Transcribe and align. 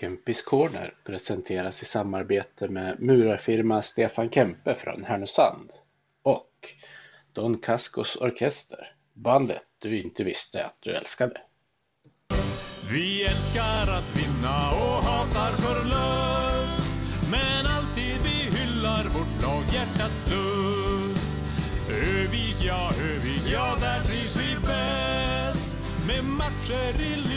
Kempis 0.00 0.42
Corner 0.42 0.94
presenteras 1.04 1.82
i 1.82 1.84
samarbete 1.84 2.68
med 2.68 3.00
murarfirma 3.00 3.82
Stefan 3.82 4.30
Kempe 4.30 4.74
från 4.74 5.04
Härnösand 5.04 5.70
och 6.22 6.68
Don 7.32 7.58
Cascos 7.58 8.16
Orkester, 8.16 8.92
bandet 9.14 9.64
du 9.78 10.00
inte 10.00 10.24
visste 10.24 10.64
att 10.64 10.76
du 10.80 10.90
älskade. 10.90 11.40
Vi 12.92 13.24
älskar 13.24 13.82
att 13.98 14.16
vinna 14.16 14.70
och 14.70 15.04
hatar 15.04 15.52
förlust 15.52 16.84
Men 17.30 17.66
alltid 17.66 18.18
vi 18.24 18.58
hyllar 18.58 19.04
vårt 19.04 19.42
lag 19.42 19.64
hjärtats 19.74 20.24
lust 20.30 21.36
Övig 21.90 22.56
ja, 22.66 22.92
Övig 23.02 23.42
ja, 23.52 23.76
där 23.80 24.00
trivs 24.00 24.36
vi 24.36 24.54
bäst 24.60 25.76
Med 26.06 26.24
matcher 26.24 27.00
i 27.00 27.29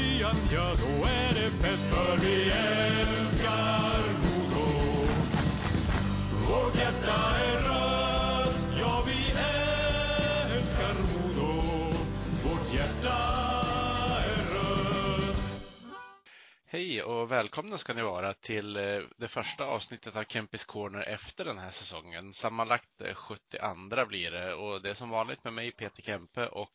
Hej 16.74 17.04
och 17.04 17.32
välkomna 17.32 17.78
ska 17.78 17.94
ni 17.94 18.02
vara 18.02 18.34
till 18.34 18.78
eh, 18.78 19.02
det 19.18 19.28
första 19.28 19.66
avsnittet 19.66 20.16
av 20.16 20.24
Kempis 20.24 20.66
Corner 20.66 21.10
efter 21.10 21.46
den 21.46 21.58
här 21.58 21.70
säsongen. 21.70 22.34
Sammanlagt 22.34 23.02
eh, 23.02 23.14
72 23.14 24.06
blir 24.08 24.32
det 24.32 24.54
och 24.54 24.82
det 24.82 24.90
är 24.90 24.94
som 24.94 25.10
vanligt 25.10 25.44
med 25.44 25.54
mig 25.54 25.72
Peter 25.72 26.02
Kempe 26.02 26.48
och 26.48 26.70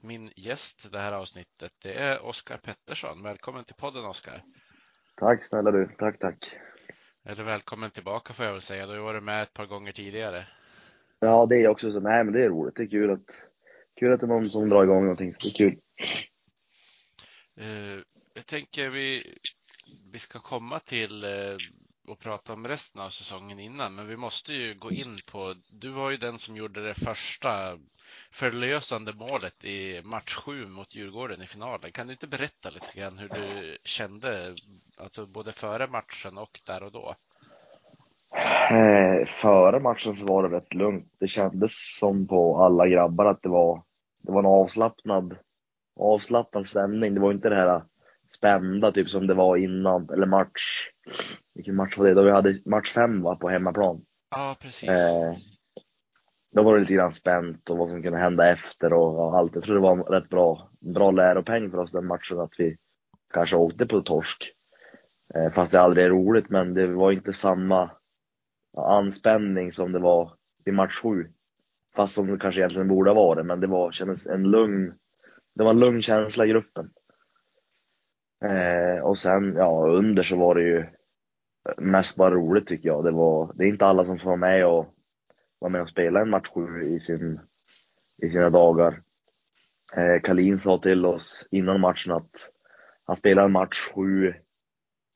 min 0.00 0.30
gäst 0.36 0.92
det 0.92 0.98
här 0.98 1.12
avsnittet 1.12 1.72
det 1.82 1.94
är 1.94 2.26
Oskar 2.26 2.56
Pettersson. 2.56 3.22
Välkommen 3.22 3.64
till 3.64 3.74
podden 3.74 4.04
Oskar. 4.04 4.44
Tack 5.16 5.44
snälla 5.44 5.70
du, 5.70 5.88
tack 5.98 6.18
tack. 6.18 6.56
Eller 7.24 7.44
välkommen 7.44 7.90
tillbaka 7.90 8.32
får 8.32 8.44
jag 8.44 8.52
väl 8.52 8.60
säga. 8.60 8.86
Du 8.86 8.92
har 8.92 9.04
varit 9.04 9.22
med 9.22 9.42
ett 9.42 9.52
par 9.52 9.66
gånger 9.66 9.92
tidigare. 9.92 10.46
Ja 11.20 11.46
det 11.46 11.64
är 11.64 11.68
också 11.68 11.92
så, 11.92 12.00
nej 12.00 12.24
men 12.24 12.34
det 12.34 12.44
är 12.44 12.48
roligt, 12.48 12.76
det 12.76 12.82
är 12.82 12.90
kul 12.90 13.10
att, 13.10 13.26
kul 14.00 14.12
att 14.12 14.20
det 14.20 14.26
är 14.26 14.28
någon 14.28 14.46
som 14.46 14.68
drar 14.68 14.84
igång 14.84 15.00
någonting, 15.00 15.34
det 15.40 15.48
är 15.48 15.54
kul. 15.54 15.78
Eh, 17.56 18.02
jag 18.34 18.46
tänker 18.46 18.90
vi, 18.90 19.38
vi 20.12 20.18
ska 20.18 20.38
komma 20.38 20.78
till 20.78 21.24
eh, 21.24 21.56
och 22.08 22.18
prata 22.18 22.52
om 22.52 22.68
resten 22.68 23.02
av 23.02 23.08
säsongen 23.08 23.58
innan, 23.60 23.94
men 23.94 24.06
vi 24.06 24.16
måste 24.16 24.54
ju 24.54 24.74
gå 24.74 24.90
in 24.90 25.20
på, 25.30 25.54
du 25.70 25.88
var 25.88 26.10
ju 26.10 26.16
den 26.16 26.38
som 26.38 26.56
gjorde 26.56 26.86
det 26.86 26.94
första 26.94 27.78
förlösande 28.30 29.12
målet 29.12 29.64
i 29.64 30.02
match 30.04 30.34
sju 30.34 30.66
mot 30.66 30.94
Djurgården 30.94 31.42
i 31.42 31.46
finalen. 31.46 31.92
Kan 31.92 32.06
du 32.06 32.12
inte 32.12 32.26
berätta 32.26 32.70
lite 32.70 33.00
grann 33.00 33.18
hur 33.18 33.28
du 33.28 33.78
kände, 33.84 34.56
alltså 34.96 35.26
både 35.26 35.52
före 35.52 35.86
matchen 35.86 36.38
och 36.38 36.60
där 36.66 36.82
och 36.82 36.92
då? 36.92 37.14
Eh, 38.70 39.26
före 39.26 39.80
matchen 39.80 40.16
så 40.16 40.26
var 40.26 40.48
det 40.48 40.56
rätt 40.56 40.74
lugnt. 40.74 41.12
Det 41.18 41.28
kändes 41.28 41.72
som 41.98 42.26
på 42.26 42.64
alla 42.64 42.88
grabbar 42.88 43.24
att 43.24 43.42
det 43.42 43.48
var, 43.48 43.82
det 44.22 44.32
var 44.32 44.40
en 44.40 44.46
avslappnad, 44.46 45.36
avslappnad 46.00 46.66
stämning. 46.66 47.14
Det 47.14 47.20
var 47.20 47.32
inte 47.32 47.48
det 47.48 47.56
här 47.56 47.82
spända 48.36 48.92
typ 48.92 49.08
som 49.08 49.26
det 49.26 49.34
var 49.34 49.56
innan, 49.56 50.10
eller 50.10 50.26
match, 50.26 50.88
vilken 51.54 51.76
match 51.76 51.98
var 51.98 52.06
det? 52.06 52.14
Då 52.14 52.22
vi 52.22 52.30
hade 52.30 52.60
match 52.64 52.92
fem 52.94 53.22
va, 53.22 53.36
på 53.36 53.48
hemmaplan. 53.48 54.04
Ja, 54.30 54.56
precis. 54.60 54.88
Eh, 54.88 55.36
då 56.52 56.62
var 56.62 56.74
det 56.74 56.80
lite 56.80 56.94
grann 56.94 57.12
spänt 57.12 57.70
och 57.70 57.76
vad 57.78 57.88
som 57.88 58.02
kunde 58.02 58.18
hända 58.18 58.52
efter 58.52 58.92
och, 58.92 59.18
och 59.18 59.38
allt. 59.38 59.54
Jag 59.54 59.64
tror 59.64 59.74
det 59.74 59.80
var 59.80 59.92
en 59.92 60.02
rätt 60.02 60.28
bra, 60.28 60.70
bra 60.80 61.10
läropeng 61.10 61.70
för 61.70 61.78
oss 61.78 61.90
den 61.90 62.06
matchen 62.06 62.40
att 62.40 62.54
vi 62.58 62.76
kanske 63.34 63.56
åkte 63.56 63.86
på 63.86 64.00
torsk. 64.00 64.52
Eh, 65.34 65.52
fast 65.52 65.72
det 65.72 65.80
aldrig 65.80 66.06
är 66.06 66.10
roligt, 66.10 66.50
men 66.50 66.74
det 66.74 66.86
var 66.86 67.12
inte 67.12 67.32
samma 67.32 67.90
anspänning 68.76 69.72
som 69.72 69.92
det 69.92 69.98
var 69.98 70.32
i 70.64 70.72
match 70.72 71.00
sju. 71.02 71.26
Fast 71.96 72.14
som 72.14 72.26
det 72.26 72.38
kanske 72.38 72.60
egentligen 72.60 72.88
borde 72.88 73.10
ha 73.10 73.14
varit, 73.14 73.46
men 73.46 73.60
det 73.60 73.66
var, 73.66 73.92
kändes 73.92 74.26
en 74.26 74.42
lugn, 74.42 74.94
det 75.54 75.64
var 75.64 75.70
en 75.70 75.80
lugn 75.80 76.02
känsla 76.02 76.46
i 76.46 76.48
gruppen. 76.48 76.90
Eh, 78.44 79.02
och 79.02 79.18
sen, 79.18 79.54
ja, 79.56 79.86
under 79.88 80.22
så 80.22 80.36
var 80.36 80.54
det 80.54 80.62
ju 80.62 80.86
mest 81.76 82.16
bara 82.16 82.34
roligt 82.34 82.66
tycker 82.66 82.88
jag. 82.88 83.04
Det 83.04 83.10
var, 83.10 83.52
det 83.54 83.64
är 83.64 83.68
inte 83.68 83.86
alla 83.86 84.04
som 84.04 84.18
får 84.18 84.26
vara 84.26 84.36
med 84.36 84.66
och 84.66 84.94
vara 85.58 85.72
med 85.72 85.82
och 85.82 85.88
spela 85.88 86.20
en 86.20 86.30
match 86.30 86.48
sju 86.54 86.80
i, 86.82 87.00
sin, 87.00 87.40
i 88.22 88.30
sina 88.30 88.50
dagar. 88.50 89.02
Eh, 89.96 90.20
Kalin 90.22 90.60
sa 90.60 90.78
till 90.78 91.06
oss 91.06 91.46
innan 91.50 91.80
matchen 91.80 92.12
att 92.12 92.50
han 93.04 93.16
spelade 93.16 93.46
en 93.46 93.52
match 93.52 93.90
sju 93.94 94.34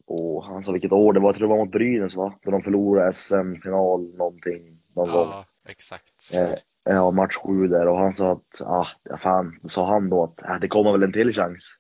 och 0.07 0.45
han 0.45 0.63
sa 0.63 0.73
vilket 0.73 0.93
år 0.93 1.13
det 1.13 1.21
var, 1.21 1.29
jag 1.29 1.37
tror 1.37 1.49
det 1.49 1.55
var 1.55 1.65
mot 1.65 1.73
Brynäs 1.73 2.15
va? 2.15 2.39
Då 2.43 2.51
de 2.51 2.63
förlorade 2.63 3.13
SM-final 3.13 4.15
någonting 4.17 4.79
någon 4.95 5.13
gång. 5.13 5.29
Ja, 5.29 5.45
exakt. 5.69 6.13
Eh, 6.35 6.55
ja, 6.85 7.11
match 7.11 7.37
sju 7.37 7.69
där 7.69 7.89
och 7.89 7.99
han 7.99 8.13
sa 8.13 8.33
att, 8.33 8.61
ah, 8.61 8.87
fan, 9.23 9.61
sa 9.69 9.87
han 9.87 10.11
då 10.11 10.25
att 10.25 10.43
äh, 10.43 10.61
det 10.61 10.69
kommer 10.69 10.93
väl 10.93 11.03
en 11.03 11.13
till 11.13 11.33
chans. 11.33 11.77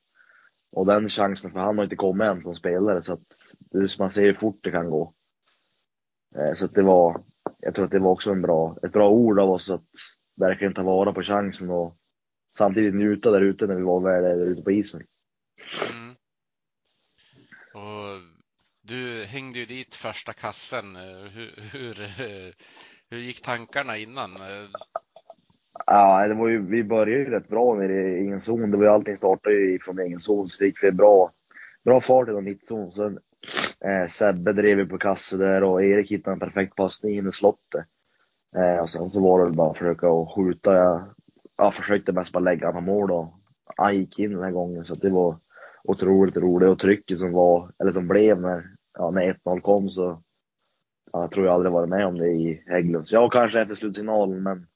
Och 0.75 0.87
den 0.87 1.09
chansen, 1.09 1.53
för 1.53 1.61
han 1.61 1.79
har 1.79 1.85
inte 1.85 1.97
kommit 1.97 2.27
än 2.27 2.43
som 2.43 2.55
spelare 2.55 3.03
så 3.03 3.12
att 3.12 3.99
man 3.99 4.11
ser 4.11 4.23
hur 4.23 4.35
fort 4.35 4.59
det 4.62 4.71
kan 4.71 4.91
gå. 4.91 5.15
Eh, 6.37 6.55
så 6.55 6.65
att 6.65 6.75
det 6.75 6.83
var, 6.83 7.25
jag 7.61 7.75
tror 7.75 7.85
att 7.85 7.91
det 7.91 7.99
var 7.99 8.11
också 8.11 8.31
en 8.31 8.43
bra, 8.43 8.77
ett 8.83 8.93
bra 8.93 9.11
ord 9.11 9.39
av 9.39 9.51
oss 9.51 9.71
att 9.71 9.85
verkligen 10.37 10.75
ta 10.75 10.83
vara 10.83 11.12
på 11.12 11.23
chansen 11.23 11.71
och 11.71 11.97
samtidigt 12.59 12.95
njuta 12.95 13.31
där 13.31 13.41
ute 13.41 13.67
när 13.67 13.75
vi 13.75 13.83
var 13.83 14.01
väl 14.01 14.23
där 14.23 14.47
ute 14.47 14.62
på 14.62 14.73
isen. 14.73 15.03
Mm. 15.91 16.15
Och 17.75 18.21
du 18.83 19.25
hängde 19.25 19.59
ju 19.59 19.67
dit 19.67 19.95
första 19.95 20.33
kassen. 20.33 20.97
Eh, 20.97 21.29
hur, 21.31 21.53
hur, 21.73 21.95
hur 23.11 23.19
gick 23.19 23.43
tankarna 23.43 23.97
innan? 23.97 24.37
Eh, 24.37 24.69
Ja, 25.87 26.29
det 26.29 26.35
var 26.35 26.49
ju, 26.49 26.67
vi 26.67 26.85
började 26.85 27.11
ju 27.11 27.31
rätt 27.31 27.49
bra 27.49 27.75
nere 27.75 27.93
i 27.93 28.21
egen 28.21 28.41
zon. 28.41 28.71
Det 28.71 28.77
var 28.77 28.85
ju 28.85 28.91
allting 28.91 29.17
startade 29.17 29.57
ju 29.57 29.79
från 29.79 29.99
egen 29.99 30.21
zon, 30.21 30.49
så 30.49 30.57
det 30.59 30.67
gick 30.67 30.83
vi 30.85 30.93
bra, 30.93 31.33
bra 31.85 32.01
fart 32.01 32.29
i 32.29 32.33
mittzon. 32.33 32.93
Sen 32.93 33.19
eh, 33.85 34.09
Sebbe 34.09 34.53
drev 34.53 34.79
ju 34.79 34.87
på 34.87 34.99
kasse 34.99 35.37
där 35.37 35.65
och 35.65 35.85
Erik 35.85 36.11
hittade 36.11 36.35
en 36.35 36.41
perfekt 36.41 36.77
passning 36.77 37.17
in 37.17 37.29
i 37.29 37.33
slottet. 37.33 37.87
Eh, 38.57 38.83
och 38.83 38.91
sen 38.91 39.11
så 39.11 39.23
var 39.23 39.39
det 39.39 39.45
väl 39.45 39.57
bara 39.57 39.71
att 39.71 39.79
försöka 39.79 40.09
att 40.09 40.35
skjuta. 40.35 40.75
Jag, 40.75 41.05
jag 41.57 41.75
försökte 41.75 42.12
mest 42.12 42.33
bara 42.33 42.41
lägga 42.41 42.67
honom 42.67 42.85
på 42.85 42.91
mål 42.91 43.11
och 43.11 43.35
han 43.77 43.97
gick 43.97 44.19
in 44.19 44.33
den 44.33 44.43
här 44.43 44.51
gången. 44.51 44.85
Så 44.85 44.93
att 44.93 45.01
det 45.01 45.11
var 45.11 45.37
otroligt 45.85 46.37
roligt 46.37 46.69
och 46.69 46.79
trycket 46.79 47.19
som 47.19 47.33
var, 47.33 47.73
eller 47.79 47.93
som 47.93 48.09
blev 48.09 48.41
när, 48.41 48.65
ja, 48.99 49.11
när 49.11 49.33
1-0 49.45 49.61
kom 49.61 49.91
så 49.91 50.23
ja, 51.12 51.21
jag 51.21 51.31
tror 51.31 51.47
jag 51.47 51.55
aldrig 51.55 51.73
varit 51.73 51.89
med 51.89 52.06
om 52.06 52.19
det 52.19 52.29
i 52.29 52.62
Hägglunds. 52.67 53.12
Ja, 53.12 53.29
kanske 53.29 53.61
efter 53.61 53.75
slutsignalen, 53.75 54.43
men 54.43 54.67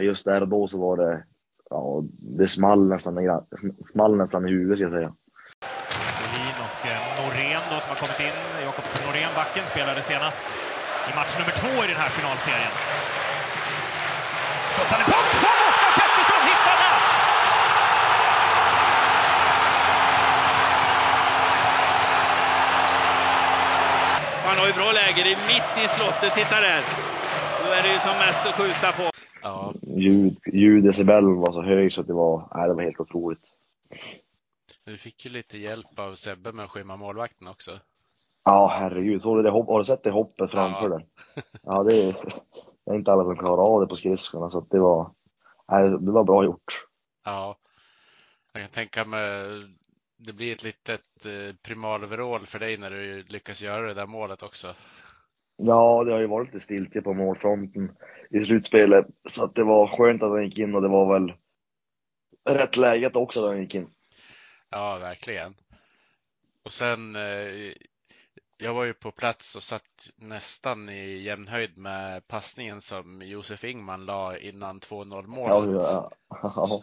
just 0.00 0.24
där 0.24 0.40
och 0.40 0.48
då 0.48 0.68
så 0.68 0.78
var 0.78 0.96
det, 0.96 1.24
ja, 1.70 2.02
det 2.38 2.48
small 2.48 2.88
nästan, 2.88 3.14
small 3.92 4.16
nästan 4.16 4.48
i 4.48 4.50
huvudet 4.50 4.78
ska 4.78 4.84
jag 4.84 4.92
säga. 4.92 5.12
Molin 6.22 6.56
och 6.66 6.80
eh, 6.92 7.00
Norén 7.20 7.62
då 7.70 7.76
som 7.80 7.88
har 7.92 8.00
kommit 8.04 8.20
in. 8.28 8.36
Jakob 8.66 8.84
Norén, 9.06 9.32
backen, 9.40 9.66
spelade 9.66 10.02
senast 10.02 10.46
i 11.08 11.10
match 11.18 11.34
nummer 11.38 11.54
två 11.62 11.72
i 11.84 11.88
den 11.92 12.00
här 12.02 12.10
finalserien. 12.18 12.74
Studsande 14.72 15.04
puck 15.12 15.30
som 15.44 15.56
Oskar 15.68 15.92
Pettersson 15.98 16.42
hittar 16.50 16.76
rätt! 16.84 17.16
Han 24.46 24.56
har 24.58 24.66
ju 24.66 24.72
bra 24.72 24.92
läge. 24.92 25.22
Det 25.26 25.32
är 25.32 25.40
mitt 25.54 25.72
i 25.84 25.88
slottet. 25.88 26.34
Titta 26.34 26.60
där. 26.60 26.82
Då 27.64 27.70
är 27.70 27.82
det 27.82 27.92
ju 27.92 27.98
som 27.98 28.16
mest 28.18 28.46
att 28.46 28.54
skjuta 28.54 28.92
på. 28.92 29.10
Ja, 29.42 29.74
Ljud, 29.96 30.38
ljuddecibeln 30.52 31.36
var 31.36 31.52
så 31.52 31.62
hög 31.62 31.92
så 31.92 32.00
att 32.00 32.06
det 32.06 32.12
var, 32.12 32.48
nej, 32.54 32.68
det 32.68 32.74
var 32.74 32.82
helt 32.82 33.00
otroligt. 33.00 33.40
du 34.84 34.96
fick 34.96 35.24
ju 35.24 35.30
lite 35.30 35.58
hjälp 35.58 35.98
av 35.98 36.14
Sebbe 36.14 36.52
med 36.52 36.64
att 36.64 36.70
skymma 36.70 36.96
målvakten 36.96 37.48
också. 37.48 37.80
Ja, 38.44 38.68
herregud. 38.68 39.22
Såg 39.22 39.36
du 39.38 39.42
det 39.42 39.50
hopp, 39.50 39.68
har 39.68 39.78
du 39.78 39.84
sett 39.84 40.02
det 40.02 40.10
hoppet 40.10 40.50
framför 40.50 40.90
Ja. 40.90 40.96
dig? 40.96 41.06
Ja, 41.62 41.82
det 41.82 42.02
är, 42.02 42.12
det 42.84 42.90
är 42.90 42.94
inte 42.94 43.12
alla 43.12 43.24
som 43.24 43.36
klarar 43.36 43.62
av 43.74 43.80
det 43.80 43.86
på 43.86 43.96
skridskorna 43.96 44.50
så 44.50 44.58
att 44.58 44.70
det 44.70 44.78
var, 44.78 45.10
nej, 45.68 45.90
det 45.90 46.10
var 46.12 46.24
bra 46.24 46.44
gjort. 46.44 46.84
Ja, 47.24 47.56
jag 48.52 48.62
kan 48.62 48.70
tänka 48.70 49.04
mig 49.04 49.46
det 50.16 50.32
blir 50.32 50.52
ett 50.52 50.62
litet 50.62 51.26
eh, 51.26 51.54
primalvrål 51.62 52.46
för 52.46 52.58
dig 52.58 52.76
när 52.78 52.90
du 52.90 53.22
lyckas 53.22 53.62
göra 53.62 53.86
det 53.86 53.94
där 53.94 54.06
målet 54.06 54.42
också. 54.42 54.74
Ja, 55.56 56.04
det 56.04 56.12
har 56.12 56.20
ju 56.20 56.26
varit 56.26 56.46
lite 56.54 56.64
stiltje 56.64 57.02
på 57.02 57.14
målfronten 57.14 57.96
i 58.30 58.44
slutspelet 58.44 59.06
så 59.28 59.44
att 59.44 59.54
det 59.54 59.64
var 59.64 59.86
skönt 59.96 60.22
att 60.22 60.32
den 60.32 60.44
gick 60.44 60.58
in 60.58 60.74
och 60.74 60.82
det 60.82 60.88
var 60.88 61.12
väl 61.20 61.32
rätt 62.50 62.76
läget 62.76 63.16
också 63.16 63.44
att 63.46 63.52
den 63.52 63.60
gick 63.62 63.74
in. 63.74 63.90
Ja, 64.70 64.98
verkligen. 64.98 65.54
Och 66.64 66.72
sen, 66.72 67.16
eh, 67.16 67.72
jag 68.58 68.74
var 68.74 68.84
ju 68.84 68.94
på 68.94 69.10
plats 69.10 69.56
och 69.56 69.62
satt 69.62 70.10
nästan 70.16 70.88
i 70.88 71.22
jämn 71.22 71.48
höjd 71.48 71.76
med 71.78 72.26
passningen 72.26 72.80
som 72.80 73.22
Josef 73.22 73.64
Ingman 73.64 74.04
la 74.06 74.38
innan 74.38 74.80
2-0 74.80 75.24
Ja, 75.46 75.60
målet. 75.62 75.82
ja, 75.82 76.10
ja. 76.28 76.82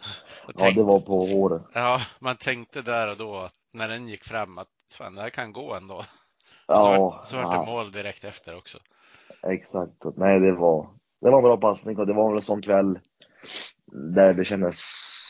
Ja, 0.54 0.70
det 0.74 0.82
var 0.82 1.00
på 1.00 1.26
håret. 1.26 1.62
Ja, 1.74 2.02
man 2.20 2.36
tänkte 2.36 2.82
där 2.82 3.10
och 3.10 3.16
då 3.16 3.36
att 3.36 3.54
när 3.72 3.88
den 3.88 4.08
gick 4.08 4.24
fram 4.24 4.58
att 4.58 4.68
fan, 4.92 5.14
det 5.14 5.22
här 5.22 5.30
kan 5.30 5.52
gå 5.52 5.74
ändå. 5.74 6.04
Ja, 6.72 6.82
så 6.82 7.02
var, 7.02 7.24
så 7.24 7.36
var 7.36 7.58
det 7.58 7.66
mål 7.66 7.92
direkt 7.92 8.24
efter 8.24 8.56
också. 8.56 8.78
exakt. 9.42 10.04
Nej, 10.16 10.40
det 10.40 10.52
var, 10.52 10.88
det 11.20 11.30
var 11.30 11.38
en 11.38 11.44
bra 11.44 11.56
passning 11.56 11.98
och 11.98 12.06
det 12.06 12.12
var 12.12 12.28
väl 12.28 12.36
en 12.36 12.42
sån 12.42 12.62
kväll 12.62 12.98
där 13.92 14.34
det 14.34 14.44
kändes, 14.44 14.76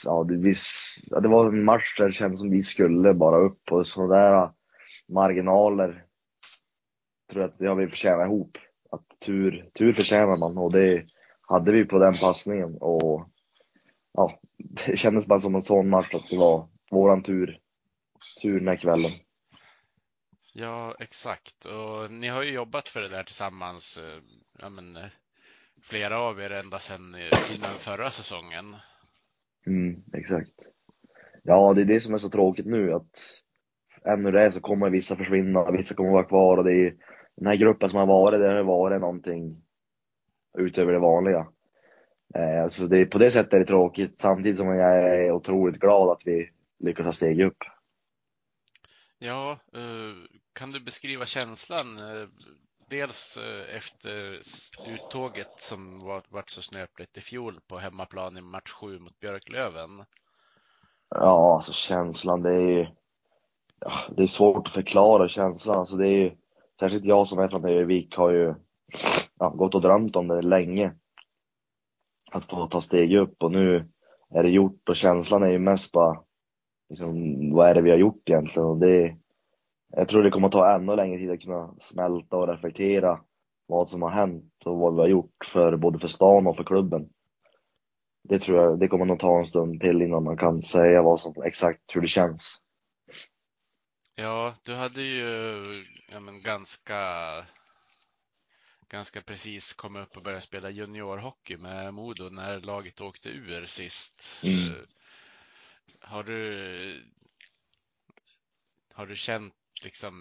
ja 0.04 0.24
det, 0.24 0.36
vi, 0.36 0.54
ja, 1.02 1.20
det 1.20 1.28
var 1.28 1.46
en 1.46 1.64
match 1.64 1.98
där 1.98 2.06
det 2.06 2.12
kändes 2.12 2.40
som 2.40 2.50
vi 2.50 2.62
skulle 2.62 3.14
bara 3.14 3.36
upp 3.36 3.72
och 3.72 3.86
sådana 3.86 4.14
där 4.14 4.50
marginaler 5.08 6.04
tror 7.30 7.42
jag 7.42 7.50
att 7.50 7.58
det 7.58 7.66
har 7.66 7.74
vi 7.74 7.88
förtjänat 7.88 8.26
ihop. 8.26 8.58
Att 8.90 9.20
tur, 9.20 9.70
tur 9.74 9.92
förtjänar 9.92 10.36
man 10.36 10.58
och 10.58 10.72
det 10.72 11.06
hade 11.48 11.72
vi 11.72 11.84
på 11.84 11.98
den 11.98 12.14
passningen 12.14 12.76
och 12.80 13.28
ja, 14.12 14.40
det 14.86 14.96
kändes 14.96 15.26
bara 15.26 15.40
som 15.40 15.54
en 15.54 15.62
sån 15.62 15.88
match 15.88 16.14
att 16.14 16.28
det 16.30 16.38
var 16.38 16.68
våran 16.90 17.22
tur, 17.22 17.58
tur 18.42 18.58
den 18.58 18.68
här 18.68 18.76
kvällen. 18.76 19.10
Ja, 20.52 20.94
exakt. 20.98 21.64
Och 21.64 22.10
ni 22.10 22.28
har 22.28 22.42
ju 22.42 22.52
jobbat 22.52 22.88
för 22.88 23.00
det 23.00 23.08
där 23.08 23.22
tillsammans, 23.22 23.98
eh, 23.98 24.22
ja 24.58 24.68
men 24.68 24.96
eh, 24.96 25.10
flera 25.82 26.18
av 26.18 26.40
er 26.40 26.50
ända 26.50 26.78
sedan 26.78 27.14
eh, 27.14 27.54
innan 27.54 27.78
förra 27.78 28.10
säsongen. 28.10 28.76
Mm, 29.66 30.02
exakt. 30.12 30.54
Ja, 31.42 31.74
det 31.74 31.80
är 31.80 31.84
det 31.84 32.00
som 32.00 32.14
är 32.14 32.18
så 32.18 32.30
tråkigt 32.30 32.66
nu 32.66 32.92
att 32.92 33.42
ännu 34.04 34.30
det 34.30 34.40
är 34.40 34.50
så 34.50 34.60
kommer 34.60 34.90
vissa 34.90 35.16
försvinna, 35.16 35.70
vissa 35.70 35.94
kommer 35.94 36.10
vara 36.10 36.24
kvar 36.24 36.56
och 36.56 36.64
det 36.64 36.72
är 36.72 36.94
den 37.36 37.46
här 37.46 37.56
gruppen 37.56 37.90
som 37.90 37.98
har 37.98 38.06
varit, 38.06 38.40
det 38.40 38.48
har 38.48 38.62
varit 38.62 39.00
någonting 39.00 39.62
utöver 40.58 40.92
det 40.92 40.98
vanliga. 40.98 41.46
Eh, 42.34 42.68
så 42.68 42.86
det, 42.86 43.06
på 43.06 43.18
det 43.18 43.30
sättet 43.30 43.52
är 43.52 43.58
det 43.58 43.66
tråkigt 43.66 44.18
samtidigt 44.18 44.58
som 44.58 44.66
jag 44.66 44.98
är 44.98 45.32
otroligt 45.32 45.80
glad 45.80 46.10
att 46.10 46.22
vi 46.26 46.50
lyckas 46.78 47.06
ha 47.06 47.12
steg 47.12 47.40
upp. 47.40 47.58
Ja, 49.18 49.58
eh, 49.72 50.31
kan 50.52 50.72
du 50.72 50.80
beskriva 50.80 51.26
känslan? 51.26 51.98
Eh, 51.98 52.28
dels 52.90 53.36
eh, 53.36 53.76
efter 53.76 54.40
uttåget 54.86 55.52
som 55.58 56.00
var, 56.00 56.22
vart 56.28 56.50
så 56.50 56.62
snöpligt 56.62 57.16
i 57.16 57.20
fjol 57.20 57.60
på 57.66 57.78
hemmaplan 57.78 58.38
i 58.38 58.40
match 58.40 58.70
7 58.70 58.98
mot 58.98 59.20
Björklöven. 59.20 60.04
Ja, 61.08 61.54
alltså 61.56 61.72
känslan, 61.72 62.42
det 62.42 62.54
är 62.54 62.94
ja, 63.80 63.92
det 64.16 64.22
är 64.22 64.26
svårt 64.26 64.66
att 64.66 64.74
förklara 64.74 65.28
känslan. 65.28 65.78
Alltså 65.78 65.96
det 65.96 66.08
är 66.08 66.36
särskilt 66.80 67.04
jag 67.04 67.28
som 67.28 67.38
är 67.38 67.48
från 67.48 67.64
Övik 67.64 68.16
har 68.16 68.30
ju 68.30 68.54
ja, 69.38 69.48
gått 69.48 69.74
och 69.74 69.80
drömt 69.80 70.16
om 70.16 70.28
det 70.28 70.42
länge. 70.42 70.94
Att 72.30 72.50
få 72.50 72.66
ta 72.66 72.80
steg 72.80 73.16
upp 73.16 73.42
och 73.42 73.52
nu 73.52 73.88
är 74.34 74.42
det 74.42 74.50
gjort 74.50 74.88
och 74.88 74.96
känslan 74.96 75.42
är 75.42 75.50
ju 75.50 75.58
mest 75.58 75.92
bara 75.92 76.22
liksom, 76.88 77.14
vad 77.52 77.68
är 77.68 77.74
det 77.74 77.82
vi 77.82 77.90
har 77.90 77.98
gjort 77.98 78.28
egentligen? 78.28 78.68
Och 78.68 78.78
det, 78.78 79.16
jag 79.96 80.08
tror 80.08 80.22
det 80.22 80.30
kommer 80.30 80.46
att 80.46 80.52
ta 80.52 80.74
ännu 80.74 80.96
längre 80.96 81.18
tid 81.18 81.30
att 81.30 81.40
kunna 81.40 81.74
smälta 81.80 82.36
och 82.36 82.48
reflektera 82.48 83.20
vad 83.66 83.90
som 83.90 84.02
har 84.02 84.10
hänt 84.10 84.62
och 84.64 84.78
vad 84.78 84.94
vi 84.94 85.00
har 85.00 85.08
gjort 85.08 85.44
för 85.52 85.76
både 85.76 85.98
för 85.98 86.08
stan 86.08 86.46
och 86.46 86.56
för 86.56 86.64
klubben. 86.64 87.08
Det 88.28 88.38
tror 88.38 88.62
jag, 88.62 88.78
det 88.78 88.88
kommer 88.88 89.04
nog 89.04 89.20
ta 89.20 89.38
en 89.38 89.46
stund 89.46 89.80
till 89.80 90.02
innan 90.02 90.24
man 90.24 90.36
kan 90.36 90.62
säga 90.62 91.02
vad 91.02 91.20
som 91.20 91.42
exakt 91.42 91.96
hur 91.96 92.00
det 92.00 92.08
känns. 92.08 92.58
Ja, 94.14 94.54
du 94.64 94.74
hade 94.74 95.02
ju 95.02 95.84
ja, 96.08 96.20
men 96.20 96.42
ganska, 96.42 96.96
ganska 98.88 99.20
precis 99.20 99.72
kommit 99.72 100.02
upp 100.02 100.16
och 100.16 100.22
börjat 100.22 100.42
spela 100.42 100.70
juniorhockey 100.70 101.56
med 101.56 101.94
Modo 101.94 102.30
när 102.30 102.60
laget 102.60 103.00
åkte 103.00 103.28
ur 103.28 103.66
sist. 103.66 104.42
Mm. 104.44 104.74
Har 106.00 106.22
du, 106.22 107.12
har 108.94 109.06
du 109.06 109.16
känt 109.16 109.54
liksom 109.84 110.14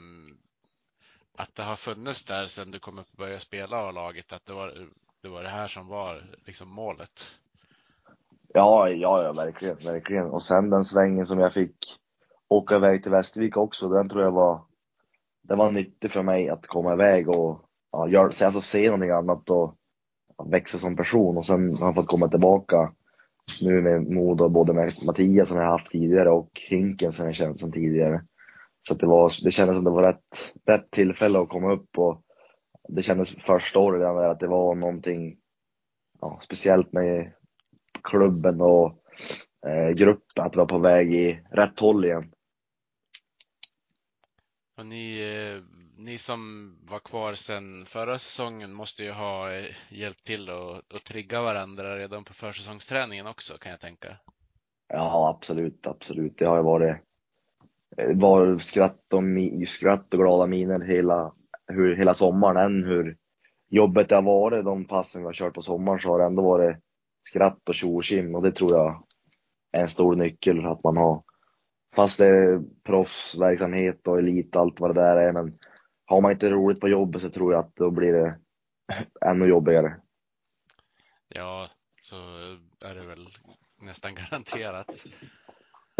att 1.37 1.55
det 1.55 1.63
har 1.63 1.75
funnits 1.75 2.23
där 2.23 2.45
sedan 2.45 2.71
du 2.71 2.79
kom 2.79 2.99
upp 2.99 3.07
och 3.11 3.17
började 3.17 3.39
spela 3.39 3.77
A-laget, 3.77 4.33
att 4.33 4.45
det 4.45 4.53
var, 4.53 4.73
det 5.21 5.29
var 5.29 5.43
det 5.43 5.49
här 5.49 5.67
som 5.67 5.87
var 5.87 6.23
liksom 6.45 6.69
målet? 6.69 7.21
Ja, 8.53 8.89
ja, 8.89 9.23
ja, 9.23 9.33
verkligen, 9.33 9.77
verkligen. 9.77 10.25
Och 10.25 10.43
sen 10.43 10.69
den 10.69 10.83
svängen 10.85 11.25
som 11.25 11.39
jag 11.39 11.53
fick 11.53 11.75
åka 12.47 12.75
iväg 12.75 13.03
till 13.03 13.11
Västervik 13.11 13.57
också, 13.57 13.89
den 13.89 14.09
tror 14.09 14.23
jag 14.23 14.31
var, 14.31 14.61
det 15.43 15.55
var 15.55 15.71
nyttig 15.71 16.11
för 16.11 16.23
mig 16.23 16.49
att 16.49 16.67
komma 16.67 16.93
iväg 16.93 17.29
och 17.29 17.61
ja, 17.91 18.07
gör, 18.07 18.23
alltså 18.23 18.61
se 18.61 18.85
någonting 18.85 19.09
annat 19.09 19.49
och 19.49 19.75
växa 20.45 20.77
som 20.77 20.95
person. 20.95 21.37
Och 21.37 21.45
sen 21.45 21.77
har 21.77 21.85
jag 21.85 21.95
fått 21.95 22.07
komma 22.07 22.27
tillbaka 22.27 22.93
nu 23.61 23.81
med 23.81 24.11
Modo, 24.11 24.49
både 24.49 24.73
med 24.73 24.93
Mattias 25.05 25.47
som 25.47 25.57
jag 25.57 25.71
haft 25.71 25.91
tidigare 25.91 26.29
och 26.29 26.49
Hinken 26.69 27.11
som 27.11 27.25
jag 27.25 27.35
känt 27.35 27.59
sedan 27.59 27.71
tidigare. 27.71 28.25
Så 28.87 28.93
det, 28.93 29.05
var, 29.05 29.33
det 29.43 29.51
kändes 29.51 29.75
som 29.75 29.83
det 29.83 29.91
var 29.91 30.03
rätt, 30.03 30.53
rätt 30.65 30.91
tillfälle 30.91 31.39
att 31.39 31.49
komma 31.49 31.71
upp 31.71 31.97
och 31.97 32.23
det 32.89 33.03
kändes 33.03 33.35
första 33.35 33.79
året 33.79 34.01
där 34.01 34.23
att 34.23 34.39
det 34.39 34.47
var 34.47 34.75
någonting 34.75 35.37
ja, 36.21 36.39
speciellt 36.43 36.93
med 36.93 37.33
klubben 38.03 38.61
och 38.61 39.03
eh, 39.67 39.89
gruppen, 39.89 40.45
att 40.45 40.53
det 40.53 40.59
var 40.59 40.65
på 40.65 40.79
väg 40.79 41.13
i 41.13 41.43
rätt 41.51 41.79
håll 41.79 42.05
igen. 42.05 42.31
Och 44.77 44.85
ni, 44.85 45.21
eh, 45.21 45.63
ni 45.97 46.17
som 46.17 46.71
var 46.89 46.99
kvar 46.99 47.33
sedan 47.33 47.85
förra 47.85 48.17
säsongen 48.17 48.73
måste 48.73 49.03
ju 49.03 49.11
ha 49.11 49.53
eh, 49.53 49.75
hjälpt 49.89 50.23
till 50.23 50.49
att, 50.49 50.93
att 50.93 51.03
trigga 51.05 51.41
varandra 51.41 51.97
redan 51.97 52.23
på 52.23 52.33
försäsongsträningen 52.33 53.27
också 53.27 53.57
kan 53.57 53.71
jag 53.71 53.81
tänka. 53.81 54.17
Ja, 54.87 55.35
absolut, 55.37 55.87
absolut. 55.87 56.37
Det 56.37 56.45
har 56.45 56.57
ju 56.57 56.63
varit, 56.63 56.97
Eh, 57.97 58.17
var 58.17 58.59
skratt 58.59 59.13
och, 59.13 59.23
skratt 59.67 60.13
och 60.13 60.19
glada 60.19 60.45
miner 60.45 60.79
hela, 60.79 61.33
hur, 61.67 61.95
hela 61.95 62.13
sommaren. 62.13 62.57
Än 62.57 62.83
hur 62.83 63.17
jobbet 63.69 64.09
det 64.09 64.15
har 64.15 64.21
varit, 64.21 64.65
de 64.65 64.85
passen 64.85 65.21
vi 65.21 65.25
har 65.25 65.33
kört 65.33 65.53
på 65.53 65.61
sommaren, 65.61 65.99
så 65.99 66.09
har 66.09 66.19
det 66.19 66.25
ändå 66.25 66.43
varit 66.43 66.77
skratt 67.23 67.69
och 67.69 67.75
tjo 67.75 67.95
och 67.95 68.03
tjim 68.03 68.35
och 68.35 68.41
det 68.41 68.51
tror 68.51 68.71
jag 68.71 69.03
är 69.71 69.81
en 69.81 69.89
stor 69.89 70.15
nyckel 70.15 70.65
att 70.65 70.83
man 70.83 70.97
har. 70.97 71.23
Fast 71.95 72.17
det 72.17 72.27
är 72.27 72.61
proffsverksamhet 72.83 74.07
och 74.07 74.19
elit 74.19 74.55
och 74.55 74.61
allt 74.61 74.79
vad 74.79 74.95
det 74.95 75.01
där 75.01 75.15
är, 75.15 75.31
men 75.31 75.57
har 76.05 76.21
man 76.21 76.31
inte 76.31 76.49
roligt 76.49 76.79
på 76.79 76.89
jobbet 76.89 77.21
så 77.21 77.29
tror 77.29 77.53
jag 77.53 77.59
att 77.59 77.75
då 77.75 77.91
blir 77.91 78.13
det 78.13 78.39
ännu 79.25 79.45
jobbigare. 79.45 79.95
Ja, 81.27 81.69
så 82.01 82.15
är 82.85 82.95
det 82.95 83.05
väl 83.05 83.27
nästan 83.81 84.15
garanterat. 84.15 85.05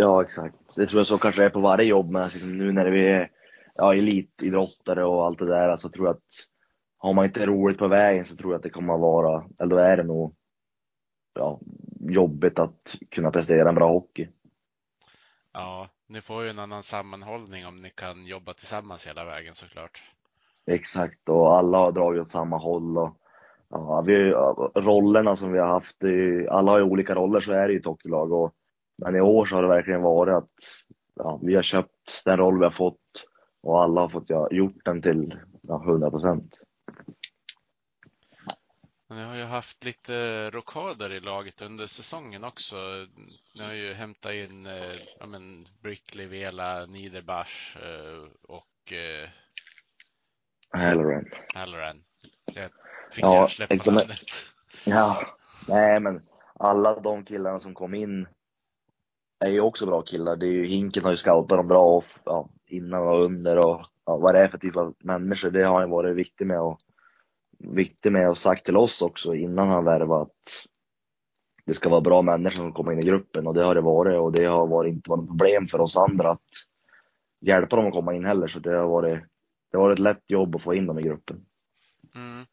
Ja, 0.01 0.21
exakt. 0.21 0.75
Det 0.75 0.87
tror 0.87 0.99
jag 0.99 1.07
så 1.07 1.17
kanske 1.17 1.43
är 1.43 1.49
på 1.49 1.59
varje 1.59 1.85
jobb, 1.85 2.09
men 2.09 2.23
liksom 2.23 2.57
nu 2.57 2.71
när 2.71 2.85
vi 2.85 3.07
är 3.07 3.29
ja, 3.75 3.93
elitidrottare 3.95 5.05
och 5.05 5.25
allt 5.25 5.39
det 5.39 5.47
där 5.47 5.77
så 5.77 5.89
tror 5.89 6.07
jag 6.07 6.15
att 6.15 6.23
har 6.97 7.13
man 7.13 7.25
inte 7.25 7.45
roligt 7.45 7.77
på 7.77 7.87
vägen 7.87 8.25
så 8.25 8.35
tror 8.35 8.53
jag 8.53 8.57
att 8.57 8.63
det 8.63 8.69
kommer 8.69 8.93
att 8.93 8.99
vara, 8.99 9.45
eller 9.61 9.69
då 9.69 9.77
är 9.77 9.97
det 9.97 10.03
nog 10.03 10.33
ja, 11.33 11.59
jobbigt 11.99 12.59
att 12.59 12.95
kunna 13.11 13.31
prestera 13.31 13.69
en 13.69 13.75
bra 13.75 13.91
hockey. 13.91 14.27
Ja, 15.53 15.89
ni 16.07 16.21
får 16.21 16.43
ju 16.43 16.49
en 16.49 16.59
annan 16.59 16.83
sammanhållning 16.83 17.65
om 17.65 17.81
ni 17.81 17.89
kan 17.89 18.25
jobba 18.25 18.53
tillsammans 18.53 19.07
hela 19.07 19.25
vägen 19.25 19.55
såklart. 19.55 20.03
Exakt, 20.65 21.29
och 21.29 21.57
alla 21.57 21.77
har 21.77 21.91
dragit 21.91 22.21
åt 22.21 22.31
samma 22.31 22.57
håll. 22.57 22.97
Och, 22.97 23.17
ja, 23.69 24.01
vi, 24.01 24.31
rollerna 24.75 25.35
som 25.35 25.51
vi 25.51 25.59
har 25.59 25.67
haft, 25.67 25.97
alla 26.49 26.71
har 26.71 26.77
ju 26.77 26.83
olika 26.83 27.15
roller, 27.15 27.39
så 27.39 27.51
är 27.51 27.67
det 27.67 27.73
ju 27.73 27.77
i 27.77 27.79
ett 27.79 27.85
hockeylag. 27.85 28.31
Och, 28.31 28.55
men 29.01 29.15
i 29.15 29.21
år 29.21 29.45
så 29.45 29.55
har 29.55 29.61
det 29.61 29.67
verkligen 29.67 30.01
varit 30.01 30.33
att 30.33 30.51
ja, 31.15 31.39
vi 31.43 31.55
har 31.55 31.63
köpt 31.63 32.21
den 32.25 32.37
roll 32.37 32.59
vi 32.59 32.63
har 32.63 32.71
fått 32.71 33.25
och 33.61 33.83
alla 33.83 34.01
har 34.01 34.09
fått 34.09 34.29
ja, 34.29 34.47
gjort 34.51 34.85
den 34.85 35.01
till 35.01 35.39
ja, 35.61 35.83
100 35.85 36.09
procent. 36.11 36.59
Ni 39.09 39.23
har 39.23 39.35
ju 39.35 39.43
haft 39.43 39.83
lite 39.83 40.49
rockader 40.49 41.11
i 41.11 41.19
laget 41.19 41.61
under 41.61 41.87
säsongen 41.87 42.43
också. 42.43 42.75
Ni 43.55 43.63
har 43.63 43.73
ju 43.73 43.93
hämtat 43.93 44.33
in 44.33 44.65
eh, 44.65 44.95
ja, 45.19 45.25
men 45.25 45.67
Brickley, 45.81 46.27
Vela, 46.27 46.85
Niederbach 46.85 47.77
eh, 47.77 48.27
och 48.41 48.93
eh, 48.93 49.29
Halloran. 50.69 51.25
Halloran. 51.55 52.03
Jag 52.53 52.69
fick 53.11 53.23
Ja, 53.23 53.45
exakt. 53.45 53.85
namnet. 53.85 54.17
Ja, 54.85 55.21
nej 55.67 55.99
men 55.99 56.21
alla 56.59 56.99
de 56.99 57.25
killarna 57.25 57.59
som 57.59 57.73
kom 57.73 57.93
in 57.93 58.27
är 59.41 59.49
ju 59.49 59.61
också 59.61 59.85
bra 59.85 60.01
killar. 60.01 60.35
Det 60.35 60.45
är 60.45 60.51
ju, 60.51 60.63
Hinken 60.63 61.03
har 61.03 61.11
ju 61.11 61.17
scoutat 61.17 61.57
dem 61.57 61.67
bra 61.67 61.83
och, 61.83 62.05
ja, 62.23 62.49
innan 62.67 63.07
och 63.07 63.19
under 63.21 63.57
och 63.57 63.85
ja, 64.05 64.17
vad 64.17 64.35
det 64.35 64.39
är 64.39 64.47
för 64.47 64.57
typ 64.57 64.77
av 64.77 64.95
människor. 64.99 65.49
Det 65.49 65.63
har 65.63 65.79
han 65.79 65.89
varit 65.89 66.15
viktig 66.15 66.47
med 66.47 66.61
och 66.61 66.79
viktig 67.59 68.11
med 68.11 68.29
och 68.29 68.37
sagt 68.37 68.65
till 68.65 68.77
oss 68.77 69.01
också 69.01 69.35
innan 69.35 69.69
han 69.69 69.85
värvade 69.85 70.21
att 70.21 70.67
det 71.65 71.73
ska 71.73 71.89
vara 71.89 72.01
bra 72.01 72.21
människor 72.21 72.55
som 72.55 72.73
kommer 72.73 72.91
in 72.91 72.99
i 72.99 73.07
gruppen 73.07 73.47
och 73.47 73.53
det 73.53 73.63
har 73.63 73.75
det 73.75 73.81
varit 73.81 74.19
och 74.19 74.31
det 74.31 74.45
har 74.45 74.67
varit 74.67 74.93
inte 74.93 75.09
varit 75.09 75.19
något 75.19 75.29
problem 75.29 75.67
för 75.67 75.81
oss 75.81 75.97
andra 75.97 76.31
att 76.31 76.49
hjälpa 77.41 77.75
dem 77.75 77.87
att 77.87 77.93
komma 77.93 78.15
in 78.15 78.25
heller 78.25 78.47
så 78.47 78.59
det 78.59 78.77
har 78.77 78.87
varit 78.87 79.23
det 79.71 79.77
har 79.77 79.83
varit 79.83 79.93
ett 79.93 80.03
lätt 80.03 80.23
jobb 80.27 80.55
att 80.55 80.63
få 80.63 80.75
in 80.75 80.87
dem 80.87 80.99
i 80.99 81.01
gruppen. 81.01 81.45
Mm. 82.15 82.45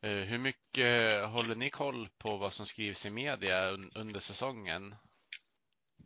Eh, 0.00 0.26
hur 0.28 0.38
mycket 0.38 1.24
håller 1.28 1.54
ni 1.54 1.70
koll 1.70 2.08
på 2.18 2.36
vad 2.36 2.52
som 2.52 2.66
skrivs 2.66 3.06
i 3.06 3.10
media 3.10 3.70
under 3.94 4.20
säsongen? 4.20 4.94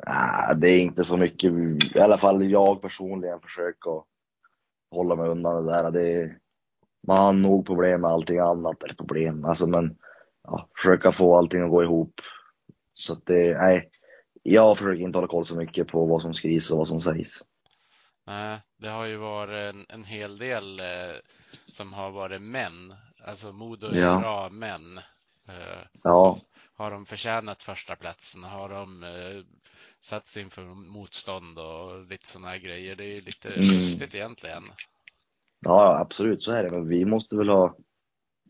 Nej, 0.07 0.57
det 0.57 0.69
är 0.69 0.81
inte 0.81 1.05
så 1.05 1.17
mycket. 1.17 1.53
I 1.97 2.01
alla 2.01 2.19
fall 2.19 2.51
jag 2.51 2.83
personligen 2.83 3.41
försöker 3.41 4.03
hålla 4.91 5.15
mig 5.17 5.29
undan 5.29 5.65
det 5.67 5.73
där. 5.73 5.91
Det 5.91 6.13
är, 6.13 6.39
man 7.07 7.17
har 7.19 7.33
nog 7.33 7.67
problem 7.67 8.01
med 8.01 8.11
allting 8.11 8.39
annat. 8.39 8.83
Eller 8.83 8.95
problem, 8.95 9.45
alltså 9.45 9.67
men 9.67 9.97
ja, 10.45 10.69
försöka 10.77 11.13
få 11.13 11.37
allting 11.39 11.63
att 11.63 11.71
gå 11.71 11.83
ihop. 11.83 12.21
Så 12.95 13.13
att 13.13 13.27
det, 13.27 13.59
nej. 13.59 13.91
Jag 14.43 14.79
försöker 14.79 15.03
inte 15.03 15.19
hålla 15.19 15.29
koll 15.29 15.47
så 15.47 15.57
mycket 15.57 15.89
på 15.89 16.07
vad 16.07 16.23
som 16.23 16.35
skrivs 16.35 16.71
och 16.71 16.79
vad 16.79 16.89
som 16.89 17.01
sägs. 17.03 17.43
Nej, 18.27 18.59
det 18.77 18.89
har 18.89 19.07
ju 19.07 19.17
varit 19.17 19.75
en, 19.75 19.87
en 19.89 20.05
hel 20.05 20.39
del 20.39 20.81
eh, 20.81 21.17
som 21.67 21.93
har 21.93 22.11
varit 22.11 22.43
män. 22.43 22.95
Alltså 23.27 23.53
Modo 23.53 23.87
är 23.87 23.97
Ja. 24.01 24.19
bra 24.19 24.49
män. 24.51 24.99
Eh, 25.49 25.87
Ja, 26.03 26.41
har 26.75 26.91
de 26.91 27.07
förtjänat 27.07 27.63
första 27.63 27.97
platsen? 27.97 28.45
Har 28.45 28.69
de 28.69 29.03
eh, 29.03 29.43
satt 30.01 30.27
sig 30.27 30.43
inför 30.43 30.63
motstånd 30.65 31.59
och 31.59 32.05
lite 32.07 32.29
sådana 32.29 32.49
här 32.49 32.59
grejer? 32.59 32.97
Det 32.97 33.05
är 33.05 33.15
ju 33.15 33.21
lite 33.21 33.49
Mm. 33.55 33.75
lustigt 33.75 34.15
egentligen. 34.15 34.65
ja, 35.61 35.99
absolut 35.99 36.43
så 36.43 36.53
är 36.53 36.63
det. 36.63 36.71
Men 36.71 36.89
vi 36.89 37.05
måste 37.05 37.37
väl 37.37 37.49
ha 37.49 37.77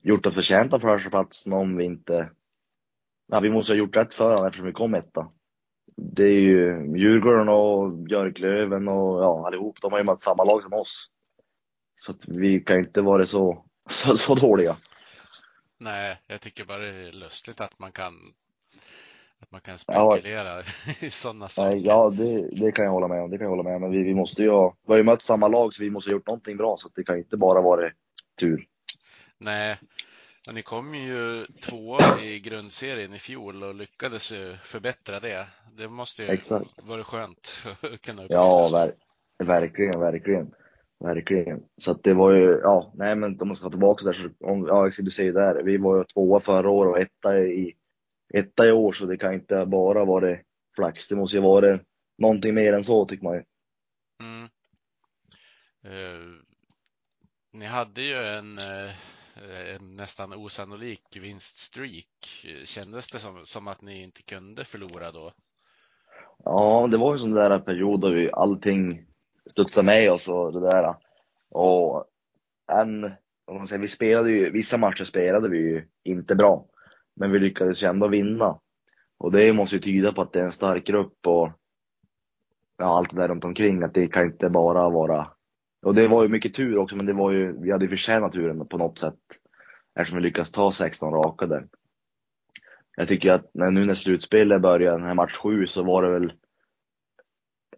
gjort 0.02 0.26
oss 0.26 0.34
förtjänta 0.34 0.80
för 0.80 0.88
första 0.96 1.10
platsen 1.10 1.52
om 1.52 1.76
vi 1.76 1.84
inte... 1.84 2.30
Ja, 3.26 3.40
vi 3.40 3.50
måste 3.50 3.72
ha 3.72 3.78
gjort 3.78 3.96
rätt 3.96 4.14
för 4.14 4.36
dem 4.36 4.46
eftersom 4.46 4.66
vi 4.66 4.72
kom 4.72 4.94
etta. 4.94 5.32
Det 5.96 6.24
är 6.24 6.40
ju 6.40 6.92
Djurgården 6.98 7.48
och 7.48 7.92
Björklöven 7.92 8.88
och 8.88 9.22
ja, 9.22 9.46
allihop. 9.46 9.80
De 9.80 9.92
har 9.92 9.98
ju 9.98 10.04
mött 10.04 10.22
samma 10.22 10.44
lag 10.44 10.62
som 10.62 10.72
oss. 10.72 11.06
Så 12.00 12.12
att 12.12 12.28
vi 12.28 12.60
kan 12.60 12.78
inte 12.78 13.00
vara 13.00 13.26
så, 13.26 13.64
så, 13.90 14.16
så 14.16 14.34
dåliga. 14.34 14.76
Nej, 15.78 16.18
jag 16.26 16.40
tycker 16.40 16.64
bara 16.64 16.78
det 16.78 17.08
är 17.08 17.12
lustigt 17.12 17.60
att 17.60 17.78
man 17.78 17.92
kan 17.92 18.14
att 19.40 19.50
man 19.50 19.60
kan 19.60 19.76
Ja. 19.86 20.12
spekulera 20.16 20.62
i 21.00 21.10
sådana 21.10 21.48
saker. 21.48 21.76
Ja, 21.84 22.10
det, 22.10 22.48
det 22.64 22.72
kan 22.72 22.84
jag 22.84 22.92
hålla 22.92 23.08
med 23.08 23.22
om. 23.22 23.30
Det 23.30 23.38
kan 23.38 23.44
jag 23.44 23.50
hålla 23.50 23.62
med 23.62 23.74
om. 23.76 23.82
Men 23.82 23.90
vi, 23.90 24.02
vi 24.02 24.14
måste 24.14 24.42
ju 24.42 24.50
ha, 24.50 24.76
vi 24.86 24.92
har 24.92 24.98
ju 24.98 25.04
mött 25.04 25.22
samma 25.22 25.48
lag 25.48 25.74
så 25.74 25.82
vi 25.82 25.90
måste 25.90 26.10
ha 26.10 26.12
gjort 26.12 26.26
någonting 26.26 26.56
bra. 26.56 26.76
Så 26.78 26.88
det 26.94 27.04
kan 27.04 27.18
inte 27.18 27.36
bara 27.36 27.60
vara 27.60 27.90
tur. 28.40 28.66
Nej, 29.38 29.76
men 30.46 30.54
ni 30.54 30.62
kom 30.62 30.94
ju 30.94 31.46
tvåa 31.46 31.98
i 32.22 32.38
grundserien 32.40 33.14
i 33.14 33.18
fjol 33.18 33.62
och 33.62 33.74
lyckades 33.74 34.32
ju 34.32 34.56
förbättra 34.64 35.20
det. 35.20 35.46
Det 35.76 35.88
måste 35.88 36.22
ju 36.22 36.28
Exakt. 36.28 36.82
vara 36.82 37.04
skönt 37.04 37.66
att 37.82 38.00
kunna 38.02 38.22
uppfylla. 38.22 38.40
Ja, 38.40 38.68
ver, 38.68 38.94
verkligen, 39.44 40.00
verkligen. 40.00 40.50
Verkligen. 41.04 41.62
Så 41.76 41.90
att 41.90 42.02
det 42.02 42.14
var 42.14 42.32
ju, 42.32 42.60
ja, 42.62 42.92
nej 42.94 43.16
men 43.16 43.40
om 43.40 43.48
man 43.48 43.56
ska 43.56 43.64
ta 43.64 43.70
tillbaka 43.70 44.04
där 44.04 44.12
så, 44.12 44.46
om, 44.46 44.66
ja 44.66 44.90
du 44.98 45.10
säger 45.10 45.32
där. 45.32 45.62
Vi 45.62 45.76
var 45.76 45.96
ju 45.98 46.04
tvåa 46.04 46.40
förra 46.40 46.70
året 46.70 46.90
och 46.90 46.98
etta 47.00 47.38
i, 47.38 47.76
etta 48.34 48.66
i 48.66 48.72
år 48.72 48.92
så 48.92 49.06
det 49.06 49.16
kan 49.16 49.34
inte 49.34 49.66
bara 49.66 50.04
vara 50.04 50.36
flax. 50.76 51.08
Det 51.08 51.16
måste 51.16 51.36
ju 51.36 51.42
vara 51.42 51.78
någonting 52.18 52.54
mer 52.54 52.72
än 52.72 52.84
så 52.84 53.06
tycker 53.06 53.24
man 53.24 53.34
ju. 53.34 53.44
Mm. 54.22 54.48
Eh, 55.84 56.42
ni 57.52 57.66
hade 57.66 58.02
ju 58.02 58.14
en, 58.14 58.58
eh, 58.58 58.94
en 59.74 59.96
nästan 59.96 60.32
osannolik 60.32 61.16
vinststreak. 61.20 62.46
Kändes 62.64 63.08
det 63.08 63.18
som, 63.18 63.46
som 63.46 63.68
att 63.68 63.82
ni 63.82 64.02
inte 64.02 64.22
kunde 64.22 64.64
förlora 64.64 65.10
då? 65.10 65.32
Ja, 66.44 66.88
det 66.90 66.96
var 66.96 67.12
ju 67.12 67.18
sån 67.18 67.34
där 67.34 67.58
period 67.58 68.00
då 68.00 68.08
vi 68.08 68.30
allting 68.32 69.06
studsade 69.50 69.86
med 69.86 70.12
oss 70.12 70.28
och 70.28 70.52
det 70.52 70.60
där. 70.60 70.94
Och 71.50 72.04
en, 72.72 73.10
man 73.52 73.66
säger, 73.66 73.82
vi 73.82 73.88
spelade 73.88 74.30
ju, 74.30 74.50
vissa 74.50 74.76
matcher 74.76 75.04
spelade 75.04 75.48
vi 75.48 75.58
ju 75.58 75.88
inte 76.04 76.34
bra. 76.34 76.66
Men 77.18 77.30
vi 77.30 77.38
lyckades 77.38 77.82
ju 77.82 77.86
ändå 77.86 78.08
vinna. 78.08 78.60
Och 79.18 79.32
det 79.32 79.52
måste 79.52 79.76
ju 79.76 79.82
tyda 79.82 80.12
på 80.12 80.22
att 80.22 80.32
det 80.32 80.40
är 80.40 80.44
en 80.44 80.52
stark 80.52 80.86
grupp 80.86 81.26
och 81.26 81.52
ja, 82.78 82.96
allt 82.96 83.10
det 83.10 83.16
där 83.16 83.28
runt 83.28 83.44
omkring. 83.44 83.82
Att 83.82 83.94
det 83.94 84.08
kan 84.08 84.26
inte 84.26 84.48
bara 84.48 84.88
vara, 84.88 85.30
och 85.82 85.94
det 85.94 86.08
var 86.08 86.22
ju 86.22 86.28
mycket 86.28 86.54
tur 86.54 86.78
också, 86.78 86.96
men 86.96 87.06
det 87.06 87.12
var 87.12 87.30
ju, 87.30 87.62
vi 87.62 87.72
hade 87.72 87.84
ju 87.84 87.88
förtjänat 87.88 88.32
turen 88.32 88.68
på 88.68 88.78
något 88.78 88.98
sätt. 88.98 89.18
Eftersom 89.94 90.16
vi 90.16 90.22
lyckades 90.22 90.52
ta 90.52 90.72
16 90.72 91.14
raka 91.14 91.46
där. 91.46 91.66
Jag 92.96 93.08
tycker 93.08 93.32
att 93.32 93.50
när, 93.54 93.70
nu 93.70 93.84
när 93.84 93.94
slutspelet 93.94 94.62
började, 94.62 94.98
den 94.98 95.06
här 95.06 95.14
match 95.14 95.36
7, 95.36 95.66
så 95.66 95.82
var 95.82 96.02
det 96.02 96.10
väl 96.10 96.32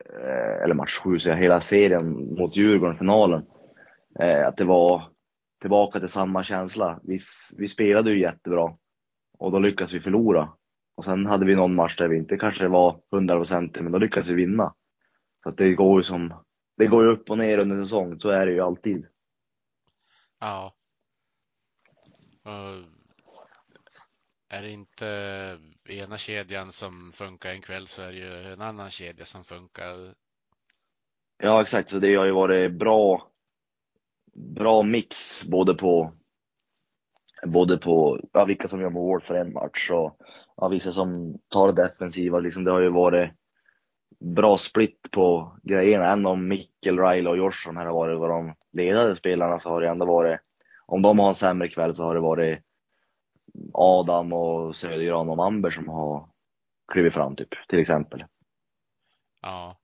eh, 0.05 0.63
eller 0.65 0.75
match 0.75 0.99
7, 0.99 1.19
så 1.19 1.29
jag, 1.29 1.37
hela 1.37 1.61
serien 1.61 2.35
mot 2.35 2.57
Djurgården, 2.57 2.99
finalen. 2.99 3.47
Eh, 4.21 4.47
att 4.47 4.57
det 4.57 4.65
var 4.65 5.03
tillbaka 5.61 6.01
till 6.01 6.09
samma 6.09 6.45
känsla. 6.45 7.01
Vi, 7.03 7.19
vi 7.57 7.69
spelade 7.69 8.11
ju 8.11 8.21
jättebra 8.21 8.77
och 9.41 9.53
då 9.53 9.59
lyckades 9.59 9.93
vi 9.93 10.01
förlora. 10.01 10.53
Och 10.97 11.05
sen 11.05 11.27
hade 11.27 11.47
vi 11.47 11.55
någon 11.55 11.75
match 11.75 11.97
där 11.97 12.09
vi 12.09 12.17
inte 12.17 12.37
kanske 12.37 12.69
var 12.69 13.01
100% 13.11 13.81
men 13.81 13.93
då 13.93 13.99
lyckades 13.99 14.29
vi 14.29 14.35
vinna. 14.35 14.75
Så 15.43 15.51
det 15.51 15.75
går 15.75 16.01
ju 16.01 16.05
som, 16.05 16.45
det 16.77 16.87
går 16.87 17.05
ju 17.05 17.11
upp 17.11 17.31
och 17.31 17.39
ner 17.39 17.59
under 17.59 17.85
säsong, 17.85 18.21
så 18.21 18.29
är 18.29 18.47
det 18.47 18.53
ju 18.53 18.61
alltid. 18.61 19.07
Ja. 20.41 20.75
Och 22.43 22.85
är 24.49 24.63
det 24.63 24.71
inte 24.71 25.07
ena 25.89 26.17
kedjan 26.17 26.73
som 26.73 27.13
funkar 27.13 27.51
en 27.51 27.63
kväll 27.63 27.87
så 27.87 28.03
är 28.03 28.13
det 28.13 28.19
ju 28.19 28.53
en 28.53 28.61
annan 28.61 28.91
kedja 28.91 29.25
som 29.25 29.45
funkar. 29.45 30.15
Ja 31.39 31.63
exakt, 31.63 31.91
så 31.91 31.99
det 31.99 32.15
har 32.15 32.25
ju 32.25 32.33
varit 32.33 32.73
bra, 32.73 33.31
bra 34.35 34.83
mix 34.83 35.45
både 35.45 35.75
på 35.75 36.20
både 37.47 37.79
på 37.79 38.21
ja, 38.33 38.45
vilka 38.45 38.69
som 38.69 38.81
gör 38.81 38.91
mål 38.91 39.21
för 39.21 39.35
en 39.35 39.53
match 39.53 39.91
och 39.91 40.17
ja, 40.57 40.69
vissa 40.69 40.91
som 40.91 41.39
tar 41.49 41.67
det 41.73 41.83
defensiva. 41.83 42.39
Liksom, 42.39 42.65
det 42.65 42.71
har 42.71 42.81
ju 42.81 42.91
varit 42.91 43.31
bra 44.21 44.59
split 44.59 45.09
på 45.11 45.57
grejerna. 45.63 46.05
Även 46.05 46.27
om 46.27 46.49
Mikkel, 46.49 46.99
Riley 46.99 47.27
och 47.33 47.37
Josh 47.37 47.65
som 47.65 47.77
här 47.77 47.87
har 47.87 47.93
varit 47.93 48.21
de 48.21 48.55
ledande 48.73 49.17
spelarna 49.17 49.61
så 49.61 49.69
har 49.69 49.81
det 49.81 49.89
ändå 49.89 50.07
varit, 50.07 50.41
om 50.87 51.03
de 51.03 51.19
har 51.19 51.29
en 51.29 51.35
sämre 51.35 51.69
kväll 51.69 51.95
så 51.95 52.05
har 52.05 52.15
det 52.15 52.21
varit 52.21 52.59
Adam 53.73 54.33
och 54.33 54.77
Södergran 54.77 55.29
och 55.29 55.45
Amber 55.45 55.71
som 55.71 55.89
har 55.89 56.29
klivit 56.93 57.15
fram 57.15 57.37
typ, 57.37 57.69
till 57.69 57.79
exempel. 57.79 58.25
Ja, 59.43 59.79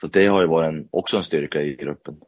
Så 0.00 0.06
det 0.06 0.26
har 0.26 0.40
ju 0.40 0.46
varit 0.46 0.68
en, 0.68 0.88
också 0.92 1.16
en 1.16 1.24
styrka 1.24 1.62
i 1.62 1.76
gruppen. 1.76 2.20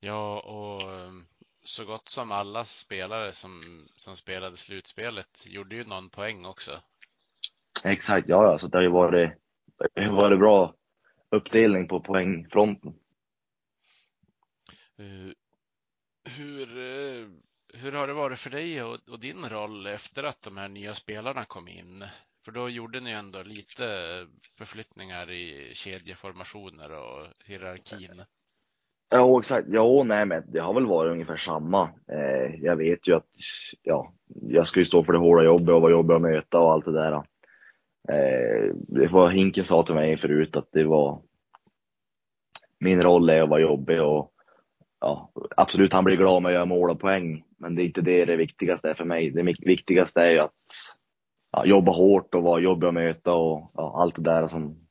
ja 0.00 0.40
och 0.40 0.92
um, 0.92 1.26
så 1.70 1.84
gott 1.84 2.08
som 2.08 2.32
alla 2.32 2.64
spelare 2.64 3.32
som, 3.32 3.84
som 3.96 4.16
spelade 4.16 4.56
slutspelet 4.56 5.46
gjorde 5.46 5.76
ju 5.76 5.84
någon 5.84 6.10
poäng 6.10 6.44
också. 6.44 6.80
Exakt, 7.84 8.28
ja, 8.28 8.44
ja. 8.44 8.58
Så 8.58 8.66
det 8.66 8.78
har 8.78 8.82
ju 8.82 8.88
varit, 8.88 9.32
det 9.94 10.04
har 10.04 10.12
varit 10.12 10.38
bra 10.38 10.74
uppdelning 11.30 11.88
på 11.88 12.00
poängfronten. 12.00 12.94
Eh, 14.98 15.32
Hur, 16.24 16.78
eh, 16.78 17.28
hur 17.74 17.92
har 17.92 18.06
det 18.06 18.12
varit 18.12 18.38
för 18.38 18.50
dig 18.50 18.82
och, 18.82 19.08
och 19.08 19.20
din 19.20 19.48
roll 19.48 19.86
efter 19.86 20.22
att 20.24 20.42
de 20.42 20.56
här 20.56 20.68
nya 20.68 20.94
spelarna 20.94 21.44
kom 21.44 21.68
in? 21.68 22.04
För 22.44 22.52
då 22.52 22.68
gjorde 22.68 23.00
ni 23.00 23.10
ändå 23.10 23.42
lite 23.42 23.84
förflyttningar 24.58 25.30
i 25.30 25.74
kedjeformationer 25.74 26.92
och 26.92 27.26
hierarkin. 27.44 28.24
Ja, 29.10 29.38
exakt. 29.38 29.68
Ja, 29.70 30.02
nej, 30.04 30.26
men 30.26 30.44
det 30.46 30.58
har 30.58 30.74
väl 30.74 30.86
varit 30.86 31.12
ungefär 31.12 31.36
samma. 31.36 31.90
Eh, 32.12 32.54
jag 32.64 32.76
vet 32.76 33.08
ju 33.08 33.16
att, 33.16 33.26
ja, 33.82 34.12
jag 34.26 34.66
ska 34.66 34.80
ju 34.80 34.86
stå 34.86 35.04
för 35.04 35.12
det 35.12 35.18
hårda 35.18 35.44
jobbet 35.44 35.74
och 35.74 35.82
vara 35.82 35.92
jobbig 35.92 36.14
att 36.14 36.20
möta 36.20 36.58
och 36.58 36.72
allt 36.72 36.84
det 36.84 36.92
där. 36.92 37.12
Eh, 38.08 38.74
det 38.74 39.06
var 39.06 39.30
Hinken 39.30 39.64
sa 39.64 39.82
till 39.82 39.94
mig 39.94 40.16
förut 40.16 40.56
att 40.56 40.68
det 40.72 40.84
var, 40.84 41.22
min 42.78 43.02
roll 43.02 43.30
är 43.30 43.42
att 43.42 43.48
vara 43.48 43.60
jobbig 43.60 44.02
och 44.02 44.32
ja, 45.00 45.32
absolut 45.56 45.92
han 45.92 46.04
blir 46.04 46.16
glad 46.16 46.36
om 46.36 46.44
jag 46.44 46.52
gör 46.52 46.66
mål 46.66 46.90
och 46.90 47.00
poäng. 47.00 47.44
Men 47.58 47.74
det 47.74 47.82
är 47.82 47.86
inte 47.86 48.00
det 48.00 48.24
det 48.24 48.36
viktigaste 48.36 48.90
är 48.90 48.94
för 48.94 49.04
mig. 49.04 49.30
Det 49.30 49.42
viktigaste 49.42 50.20
är 50.20 50.30
ju 50.30 50.38
att 50.38 50.64
ja, 51.52 51.66
jobba 51.66 51.92
hårt 51.92 52.34
och 52.34 52.42
vara 52.42 52.60
jobbig 52.60 52.86
att 52.86 52.94
möta 52.94 53.32
och 53.32 53.70
ja, 53.74 54.02
allt 54.02 54.16
det 54.16 54.22
där 54.22 54.48
som, 54.48 54.88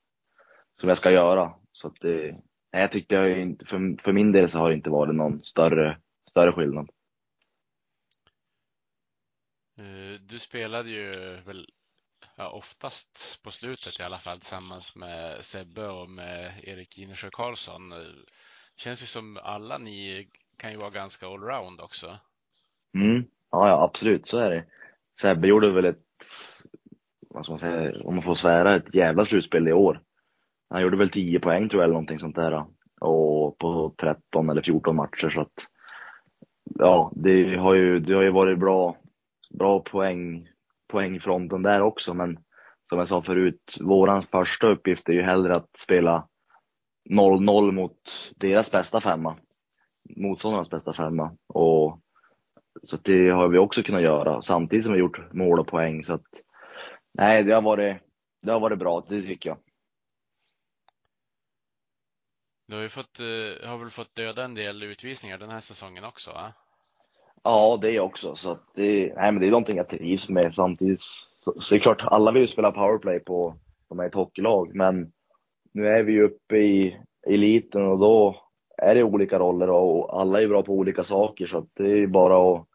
som 0.80 0.90
jag 0.90 0.98
ska 0.98 1.12
göra. 1.12 1.54
Så 1.72 1.88
att 1.88 1.96
det, 2.02 2.36
nej, 2.74 2.82
jag 2.82 2.92
tyckte 2.92 3.16
jag 3.16 3.40
inte, 3.42 3.66
för, 3.66 4.04
för 4.04 4.14
min 4.14 4.32
del 4.32 4.50
så 4.50 4.58
har 4.58 4.70
det 4.70 4.76
inte 4.76 4.90
varit 4.90 5.16
någon 5.16 5.44
större, 5.44 5.98
större 6.30 6.52
skillnad. 6.54 6.90
Eh, 9.78 10.20
Du 10.22 10.40
spelade 10.40 10.90
ju 10.90 11.36
väl 11.42 11.68
ja, 12.36 12.50
oftast 12.50 13.40
på 13.44 13.52
slutet 13.52 14.00
i 14.00 14.04
alla 14.04 14.20
fall 14.20 14.40
tillsammans 14.40 14.96
med 14.96 15.44
Sebbe 15.44 15.88
och 15.88 16.10
med 16.10 16.54
Erik 16.64 16.98
Inersjö 16.98 17.30
Karlsson. 17.32 17.92
Eh, 17.92 17.98
Känns 18.76 19.02
ju 19.02 19.06
som 19.06 19.38
alla 19.44 19.78
ni 19.78 20.30
kan 20.58 20.72
ju 20.72 20.78
vara 20.78 20.90
ganska 20.90 21.28
allround 21.28 21.82
också. 21.82 22.20
Mm. 22.96 23.24
Ja, 23.52 23.68
ja, 23.68 23.84
absolut, 23.84 24.26
så 24.26 24.40
är 24.40 24.50
det. 24.50 24.66
Sebbe 25.22 25.48
gjorde 25.48 25.72
väl 25.72 25.86
ett, 25.86 26.06
vad 27.30 27.44
ska 27.44 27.52
man 27.52 27.60
säga, 27.60 28.04
om 28.04 28.16
man 28.16 28.24
får 28.24 28.36
svära, 28.36 28.76
ett 28.76 28.96
jävla 28.96 29.26
slutspel 29.26 29.68
i 29.68 29.74
år. 29.74 30.02
Han 30.70 30.82
gjorde 30.82 30.98
väl 30.98 31.10
10 31.10 31.40
poäng 31.40 31.70
tror 31.70 31.82
jag 31.82 31.86
eller 31.86 31.94
någonting 31.94 32.20
sånt 32.20 32.36
där. 32.36 32.66
Och 33.02 33.58
på 33.58 33.94
13 33.98 34.50
eller 34.50 34.62
14 34.62 34.96
matcher 34.96 35.30
så 35.30 35.42
att 35.42 35.68
ja, 36.80 37.12
det 37.16 37.56
har 37.56 37.74
ju, 37.74 38.00
det 38.00 38.14
har 38.14 38.22
ju 38.22 38.32
varit 38.32 38.60
bra, 38.60 38.98
bra 39.50 39.80
poäng, 39.80 40.50
poängfronten 40.88 41.64
där 41.64 41.82
också 41.82 42.14
men 42.14 42.40
som 42.90 42.98
jag 42.98 43.08
sa 43.08 43.22
förut, 43.22 43.78
våran 43.82 44.24
första 44.32 44.68
uppgift 44.68 45.10
är 45.10 45.14
ju 45.14 45.22
hellre 45.22 45.56
att 45.56 45.78
spela 45.78 46.28
0-0 47.10 47.72
mot 47.72 47.98
deras 48.36 48.72
bästa 48.72 49.02
femma. 49.02 49.36
Motståndarnas 50.18 50.70
bästa 50.70 50.94
femma. 50.94 51.32
Och, 51.48 52.00
så 52.84 52.96
att 52.96 53.04
det 53.04 53.30
har 53.30 53.48
vi 53.48 53.58
också 53.58 53.84
kunnat 53.84 54.02
göra 54.02 54.42
samtidigt 54.42 54.86
som 54.86 54.94
vi 54.94 55.00
gjort 55.00 55.34
mål 55.34 55.60
och 55.60 55.68
poäng. 55.68 56.04
Så 56.04 56.14
att, 56.14 56.28
nej, 57.14 57.44
det 57.44 57.54
har 57.54 57.62
varit, 57.62 57.98
det 58.42 58.52
har 58.52 58.60
varit 58.60 58.80
bra, 58.80 59.06
det 59.10 59.22
tycker 59.22 59.50
jag. 59.50 59.58
Du 62.70 62.76
har 62.76 62.82
ju 62.82 62.90
fått, 62.90 63.20
eh, 63.20 63.70
har 63.70 63.78
väl 63.78 63.90
fått 63.90 64.16
döda 64.16 64.44
en 64.44 64.56
del 64.56 64.84
utvisningar 64.84 65.38
den 65.38 65.50
här 65.50 65.60
säsongen 65.60 66.04
också 66.04 66.32
va? 66.32 66.54
Ja, 67.44 67.80
det 67.82 68.00
också. 68.00 68.36
Så 68.36 68.52
att 68.52 68.64
det, 68.76 69.14
nej, 69.16 69.32
men 69.32 69.40
det 69.40 69.48
är 69.48 69.52
någonting 69.52 69.78
jag 69.78 69.90
trivs 69.90 70.30
med 70.30 70.54
samtidigt. 70.54 71.02
Så, 71.38 71.62
så 71.62 71.74
det 71.74 71.80
är 71.80 71.82
klart, 71.82 72.02
alla 72.02 72.32
vill 72.32 72.42
ju 72.42 72.48
spela 72.48 72.72
powerplay 72.72 73.20
på, 73.20 73.56
de 73.88 74.00
är 74.00 74.06
ett 74.06 74.14
hockeylag, 74.14 74.76
men 74.76 75.12
nu 75.72 75.88
är 75.88 76.04
vi 76.04 76.12
ju 76.12 76.24
uppe 76.24 76.58
i 76.58 76.98
eliten 77.28 77.88
och 77.88 78.00
då 78.00 78.42
är 78.78 78.96
det 78.96 79.04
olika 79.04 79.40
roller 79.40 79.70
och 79.70 80.22
alla 80.22 80.42
är 80.42 80.48
bra 80.48 80.64
på 80.64 80.74
olika 80.74 81.04
saker 81.04 81.48
så 81.48 81.58
att 81.58 81.70
det 81.74 81.92
är 81.92 82.08
bara 82.08 82.54
att 82.54 82.68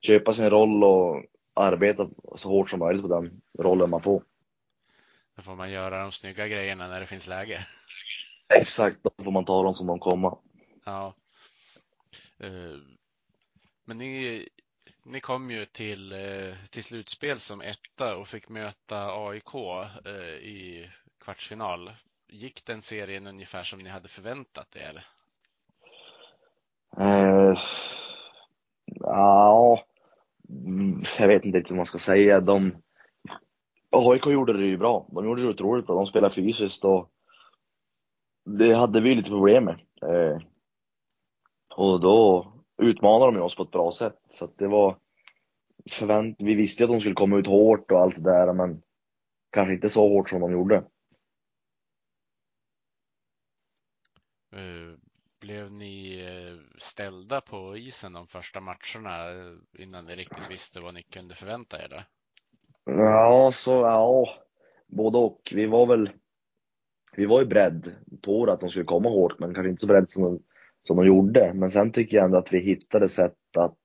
köpa 0.00 0.32
sin 0.32 0.50
roll 0.50 0.84
och 0.84 1.24
arbeta 1.54 2.08
så 2.36 2.48
hårt 2.48 2.70
som 2.70 2.78
möjligt 2.78 3.02
på 3.02 3.08
den 3.08 3.42
rollen 3.58 3.90
man 3.90 4.02
får. 4.02 4.22
Då 5.36 5.42
får 5.42 5.54
man 5.54 5.70
göra 5.70 6.02
de 6.02 6.12
snygga 6.12 6.48
grejerna 6.48 6.88
när 6.88 7.00
det 7.00 7.06
finns 7.06 7.26
läge. 7.26 7.66
Exakt, 8.48 8.96
då 9.02 9.24
får 9.24 9.30
man 9.30 9.44
ta 9.44 9.62
dem 9.62 9.74
som 9.74 9.86
de 9.86 9.98
kommer. 9.98 10.38
Ja. 10.84 11.14
Eh, 12.38 12.78
men 13.84 13.98
ni, 13.98 14.48
ni 15.04 15.20
kom 15.20 15.50
ju 15.50 15.64
till, 15.64 16.12
eh, 16.12 16.54
till 16.70 16.84
slutspel 16.84 17.38
som 17.38 17.60
etta 17.60 18.16
och 18.16 18.28
fick 18.28 18.48
möta 18.48 19.28
AIK 19.28 19.54
eh, 20.04 20.34
i 20.34 20.90
kvartsfinal. 21.24 21.90
Gick 22.28 22.66
den 22.66 22.82
serien 22.82 23.26
ungefär 23.26 23.62
som 23.62 23.78
ni 23.78 23.90
hade 23.90 24.08
förväntat 24.08 24.76
er? 24.76 25.06
Eh, 26.98 27.58
ja, 28.84 29.84
mm, 30.48 31.04
jag 31.18 31.28
vet 31.28 31.44
inte 31.44 31.58
riktigt 31.58 31.70
vad 31.70 31.76
man 31.76 31.86
ska 31.86 31.98
säga. 31.98 32.40
De, 32.40 32.82
AIK 33.90 34.26
gjorde 34.26 34.52
det 34.52 34.66
ju 34.66 34.76
bra. 34.76 35.06
De 35.10 35.24
gjorde 35.24 35.42
det 35.42 35.48
otroligt 35.48 35.86
bra. 35.86 35.96
De 35.96 36.06
spelade 36.06 36.34
fysiskt 36.34 36.84
och 36.84 37.10
det 38.46 38.74
hade 38.74 39.00
vi 39.00 39.14
lite 39.14 39.30
problem 39.30 39.64
med. 39.64 39.80
Eh, 40.02 40.38
och 41.76 42.00
då 42.00 42.52
utmanade 42.82 43.32
de 43.32 43.42
oss 43.42 43.56
på 43.56 43.62
ett 43.62 43.70
bra 43.70 43.92
sätt. 43.92 44.18
Så 44.28 44.44
att 44.44 44.58
det 44.58 44.68
var 44.68 44.98
förvänt 45.90 46.36
Vi 46.38 46.54
visste 46.54 46.84
att 46.84 46.90
de 46.90 47.00
skulle 47.00 47.14
komma 47.14 47.38
ut 47.38 47.46
hårt 47.46 47.90
och 47.90 48.00
allt 48.00 48.16
det 48.16 48.22
där, 48.22 48.52
men 48.52 48.82
kanske 49.50 49.74
inte 49.74 49.88
så 49.88 50.08
hårt 50.08 50.30
som 50.30 50.40
de 50.40 50.52
gjorde. 50.52 50.76
Eh, 54.52 54.98
blev 55.40 55.72
ni 55.72 56.20
eh, 56.20 56.78
ställda 56.78 57.40
på 57.40 57.76
isen 57.76 58.12
de 58.12 58.26
första 58.26 58.60
matcherna 58.60 59.30
eh, 59.30 59.82
innan 59.82 60.04
ni 60.04 60.16
riktigt 60.16 60.50
visste 60.50 60.80
vad 60.80 60.94
ni 60.94 61.02
kunde 61.02 61.34
förvänta 61.34 61.84
er? 61.84 61.88
Där? 61.88 62.04
Ja, 62.84 63.52
så 63.54 63.70
ja, 63.70 64.28
både 64.86 65.18
och. 65.18 65.52
Vi 65.54 65.66
var 65.66 65.86
väl, 65.86 66.10
vi 67.16 67.26
var 67.26 67.40
ju 67.40 67.46
beredd 67.46 67.94
på 68.22 68.44
att 68.44 68.60
de 68.60 68.70
skulle 68.70 68.84
komma 68.84 69.08
hårt, 69.08 69.38
men 69.38 69.54
kanske 69.54 69.70
inte 69.70 69.80
så 69.80 69.86
beredd 69.86 70.10
som 70.10 70.22
de, 70.22 70.42
som 70.86 70.96
de 70.96 71.06
gjorde. 71.06 71.52
Men 71.54 71.70
sen 71.70 71.92
tycker 71.92 72.16
jag 72.16 72.24
ändå 72.24 72.38
att 72.38 72.52
vi 72.52 72.58
hittade 72.58 73.08
sätt 73.08 73.56
att 73.56 73.78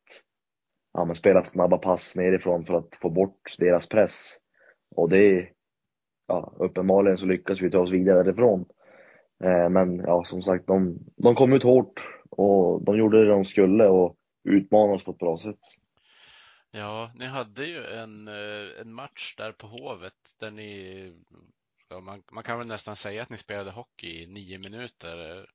ja, 0.94 1.06
men 1.06 1.16
spela 1.16 1.44
snabba 1.44 1.78
pass 1.78 2.16
nerifrån 2.16 2.66
för 2.66 2.78
att 2.78 2.96
få 3.02 3.10
bort 3.10 3.56
deras 3.58 3.90
press. 3.90 4.38
Och 4.96 5.10
det, 5.10 5.50
ja, 6.28 6.54
uppenbarligen 6.60 7.18
så 7.18 7.26
lyckas 7.26 7.62
vi 7.62 7.72
ta 7.72 7.80
oss 7.80 7.92
vidare 7.92 8.24
därifrån. 8.24 8.66
Eh, 9.44 9.70
men 9.70 9.98
ja, 9.98 10.24
som 10.26 10.42
sagt, 10.42 10.68
de, 10.68 11.00
de 11.18 11.36
kom 11.36 11.54
ut 11.54 11.64
hårt 11.64 12.08
och 12.30 12.84
de 12.84 12.98
gjorde 12.98 13.24
det 13.24 13.32
de 13.32 13.46
skulle 13.46 13.88
och 13.88 14.16
utmanade 14.50 14.94
oss 14.94 15.04
på 15.04 15.12
ett 15.12 15.18
bra 15.18 15.38
sätt. 15.38 15.60
Ja, 16.72 17.12
ni 17.16 17.26
hade 17.26 17.66
ju 17.66 17.86
en, 17.86 18.28
eh, 18.28 18.82
en 18.82 18.94
match 18.94 19.36
där 19.38 19.52
på 19.52 19.68
Hovet 19.68 20.14
där 20.40 20.52
ni, 20.52 21.14
man, 22.00 22.24
man 22.32 22.44
kan 22.44 22.58
väl 22.58 22.68
nästan 22.68 22.96
säga 22.96 23.22
att 23.22 23.30
ni 23.30 23.38
spelade 23.38 23.72
hockey 23.72 24.24
i 24.24 24.28
nio 24.28 24.60
minuter, 24.60 25.46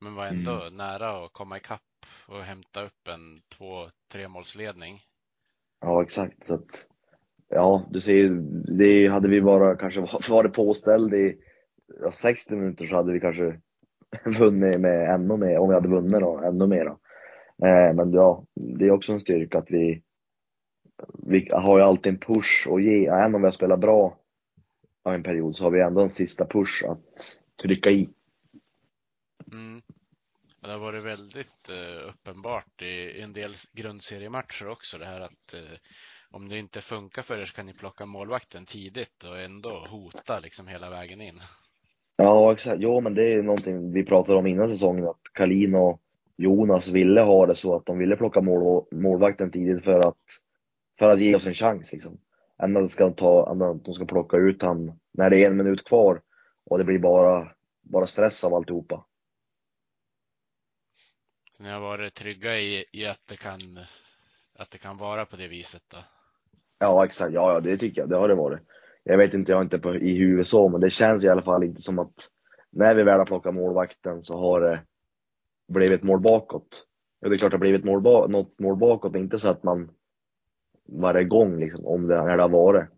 men 0.00 0.14
var 0.14 0.26
ändå 0.26 0.62
mm. 0.62 0.76
nära 0.76 1.24
att 1.24 1.32
komma 1.32 1.56
ikapp 1.56 1.80
och 2.28 2.42
hämta 2.42 2.84
upp 2.84 3.08
en 3.08 3.40
två, 3.58 3.86
tre 4.12 4.28
målsledning. 4.28 5.00
Ja, 5.80 6.02
exakt. 6.02 6.44
Så 6.44 6.54
att, 6.54 6.86
ja, 7.48 7.86
du 7.90 8.00
ser, 8.00 8.28
det 8.78 9.08
hade 9.08 9.28
vi 9.28 9.42
bara 9.42 9.76
kanske 9.76 10.00
varit 10.28 10.52
påställd 10.52 11.14
i 11.14 11.38
ja, 12.00 12.12
60 12.12 12.54
minuter 12.54 12.86
så 12.86 12.96
hade 12.96 13.12
vi 13.12 13.20
kanske 13.20 13.60
vunnit 14.38 14.80
med 14.80 15.08
ännu 15.08 15.36
mer, 15.36 15.58
om 15.58 15.68
vi 15.68 15.74
hade 15.74 15.88
vunnit 15.88 16.20
då, 16.20 16.40
ännu 16.44 16.66
mer. 16.66 16.86
Eh, 17.62 17.94
men 17.94 18.12
ja, 18.12 18.44
det 18.54 18.84
är 18.84 18.90
också 18.90 19.12
en 19.12 19.20
styrka 19.20 19.58
att 19.58 19.70
vi, 19.70 20.02
vi 21.26 21.48
har 21.52 21.78
ju 21.78 21.84
alltid 21.84 22.12
en 22.12 22.18
push 22.18 22.68
att 22.70 22.82
ge. 22.82 23.06
Även 23.06 23.34
om 23.34 23.40
vi 23.40 23.46
har 23.46 23.52
spelat 23.52 23.80
bra 23.80 24.18
av 25.06 25.14
en 25.14 25.22
period 25.22 25.56
så 25.56 25.64
har 25.64 25.70
vi 25.70 25.80
ändå 25.80 26.00
en 26.00 26.10
sista 26.10 26.46
push 26.46 26.84
att 26.88 27.36
trycka 27.62 27.90
i. 27.90 28.08
Mm. 29.52 29.82
Det 30.62 30.72
har 30.72 30.78
varit 30.78 31.04
väldigt 31.04 31.68
eh, 31.68 32.08
uppenbart 32.08 32.82
i 32.82 33.20
en 33.20 33.32
del 33.32 33.54
grundseriematcher 33.72 34.68
också 34.68 34.98
det 34.98 35.04
här 35.04 35.20
att 35.20 35.54
eh, 35.54 35.78
om 36.30 36.48
det 36.48 36.58
inte 36.58 36.80
funkar 36.80 37.22
för 37.22 37.38
er 37.38 37.44
så 37.44 37.54
kan 37.54 37.66
ni 37.66 37.72
plocka 37.72 38.06
målvakten 38.06 38.64
tidigt 38.66 39.24
och 39.24 39.40
ändå 39.40 39.86
hota 39.90 40.40
liksom 40.40 40.66
hela 40.66 40.90
vägen 40.90 41.20
in. 41.20 41.40
Ja, 42.16 42.52
exakt. 42.52 42.76
Jo, 42.80 43.00
men 43.00 43.14
det 43.14 43.32
är 43.32 43.42
någonting 43.42 43.92
vi 43.92 44.04
pratade 44.04 44.38
om 44.38 44.46
innan 44.46 44.68
säsongen, 44.68 45.08
att 45.08 45.22
Kalin 45.32 45.74
och 45.74 46.00
Jonas 46.36 46.88
ville 46.88 47.20
ha 47.20 47.46
det 47.46 47.56
så 47.56 47.76
att 47.76 47.86
de 47.86 47.98
ville 47.98 48.16
plocka 48.16 48.40
mål, 48.40 48.84
målvakten 48.90 49.50
tidigt 49.50 49.84
för 49.84 50.08
att, 50.08 50.24
för 50.98 51.10
att 51.10 51.20
ge 51.20 51.36
oss 51.36 51.46
en 51.46 51.54
chans. 51.54 51.92
Liksom. 51.92 52.18
Att, 52.56 52.92
ska 52.92 53.10
ta, 53.10 53.46
att 53.46 53.84
de 53.84 53.94
ska 53.94 54.04
plocka 54.04 54.36
ut 54.36 54.62
han 54.62 55.00
när 55.12 55.30
det 55.30 55.44
är 55.44 55.46
en 55.46 55.56
minut 55.56 55.84
kvar 55.84 56.22
och 56.64 56.78
det 56.78 56.84
blir 56.84 56.98
bara, 56.98 57.52
bara 57.82 58.06
stress 58.06 58.44
av 58.44 58.54
alltihopa. 58.54 59.04
Så 61.56 61.62
ni 61.62 61.70
har 61.70 61.80
varit 61.80 62.14
trygga 62.14 62.58
i, 62.58 62.84
i 62.92 63.06
att, 63.06 63.20
det 63.28 63.36
kan, 63.36 63.78
att 64.54 64.70
det 64.70 64.78
kan 64.78 64.96
vara 64.96 65.26
på 65.26 65.36
det 65.36 65.48
viset? 65.48 65.82
Då? 65.88 65.98
Ja, 66.78 67.04
exakt. 67.04 67.34
Ja, 67.34 67.52
ja, 67.52 67.60
det 67.60 67.78
tycker 67.78 68.00
jag. 68.00 68.10
Det 68.10 68.16
har 68.16 68.28
det 68.28 68.34
varit 68.34 68.60
jag 69.08 69.18
vet 69.18 69.34
inte, 69.34 69.52
jag 69.52 69.56
har 69.56 69.64
inte 69.64 69.78
på, 69.78 69.94
i 69.94 70.16
huvudet 70.16 70.48
så, 70.48 70.68
men 70.68 70.80
det 70.80 70.90
känns 70.90 71.24
i 71.24 71.28
alla 71.28 71.42
fall 71.42 71.64
inte 71.64 71.82
som 71.82 71.98
att 71.98 72.14
när 72.70 72.94
vi 72.94 73.02
väl 73.02 73.18
har 73.18 73.26
plockat 73.26 73.54
målvakten 73.54 74.22
så 74.22 74.38
har 74.38 74.60
det 74.60 74.82
blivit 75.68 76.02
mål 76.02 76.20
bakåt. 76.20 76.84
Ja, 77.20 77.28
det 77.28 77.34
är 77.34 77.38
klart 77.38 77.50
det 77.50 77.56
har 77.56 77.60
blivit 77.60 77.84
mål, 77.84 78.02
något 78.30 78.58
mål 78.58 78.76
bakåt, 78.76 79.12
men 79.12 79.20
inte 79.20 79.38
så 79.38 79.48
att 79.48 79.62
man 79.62 79.90
varje 80.86 81.24
gång 81.24 81.60
liksom, 81.60 81.86
om 81.86 82.06
det, 82.06 82.24
när 82.24 82.36
det 82.36 82.42
har 82.42 82.48
varit. 82.48 82.88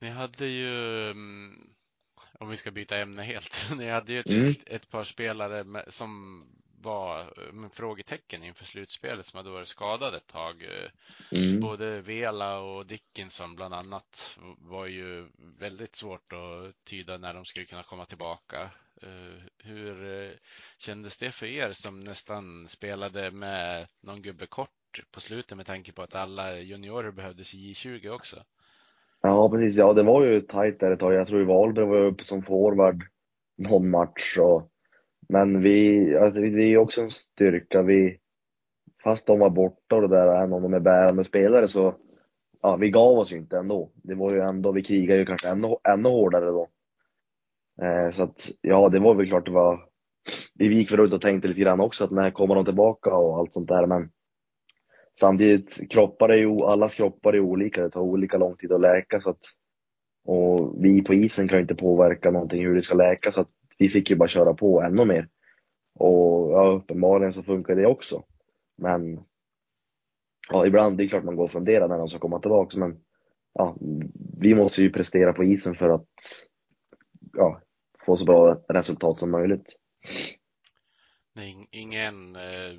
Ni 0.00 0.08
hade 0.08 0.46
ju, 0.46 1.10
mm, 1.10 1.70
om 2.38 2.48
vi 2.48 2.56
ska 2.56 2.70
byta 2.70 2.98
ämne 2.98 3.22
helt, 3.22 3.70
ni 3.76 3.88
hade 3.88 4.12
ju 4.12 4.20
ett, 4.20 4.30
mm. 4.30 4.54
ett 4.66 4.90
par 4.90 5.04
spelare 5.04 5.84
som 5.88 6.44
var 6.82 7.20
eh, 7.20 7.68
frågetecken 7.72 8.44
inför 8.44 8.64
slutspelet 8.64 9.26
som 9.26 9.36
hade 9.36 9.50
varit 9.50 9.68
skadade 9.68 10.16
ett 10.16 10.26
tag. 10.26 10.62
Eh, 10.62 11.38
mm. 11.38 11.60
Både 11.60 12.00
Vela 12.00 12.60
och 12.60 12.86
Dickinson 12.86 13.56
bland 13.56 13.74
annat 13.74 14.38
var 14.58 14.86
ju 14.86 15.26
väldigt 15.58 15.96
svårt 15.96 16.32
att 16.32 16.84
tyda 16.84 17.18
när 17.18 17.34
de 17.34 17.44
skulle 17.44 17.66
kunna 17.66 17.82
komma 17.82 18.04
tillbaka. 18.04 18.70
Eh, 19.02 19.42
hur 19.58 20.36
kändes 20.78 21.18
det 21.18 21.32
för 21.32 21.46
er 21.46 21.72
som 21.72 22.00
nästan 22.00 22.68
spelade 22.68 23.30
med 23.30 23.86
någon 24.00 24.22
gubbe 24.22 24.46
kort 24.46 24.70
på 25.10 25.20
slutet 25.20 25.56
med 25.56 25.66
tanke 25.66 25.92
på 25.92 26.02
att 26.02 26.14
alla 26.14 26.58
juniorer 26.58 27.10
behövdes 27.10 27.54
i 27.54 27.72
J20 27.72 28.08
också? 28.08 28.44
Ja, 29.22 29.50
precis. 29.50 29.76
Ja, 29.76 29.92
det 29.92 30.02
var 30.02 30.24
ju 30.24 30.40
tajt 30.40 30.80
där 30.80 30.90
ett 30.90 31.00
tag. 31.00 31.14
Jag 31.14 31.26
tror 31.26 31.44
Wahlberg 31.44 31.86
var 31.86 32.04
uppe 32.04 32.24
som 32.24 32.42
forward 32.42 33.04
någon 33.56 33.90
match 33.90 34.38
och 34.38 34.69
men 35.30 35.62
vi, 35.62 36.16
alltså 36.16 36.40
det 36.40 36.62
är 36.62 36.76
också 36.76 37.00
en 37.00 37.10
styrka. 37.10 37.82
Vi, 37.82 38.18
fast 39.04 39.26
de 39.26 39.38
var 39.38 39.50
borta 39.50 39.96
och 39.96 40.02
det 40.02 40.08
där, 40.08 40.36
även 40.36 40.52
om 40.52 40.62
de 40.62 40.74
är 40.74 40.80
bärande 40.80 41.24
spelare 41.24 41.68
så, 41.68 41.94
ja, 42.62 42.76
vi 42.76 42.90
gav 42.90 43.18
oss 43.18 43.32
inte 43.32 43.58
ändå. 43.58 43.90
Det 43.94 44.14
var 44.14 44.32
ju 44.32 44.40
ändå, 44.40 44.72
vi 44.72 44.82
krigade 44.82 45.20
ju 45.20 45.26
kanske 45.26 45.48
ännu, 45.48 45.76
ännu 45.88 46.08
hårdare 46.08 46.46
då. 46.46 46.68
Eh, 47.82 48.10
så 48.10 48.22
att, 48.22 48.50
ja, 48.60 48.88
det 48.88 48.98
var 48.98 49.14
väl 49.14 49.28
klart 49.28 49.46
det 49.46 49.50
var, 49.50 49.84
vi 50.54 50.74
gick 50.74 50.92
väl 50.92 51.00
ut 51.00 51.12
och 51.12 51.20
tänkte 51.20 51.48
lite 51.48 51.60
grann 51.60 51.80
också 51.80 52.04
att 52.04 52.10
när 52.10 52.30
kommer 52.30 52.54
de 52.54 52.64
tillbaka 52.64 53.14
och 53.14 53.38
allt 53.38 53.52
sånt 53.52 53.68
där, 53.68 53.86
men 53.86 54.10
samtidigt, 55.20 55.90
kroppar 55.90 56.28
är 56.28 56.36
ju, 56.36 56.60
allas 56.60 56.94
kroppar 56.94 57.32
är 57.32 57.40
olika, 57.40 57.82
det 57.82 57.90
tar 57.90 58.00
olika 58.00 58.38
lång 58.38 58.56
tid 58.56 58.72
att 58.72 58.80
läka 58.80 59.20
så 59.20 59.30
att, 59.30 59.42
och 60.24 60.84
vi 60.84 61.02
på 61.02 61.14
isen 61.14 61.48
kan 61.48 61.58
ju 61.58 61.62
inte 61.62 61.74
påverka 61.74 62.30
någonting 62.30 62.66
hur 62.66 62.74
det 62.74 62.82
ska 62.82 62.94
läka 62.94 63.32
så 63.32 63.40
att 63.40 63.50
vi 63.80 63.88
fick 63.88 64.10
ju 64.10 64.16
bara 64.16 64.28
köra 64.28 64.54
på 64.54 64.82
ännu 64.82 65.04
mer. 65.04 65.28
Och 65.94 66.52
ja, 66.52 66.66
uppenbarligen 66.66 67.32
så 67.32 67.42
funkar 67.42 67.74
det 67.74 67.86
också. 67.86 68.24
Men 68.76 69.24
ja, 70.48 70.66
ibland, 70.66 70.98
det 70.98 71.04
är 71.04 71.08
klart 71.08 71.24
man 71.24 71.36
går 71.36 71.44
och 71.44 71.52
funderar 71.52 71.88
när 71.88 71.98
de 71.98 72.08
ska 72.08 72.18
komma 72.18 72.40
tillbaka, 72.40 72.78
men 72.78 73.00
ja, 73.52 73.76
vi 74.40 74.54
måste 74.54 74.82
ju 74.82 74.90
prestera 74.90 75.32
på 75.32 75.44
isen 75.44 75.74
för 75.74 75.88
att 75.88 76.08
ja, 77.32 77.60
få 78.06 78.16
så 78.16 78.24
bra 78.24 78.64
resultat 78.68 79.18
som 79.18 79.30
möjligt. 79.30 79.76
Det 81.34 81.40
är 81.40 81.66
ingen, 81.70 82.36
eh, 82.36 82.72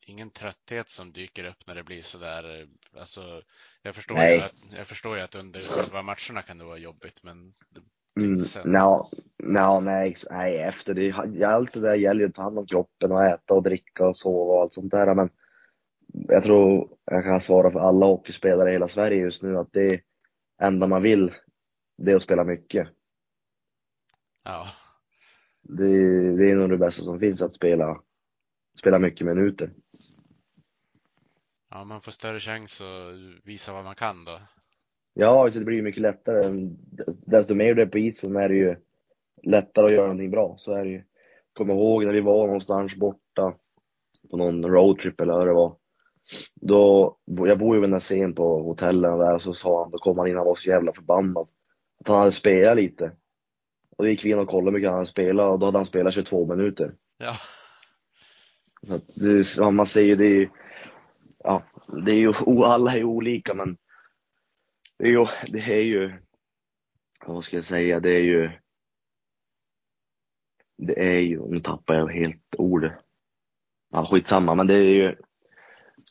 ingen 0.00 0.30
trötthet 0.30 0.88
som 0.88 1.12
dyker 1.12 1.44
upp 1.44 1.66
när 1.66 1.74
det 1.74 1.84
blir 1.84 2.02
så 2.02 2.18
där. 2.18 2.68
Alltså, 2.96 3.42
jag, 3.82 3.94
förstår 3.94 4.24
ju 4.24 4.36
att, 4.36 4.54
jag 4.76 4.86
förstår 4.86 5.16
ju 5.16 5.22
att 5.22 5.34
under 5.34 5.60
själva 5.60 6.02
matcherna 6.02 6.42
kan 6.42 6.58
det 6.58 6.64
vara 6.64 6.78
jobbigt, 6.78 7.22
men 7.22 7.54
Mm, 8.20 8.44
no, 8.64 9.10
no, 9.38 9.80
nej, 9.80 10.16
nej, 10.30 10.58
efter 10.58 10.94
det. 10.94 11.12
Allt 11.46 11.72
det 11.72 11.80
där 11.80 11.94
gäller 11.94 12.20
ju 12.20 12.28
att 12.28 12.34
ta 12.34 12.42
hand 12.42 12.58
om 12.58 12.66
kroppen 12.66 13.12
och 13.12 13.24
äta 13.24 13.54
och 13.54 13.62
dricka 13.62 14.08
och 14.08 14.16
sova 14.16 14.54
och 14.54 14.62
allt 14.62 14.74
sånt 14.74 14.90
där. 14.90 15.14
Men 15.14 15.30
jag 16.12 16.44
tror 16.44 16.88
jag 17.04 17.24
kan 17.24 17.40
svara 17.40 17.70
för 17.70 17.80
alla 17.80 18.06
hockeyspelare 18.06 18.70
i 18.70 18.72
hela 18.72 18.88
Sverige 18.88 19.22
just 19.22 19.42
nu 19.42 19.58
att 19.58 19.72
det 19.72 20.00
enda 20.62 20.86
man 20.86 21.02
vill, 21.02 21.34
det 21.98 22.12
är 22.12 22.16
att 22.16 22.22
spela 22.22 22.44
mycket. 22.44 22.88
Ja. 24.44 24.68
Det, 25.62 26.36
det 26.36 26.50
är 26.50 26.56
nog 26.56 26.70
det 26.70 26.78
bästa 26.78 27.02
som 27.02 27.20
finns, 27.20 27.42
att 27.42 27.54
spela, 27.54 28.00
spela 28.78 28.98
mycket 28.98 29.26
minuter. 29.26 29.70
Ja, 31.70 31.84
man 31.84 32.00
får 32.00 32.12
större 32.12 32.40
chans 32.40 32.80
att 32.80 33.46
visa 33.46 33.72
vad 33.72 33.84
man 33.84 33.94
kan 33.94 34.24
då. 34.24 34.40
Ja, 35.14 35.50
det 35.52 35.60
blir 35.60 35.76
ju 35.76 35.82
mycket 35.82 36.02
lättare. 36.02 36.68
Desto 37.26 37.54
mer 37.54 37.74
du 37.74 37.82
är 37.82 37.86
på 37.86 37.98
isen 37.98 38.36
är 38.36 38.48
det 38.48 38.54
ju 38.54 38.76
lättare 39.42 39.86
att 39.86 39.92
göra 39.92 40.06
någonting 40.06 40.30
bra. 40.30 40.54
Så 40.58 40.72
är 40.72 40.84
det 40.84 40.90
ju. 40.90 41.02
Kommer 41.52 41.74
ihåg 41.74 42.04
när 42.04 42.12
vi 42.12 42.20
var 42.20 42.46
någonstans 42.46 42.96
borta 42.96 43.54
på 44.30 44.36
någon 44.36 44.64
roadtrip 44.64 45.20
eller 45.20 45.32
vad 45.32 45.46
det 45.46 45.52
var. 45.52 45.76
Då, 46.54 47.16
jag 47.24 47.58
bor 47.58 47.74
ju 47.74 47.80
vid 47.80 47.90
Nässén 47.90 48.34
på 48.34 48.62
hotellen 48.62 49.18
där 49.18 49.34
och 49.34 49.42
så 49.42 49.54
sa 49.54 49.82
han, 49.82 49.90
då 49.90 49.98
kom 49.98 50.18
han 50.18 50.26
in, 50.26 50.36
han 50.36 50.46
var 50.46 50.54
så 50.54 50.70
jävla 50.70 50.92
förbannad. 50.92 51.48
Att 52.00 52.08
han 52.08 52.18
hade 52.18 52.32
spelat 52.32 52.76
lite. 52.76 53.12
Och 53.96 54.04
då 54.04 54.10
gick 54.10 54.24
vi 54.24 54.30
in 54.30 54.38
och 54.38 54.48
kollade 54.48 54.70
hur 54.70 54.72
mycket 54.72 54.90
han 54.90 54.98
hade 54.98 55.10
spelat 55.10 55.52
och 55.52 55.58
då 55.58 55.66
hade 55.66 55.78
han 55.78 55.86
spelat 55.86 56.14
22 56.14 56.46
minuter. 56.46 56.94
Ja. 57.18 57.36
Så 59.44 59.64
att 59.64 59.74
man 59.74 59.86
ser 59.86 60.02
ju 60.02 60.16
det 60.16 60.24
är 60.24 60.38
ju, 60.38 60.48
ja, 61.44 61.62
det 62.04 62.10
är 62.10 62.16
ju, 62.16 62.34
alla 62.64 62.92
är 62.92 62.96
ju 62.96 63.04
olika 63.04 63.54
men 63.54 63.76
det 65.00 65.08
är 65.08 65.12
ju, 65.12 65.26
det 65.52 65.58
är 65.58 65.82
ju, 65.82 66.12
vad 67.26 67.44
ska 67.44 67.56
jag 67.56 67.64
säga, 67.64 68.00
det 68.00 68.10
är 68.10 68.22
ju, 68.22 68.50
det 70.78 71.00
är 71.00 71.18
ju, 71.18 71.48
nu 71.48 71.60
tappar 71.60 71.94
jag 71.94 72.08
helt 72.08 72.54
ordet. 72.58 72.92
Ja, 73.90 74.06
skitsamma, 74.06 74.54
men 74.54 74.66
det 74.66 74.74
är 74.74 74.94
ju, 74.94 75.16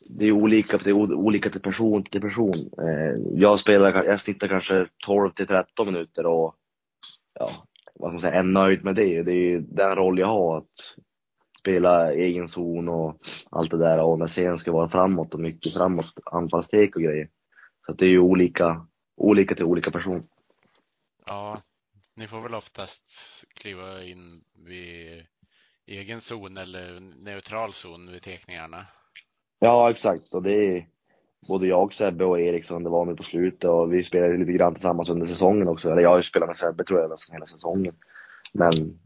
det 0.10 0.26
är 0.26 0.32
olika, 0.32 0.78
det 0.78 0.90
är 0.90 0.94
olika 0.94 1.50
till 1.50 1.62
person 1.62 2.04
till 2.04 2.22
person. 2.22 2.54
Eh, 2.82 3.40
jag 3.40 3.60
spelar, 3.60 4.04
jag 4.06 4.22
snittar 4.22 4.48
kanske 4.48 4.88
12 5.06 5.32
till 5.32 5.48
13 5.48 5.86
minuter 5.86 6.26
och 6.26 6.56
ja, 7.34 7.68
vad 7.96 8.10
ska 8.10 8.14
man 8.14 8.22
säga, 8.22 8.34
är 8.34 8.44
nöjd 8.44 8.84
med 8.84 8.96
det. 8.96 9.24
Det 9.24 9.32
är 9.32 9.50
ju 9.50 9.60
den 9.60 9.96
roll 9.96 10.20
jag 10.20 10.28
har, 10.28 10.58
att 10.58 10.96
spela 11.60 12.14
egen 12.14 12.48
zon 12.48 12.90
och 12.90 13.20
allt 13.50 13.72
det 13.72 13.78
där 13.78 14.04
och 14.04 14.20
när 14.20 14.28
scenen 14.28 14.58
ska 14.58 14.72
vara 14.72 14.90
framåt 14.90 15.34
och 15.34 15.40
mycket 15.40 15.74
framåt, 15.74 16.14
anfallstek 16.26 16.96
och 16.96 17.02
grejer. 17.02 17.30
Så 17.90 17.96
det 17.96 18.06
är 18.06 18.10
ju 18.10 18.20
olika, 18.20 18.86
olika 19.18 19.56
till 19.56 19.66
olika 19.66 19.92
person. 19.92 20.22
Ja, 21.26 21.62
ni 22.16 22.28
får 22.28 22.42
väl 22.42 22.56
oftast 22.56 23.12
kliva 23.54 24.04
in 24.04 24.44
vid 24.66 25.26
egen 25.86 26.22
zon 26.22 26.58
eller 26.58 27.00
neutral 27.00 27.74
zon 27.74 28.12
vid 28.12 28.22
tekningarna? 28.22 28.86
Ja, 29.60 29.92
exakt. 29.92 30.34
Och 30.34 30.44
det 30.44 30.54
är 30.54 30.88
både 31.48 31.68
jag, 31.68 31.94
Sebbe 31.94 32.26
och 32.26 32.40
Eriksson, 32.40 32.84
det 32.84 32.90
var 32.90 33.06
nu 33.06 33.16
på 33.16 33.24
slutet 33.24 33.70
och 33.70 33.94
vi 33.94 34.04
spelade 34.04 34.38
lite 34.38 34.52
grann 34.52 34.74
tillsammans 34.74 35.10
under 35.10 35.26
säsongen 35.26 35.68
också. 35.68 35.92
Eller 35.92 36.02
jag 36.02 36.10
har 36.10 36.18
ju 36.18 36.24
spelat 36.24 36.50
med 36.50 36.58
Sebbe 36.58 36.84
tror 36.84 37.00
jag 37.00 37.10
nästan 37.10 37.34
hela 37.34 37.46
säsongen. 37.46 37.96
Men 38.54 39.00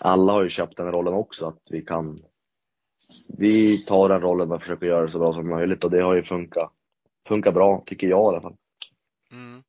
alla 0.00 0.32
har 0.32 0.42
ju 0.42 0.50
köpt 0.50 0.76
den 0.76 0.92
rollen 0.92 1.14
också, 1.14 1.46
att 1.46 1.62
vi 1.70 1.82
kan 1.82 2.18
vi 3.28 3.84
tar 3.84 4.08
den 4.08 4.20
rollen 4.20 4.52
och 4.52 4.60
försöker 4.60 4.86
göra 4.86 5.06
det 5.06 5.12
så 5.12 5.18
bra 5.18 5.32
som 5.32 5.48
möjligt 5.48 5.84
och 5.84 5.90
det 5.90 6.02
har 6.02 6.14
ju 6.14 6.22
funkat, 6.22 6.72
funkat 7.28 7.54
bra, 7.54 7.82
tycker 7.86 8.06
jag 8.06 8.18
i 8.18 8.34
alla 8.34 8.40
fall. 8.40 8.56
Mm. 9.30 9.62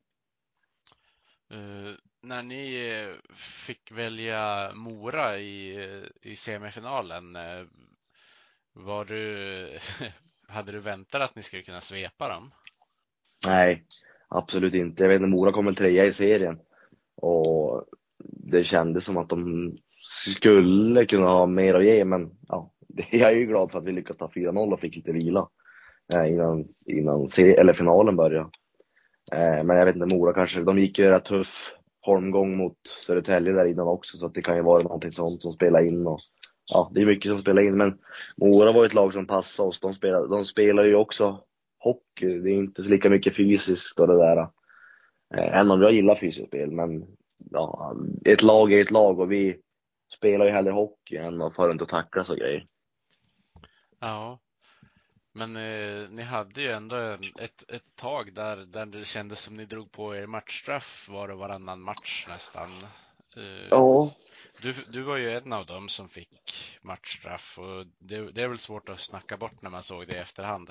Uh, 1.54 1.96
när 2.22 2.44
ni 2.44 2.89
eh, 2.89 3.36
fick 3.36 3.92
välja 3.92 4.72
Mora 4.76 5.38
i, 5.38 5.88
i 6.22 6.36
semifinalen, 6.36 7.38
var 8.74 9.06
du, 9.06 9.68
hade 10.48 10.72
du 10.72 10.80
väntat 10.80 11.22
att 11.22 11.36
ni 11.36 11.44
skulle 11.44 11.63
kunna 11.63 11.82
svepa 11.82 12.30
dem? 12.30 12.52
Nej, 13.48 13.84
absolut 14.28 14.74
inte. 14.74 15.04
Jag 15.04 15.10
vet 15.10 15.16
inte, 15.16 15.28
Mora 15.28 15.52
kom 15.52 15.76
trea 15.76 16.06
i 16.06 16.13
serien 16.13 16.60
och 17.16 17.86
det 18.24 18.63
kändes 18.63 19.06
som 19.06 19.18
att 19.18 19.30
de 19.30 19.72
skulle 20.02 21.06
kunna 21.06 21.28
ha 21.28 21.46
mer 21.46 21.74
att 21.74 21.86
ge, 21.86 22.06
men 22.06 22.32
ja, 22.48 22.74
jag 23.12 23.32
är 23.32 23.36
ju 23.36 23.46
glad 23.46 23.72
för 23.72 23.80
att 23.80 23.86
vi 23.86 23.92
lyckades 23.92 24.18
ta 24.18 24.28
4-0 24.28 24.74
och 24.74 24.80
fick 24.80 24.96
lite 24.96 25.12
vila 25.12 25.50
Eh, 26.15 26.32
innan, 26.32 26.65
innan 26.86 27.28
eller 27.38 27.73
finalen 27.73 28.15
började. 28.15 28.49
Eh, 29.34 29.63
men 29.63 29.78
jag 29.78 29.86
vet 29.86 29.95
inte, 29.95 30.15
Mora 30.15 30.34
kanske, 30.34 30.62
de 30.62 30.80
gick 30.80 30.99
ju 30.99 31.10
rätt 31.10 31.26
tuff 31.26 31.73
holmgång 32.02 32.58
mot 32.58 32.78
Södertälje 33.06 33.54
där 33.54 33.65
innan 33.65 33.88
också, 33.88 34.17
så 34.17 34.26
att 34.26 34.34
det 34.34 34.41
kan 34.41 34.56
ju 34.56 34.62
vara 34.62 34.84
någonting 34.84 35.12
sånt 35.12 35.41
som 35.41 35.54
spelar 35.54 35.80
in. 35.80 36.08
Och, 36.08 36.19
ja, 36.65 36.91
det 36.93 37.02
är 37.02 37.06
mycket 37.06 37.32
som 37.32 37.41
spelar 37.41 37.62
in, 37.62 37.78
men 37.78 37.97
Mora 38.38 38.71
var 38.71 38.86
ett 38.86 38.93
lag 38.93 39.13
som 39.13 39.28
passade 39.28 39.69
oss. 39.69 39.80
De 39.80 39.93
spelar, 39.93 40.28
de 40.28 40.45
spelar 40.45 40.84
ju 40.84 40.95
också 40.95 41.43
hockey, 41.80 42.39
det 42.39 42.49
är 42.49 42.56
inte 42.56 42.84
så 42.84 42.89
lika 42.89 43.10
mycket 43.10 43.36
fysiskt 43.36 43.99
och 43.99 44.08
det 44.08 44.17
där. 44.17 44.38
Eh, 45.36 45.58
även 45.58 45.71
om 45.71 45.82
jag 45.82 45.93
gillar 45.93 46.15
fysiskt 46.15 46.47
spel, 46.47 46.71
men 46.71 47.06
ja, 47.52 47.95
ett 48.26 48.41
lag 48.41 48.73
är 48.73 48.82
ett 48.82 48.91
lag 48.91 49.19
och 49.19 49.32
vi 49.32 49.58
spelar 50.17 50.45
ju 50.45 50.52
hellre 50.52 50.71
hockey 50.71 51.17
än 51.17 51.41
att 51.41 51.56
fara 51.56 51.69
runt 51.69 51.82
och 51.82 51.89
tacklas 51.89 52.30
och 52.30 52.38
grejer. 52.38 52.65
Ja, 53.99 54.39
men 55.34 55.56
eh, 55.56 56.10
ni 56.10 56.22
hade 56.22 56.62
ju 56.62 56.72
ändå 56.72 56.96
ett, 57.39 57.72
ett 57.72 57.96
tag 57.96 58.34
där, 58.34 58.58
där 58.58 58.86
det 58.86 59.06
kändes 59.06 59.39
som 59.39 59.58
ni 59.58 59.65
drog 59.65 59.91
på 59.91 60.15
er 60.15 60.28
matchstraff 60.28 61.10
var 61.12 61.28
det 61.28 61.36
varannan 61.36 61.82
match 61.82 62.26
nästan. 62.30 62.69
Eh, 63.38 63.67
ja. 63.69 64.12
Du, 64.62 64.74
du 64.91 65.02
var 65.02 65.17
ju 65.17 65.32
en 65.32 65.54
av 65.54 65.65
dem 65.65 65.89
som 65.89 66.10
fick 66.10 66.80
matchstraff 66.82 67.60
och 67.60 67.86
det, 68.00 68.32
det 68.32 68.41
är 68.41 68.48
väl 68.48 68.58
svårt 68.58 68.89
att 68.89 69.00
snacka 69.00 69.38
bort 69.38 69.62
när 69.62 69.69
man 69.69 69.84
såg 69.84 70.08
det 70.08 70.13
i 70.13 70.17
efterhand. 70.17 70.69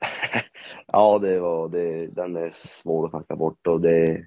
ja, 0.86 1.18
det 1.18 1.40
var, 1.40 1.68
det, 1.68 2.06
den 2.06 2.36
är 2.36 2.50
svår 2.50 3.04
att 3.04 3.10
snacka 3.10 3.36
bort 3.36 3.66
och 3.66 3.80
det, 3.80 4.26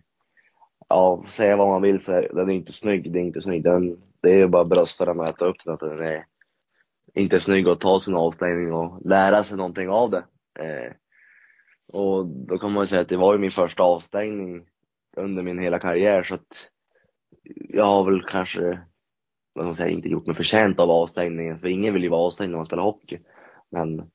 ja, 0.90 1.26
säga 1.30 1.58
vad 1.58 1.68
man 1.68 1.82
vill 1.82 2.04
så 2.04 2.12
den 2.12 2.50
är 2.50 2.54
inte 2.54 2.74
snygg, 2.74 3.12
det 3.12 3.20
är 3.20 3.24
inte 3.24 3.42
snygg. 3.42 3.64
Den, 3.64 4.02
det 4.22 4.42
är 4.42 4.48
bara 4.48 4.66
brösta 4.66 5.06
den 5.06 5.20
och 5.20 5.28
äta 5.28 5.46
upp 5.46 5.58
den 5.66 5.74
att 5.74 5.80
den 5.80 6.02
är 6.02 6.26
inte 7.14 7.40
snygg 7.40 7.68
att 7.68 7.80
ta 7.80 8.00
sin 8.00 8.16
avstängning 8.16 8.74
och 8.74 9.06
lära 9.06 9.44
sig 9.44 9.58
någonting 9.58 9.90
av 9.90 10.10
det. 10.10 10.24
Eh, 10.60 10.94
och 11.88 12.28
då 12.28 12.58
kan 12.58 12.72
man 12.72 12.84
ju 12.84 12.88
säga 12.88 13.02
att 13.02 13.10
det 13.10 13.18
var 13.18 13.34
ju 13.34 13.40
min 13.40 13.52
första 13.52 13.84
avstängning 13.84 14.66
under 15.18 15.44
min 15.44 15.60
hela 15.60 15.80
karriär 15.80 16.24
så 16.24 16.36
att 16.36 16.70
jag 17.70 17.86
har 17.86 18.04
väl 18.04 18.24
kanske, 18.24 18.82
vad 19.54 19.66
man 19.66 19.76
säga, 19.76 19.90
inte 19.90 20.10
gjort 20.10 20.28
mig 20.28 20.36
förtjänt 20.36 20.80
av 20.80 20.90
avstängningen 20.90 21.60
för 21.60 21.68
ingen 21.68 21.94
vill 21.94 22.04
ju 22.04 22.10
vara 22.10 22.22
avstängd 22.22 22.52
när 22.52 22.58
man 22.58 22.66
spelar 22.66 22.84
hockey. 22.84 23.20
Men 23.72 24.12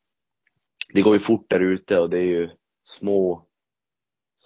det 0.92 1.02
går 1.02 1.14
ju 1.14 1.20
fort 1.20 1.50
där 1.50 1.60
ute 1.60 1.98
och 1.98 2.10
det 2.10 2.18
är 2.18 2.26
ju 2.26 2.50
små, 2.82 3.46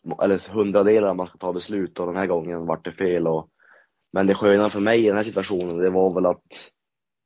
små 0.00 0.22
eller 0.22 0.52
hundradelar 0.52 1.14
man 1.14 1.26
ska 1.26 1.38
ta 1.38 1.52
beslut 1.52 1.98
och 1.98 2.06
den 2.06 2.16
här 2.16 2.26
gången 2.26 2.66
vart 2.66 2.84
det 2.84 2.92
fel 2.92 3.26
och 3.26 3.50
men 4.12 4.26
det 4.26 4.34
sköna 4.34 4.70
för 4.70 4.80
mig 4.80 5.04
i 5.04 5.06
den 5.06 5.16
här 5.16 5.24
situationen, 5.24 5.78
det 5.78 5.90
var 5.90 6.14
väl 6.14 6.26
att 6.26 6.42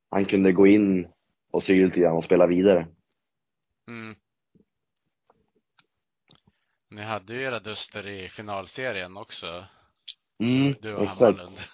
han 0.09 0.25
kunde 0.25 0.51
gå 0.51 0.67
in 0.67 1.07
och 1.51 1.63
sy 1.63 1.85
lite 1.85 1.99
grann 1.99 2.17
och 2.17 2.23
spela 2.23 2.47
vidare. 2.47 2.87
Mm. 3.87 4.15
Ni 6.89 7.01
hade 7.01 7.33
ju 7.33 7.41
era 7.41 7.59
duster 7.59 8.07
i 8.07 8.29
finalserien 8.29 9.17
också. 9.17 9.65
Mm, 10.39 10.75
du 10.81 10.95
och 10.95 11.03
exakt. 11.03 11.69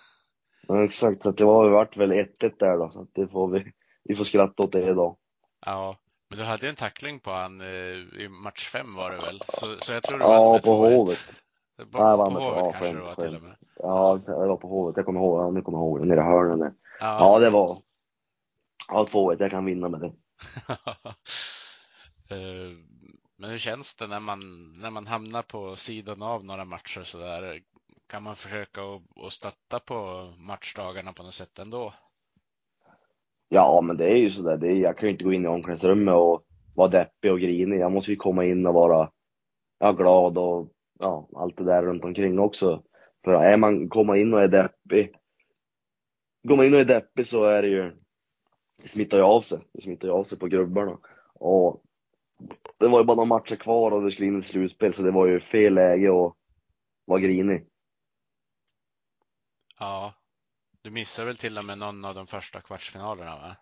Ja, 0.68 0.84
exakt, 0.84 1.24
så 1.24 1.32
det 1.32 1.46
var 1.46 1.70
vart 1.70 1.98
väl 1.98 2.12
1-1 2.12 2.28
där 2.60 2.78
då, 2.78 2.90
så 2.94 3.08
det 3.14 3.28
får 3.28 3.48
vi, 3.48 3.72
vi 4.04 4.16
får 4.16 4.24
skratta 4.24 4.64
åt 4.64 4.72
det 4.72 4.90
idag. 4.90 5.18
Ja, 5.66 5.98
men 6.30 6.40
du 6.40 6.46
hade 6.46 6.70
en 6.70 6.76
tackling 6.76 7.20
på 7.20 7.32
han 7.32 7.62
eh, 7.62 7.68
i 8.22 8.30
match 8.44 8.70
fem 8.70 8.96
var 8.96 9.12
det 9.12 9.18
väl? 9.18 9.42
Så, 9.50 9.76
så 9.80 9.94
jag 9.94 10.04
tror 10.04 10.18
du 10.18 10.24
Ja, 10.24 10.60
på 10.64 10.72
Hovet. 10.72 11.34
På, 11.92 11.98
ja, 12.00 12.18
på 12.18 12.40
Hovet 12.40 12.58
ja, 12.58 12.72
kanske 12.72 12.94
det 12.94 13.02
var 13.02 13.16
till 13.16 13.36
och 13.36 13.42
med. 13.42 13.56
Ja, 13.76 14.20
det 14.26 14.48
var 14.48 14.58
på 14.58 14.68
Hovet. 14.68 14.98
Jag 14.98 15.06
kommer 15.06 15.20
ihåg, 15.20 15.54
nu 15.54 15.62
kommer 15.62 15.78
jag 15.78 15.86
ihåg 15.86 16.00
det, 16.00 16.06
nere 16.06 16.20
i 16.20 16.24
hörnen 16.24 16.60
Ja. 17.00 17.18
ja, 17.20 17.40
det 17.40 17.50
var, 17.50 17.82
Ja, 18.92 19.06
2-1. 19.12 19.36
Jag 19.40 19.52
kan 19.52 19.66
vinna 19.66 19.90
med 19.90 20.00
det. 20.00 20.14
Eh, 22.30 22.72
men 23.38 23.50
hur 23.50 23.58
känns 23.58 23.96
det 23.96 24.08
när 24.08 24.20
man, 24.20 24.40
när 24.82 24.90
man 24.90 25.08
hamnar 25.08 25.42
på 25.42 25.76
sidan 25.76 26.22
av 26.22 26.46
några 26.46 26.66
matcher 26.66 27.04
så 27.04 27.18
där? 27.18 27.62
Kan 28.08 28.24
man 28.24 28.36
försöka 28.36 28.82
att 29.26 29.34
stötta 29.34 29.80
på 29.80 30.30
matchdagarna 30.38 31.14
på 31.14 31.24
något 31.24 31.34
sätt 31.34 31.60
ändå? 31.60 31.94
Ja, 33.50 33.82
men 33.84 33.98
det 33.98 34.06
är 34.06 34.16
ju 34.16 34.32
sådär. 34.32 34.58
Det 34.58 34.72
är, 34.72 34.76
jag 34.76 34.98
kan 34.98 35.08
ju 35.08 35.12
inte 35.12 35.24
gå 35.24 35.34
in 35.34 35.46
i 35.46 35.48
omklädningsrummet 35.48 36.14
och 36.14 36.46
vara 36.76 36.88
deppig 36.88 37.32
och 37.32 37.40
grinig. 37.40 37.80
Jag 37.80 37.92
måste 37.92 38.12
ju 38.12 38.18
komma 38.18 38.46
in 38.46 38.66
och 38.66 38.74
vara 38.74 39.12
ja, 39.80 39.92
glad 39.92 40.38
och 40.38 40.72
ja, 41.00 41.30
allt 41.36 41.58
det 41.58 41.64
där 41.64 41.84
runt 41.84 42.04
omkring 42.04 42.40
också. 42.40 42.84
För 43.24 43.34
är 43.34 43.58
man, 43.58 43.90
kommer 43.90 44.16
in 44.16 44.34
och 44.34 44.42
är 44.42 44.48
deppig, 44.48 45.16
går 46.44 46.58
man 46.58 46.66
in 46.66 46.74
och 46.74 46.80
är 46.80 46.86
deppig 46.86 47.28
så 47.28 47.44
är 47.44 47.62
det 47.62 47.68
ju, 47.68 47.92
det 48.82 48.88
smittar 48.88 49.18
ju 49.18 49.24
av 49.24 49.42
sig. 49.42 49.60
Det 49.74 49.82
smittar 49.82 50.08
ju 50.08 50.14
av 50.14 50.24
sig 50.24 50.38
på 50.38 50.48
grubbarna. 50.48 50.98
Och 51.34 51.84
det 52.78 52.88
var 52.88 53.00
ju 53.00 53.06
bara 53.06 53.16
några 53.16 53.26
matcher 53.28 53.56
kvar 53.56 53.92
och 53.92 54.02
det 54.04 54.12
skulle 54.12 54.28
in 54.28 54.40
i 54.40 54.44
slutspel 54.44 54.94
så 54.94 55.02
det 55.02 55.12
var 55.12 55.28
ju 55.28 55.40
fel 55.40 55.74
läge 55.74 56.08
att 56.08 56.34
vara 57.06 57.20
grinig. 57.20 57.66
Ja. 59.80 60.14
Du 60.82 60.92
missade 60.92 61.26
väl 61.26 61.38
till 61.38 61.58
och 61.58 61.66
med 61.66 61.78
någon 61.78 62.06
av 62.06 62.16
de 62.16 62.28
första 62.28 62.62
kvartsfinalerna 62.62 63.36
va? 63.36 63.56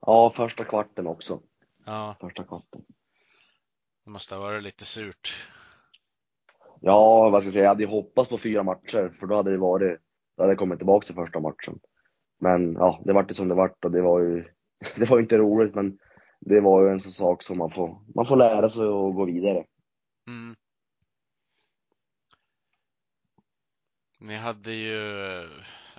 Ja, 0.00 0.32
första 0.36 0.64
kvarten 0.64 1.06
också. 1.06 1.42
Ja, 1.84 2.16
Första 2.20 2.44
kvarten. 2.44 2.84
det 4.04 4.10
måste 4.10 4.34
ha 4.34 4.42
varit 4.42 4.62
lite 4.62 4.84
surt. 4.84 5.48
Ja, 6.80 7.30
vad 7.30 7.42
ska 7.42 7.46
jag 7.46 7.52
säga, 7.52 7.64
jag 7.64 7.68
hade 7.68 7.82
ju 7.82 7.88
hoppats 7.88 8.28
på 8.28 8.38
fyra 8.38 8.62
matcher 8.62 9.16
för 9.20 9.26
då 9.26 9.36
hade 9.36 9.50
det 9.50 9.58
varit, 9.58 10.00
då 10.36 10.42
hade 10.42 10.50
jag 10.50 10.58
kommit 10.58 10.78
tillbaka 10.78 11.06
till 11.06 11.14
första 11.14 11.40
matchen. 11.40 11.80
Men 12.38 12.72
ja, 12.72 13.02
det 13.04 13.12
vart 13.12 13.30
ju 13.30 13.34
som 13.34 13.48
det 13.48 13.54
vart 13.54 13.84
och 13.84 13.90
det 13.90 14.02
var 14.02 14.20
ju, 14.20 14.44
det 14.96 15.10
var 15.10 15.16
ju 15.16 15.22
inte 15.22 15.38
roligt 15.38 15.74
men 15.74 15.98
det 16.40 16.60
var 16.60 16.84
ju 16.84 16.90
en 16.90 17.00
sån 17.00 17.12
sak 17.12 17.42
som 17.42 17.58
man 17.58 17.70
får, 17.70 18.02
man 18.14 18.26
får 18.26 18.36
lära 18.36 18.68
sig 18.70 18.86
och 18.86 19.14
gå 19.14 19.24
vidare. 19.24 19.64
Mm. 20.26 20.56
Ni 24.20 24.36
hade 24.36 24.72
ju 24.72 24.98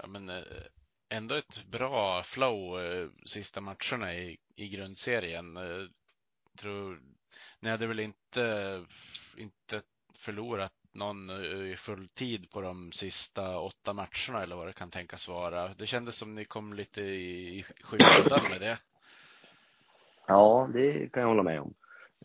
ja, 0.02 0.08
men, 0.08 0.30
eh, 0.30 0.44
ändå 1.10 1.36
ett 1.36 1.66
bra 1.66 2.24
flow 2.24 2.82
eh, 2.82 3.10
sista 3.26 3.62
matcherna 3.62 4.16
i, 4.16 4.38
i 4.56 4.70
grundserien. 4.70 5.58
Eh, 5.58 5.88
tror, 6.60 7.02
ni 7.60 7.70
hade 7.70 7.88
väl 7.88 8.00
inte, 8.00 8.86
inte 9.38 9.82
förlorat 10.20 10.74
någon 10.94 11.30
i 11.72 11.76
full 11.78 12.08
tid 12.08 12.52
på 12.52 12.62
de 12.62 12.92
sista 12.92 13.60
åtta 13.60 13.94
matcherna 13.94 14.44
eller 14.44 14.56
vad 14.56 14.68
det 14.68 14.74
kan 14.74 14.90
tänkas 14.90 15.28
vara. 15.28 15.68
Det 15.68 15.86
kändes 15.86 16.16
som 16.16 16.36
ni 16.36 16.46
kom 16.46 16.74
lite 16.74 17.02
i, 17.02 17.60
i 17.60 17.66
skymundan 17.82 18.50
med 18.50 18.60
det. 18.60 18.80
Ja, 20.28 20.70
det 20.74 21.10
kan 21.14 21.22
jag 21.22 21.30
hålla 21.30 21.44
med 21.44 21.62
om. 21.62 21.74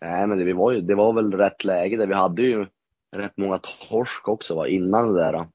Nej, 0.01 0.27
men 0.27 0.39
det, 0.39 0.45
vi 0.45 0.53
var 0.53 0.73
ju, 0.73 0.81
det 0.81 0.95
var 0.95 1.13
väl 1.13 1.33
rätt 1.33 1.65
läge 1.65 1.97
där. 1.97 2.07
Vi 2.07 2.15
hade 2.15 2.43
ju 2.43 2.67
rätt 3.11 3.37
många 3.37 3.59
torsk 3.59 4.29
också 4.29 4.55
va, 4.55 4.69
innan 4.69 5.15
det 5.15 5.21
där. 5.21 5.49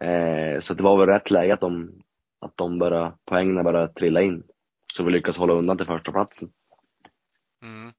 Eh, 0.00 0.60
så 0.60 0.74
det 0.74 0.82
var 0.82 0.98
väl 0.98 1.08
rätt 1.08 1.30
läge 1.30 1.54
att 1.54 1.60
de, 1.60 2.02
att 2.40 2.56
de 2.56 2.78
började, 2.78 3.12
poängen 3.24 3.64
började 3.64 3.92
trilla 3.92 4.22
in. 4.22 4.42
Så 4.92 5.04
vi 5.04 5.12
lyckades 5.12 5.36
hålla 5.36 5.52
undan 5.52 5.76
till 5.76 5.86
första 5.86 6.12
platsen. 6.12 6.52
Mm. 7.62 7.92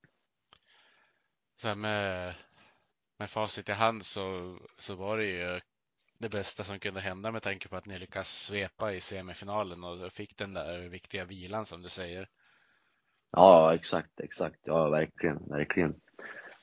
Så 1.56 1.68
här 1.68 1.76
med, 1.76 2.34
med 3.18 3.30
facit 3.30 3.70
i 3.70 3.72
hand 3.72 4.06
så, 4.06 4.58
så 4.78 4.96
var 4.96 5.18
det 5.18 5.26
ju 5.26 5.60
det 6.18 6.30
bästa 6.30 6.64
som 6.64 6.80
kunde 6.80 7.00
hända 7.00 7.32
med 7.32 7.42
tanke 7.42 7.70
på 7.70 7.76
att 7.76 7.86
ni 7.86 8.00
lyckas 8.00 8.46
svepa 8.46 8.94
i 8.94 9.02
semifinalen 9.02 9.84
och 9.84 10.12
fick 10.12 10.38
den 10.38 10.54
där 10.54 10.90
viktiga 10.90 11.26
vilan 11.26 11.66
som 11.66 11.82
du 11.82 11.90
säger. 11.90 12.30
Ja, 13.32 13.74
exakt, 13.76 14.20
exakt. 14.20 14.60
Ja, 14.64 14.90
verkligen, 14.90 15.50
verkligen. 15.50 15.96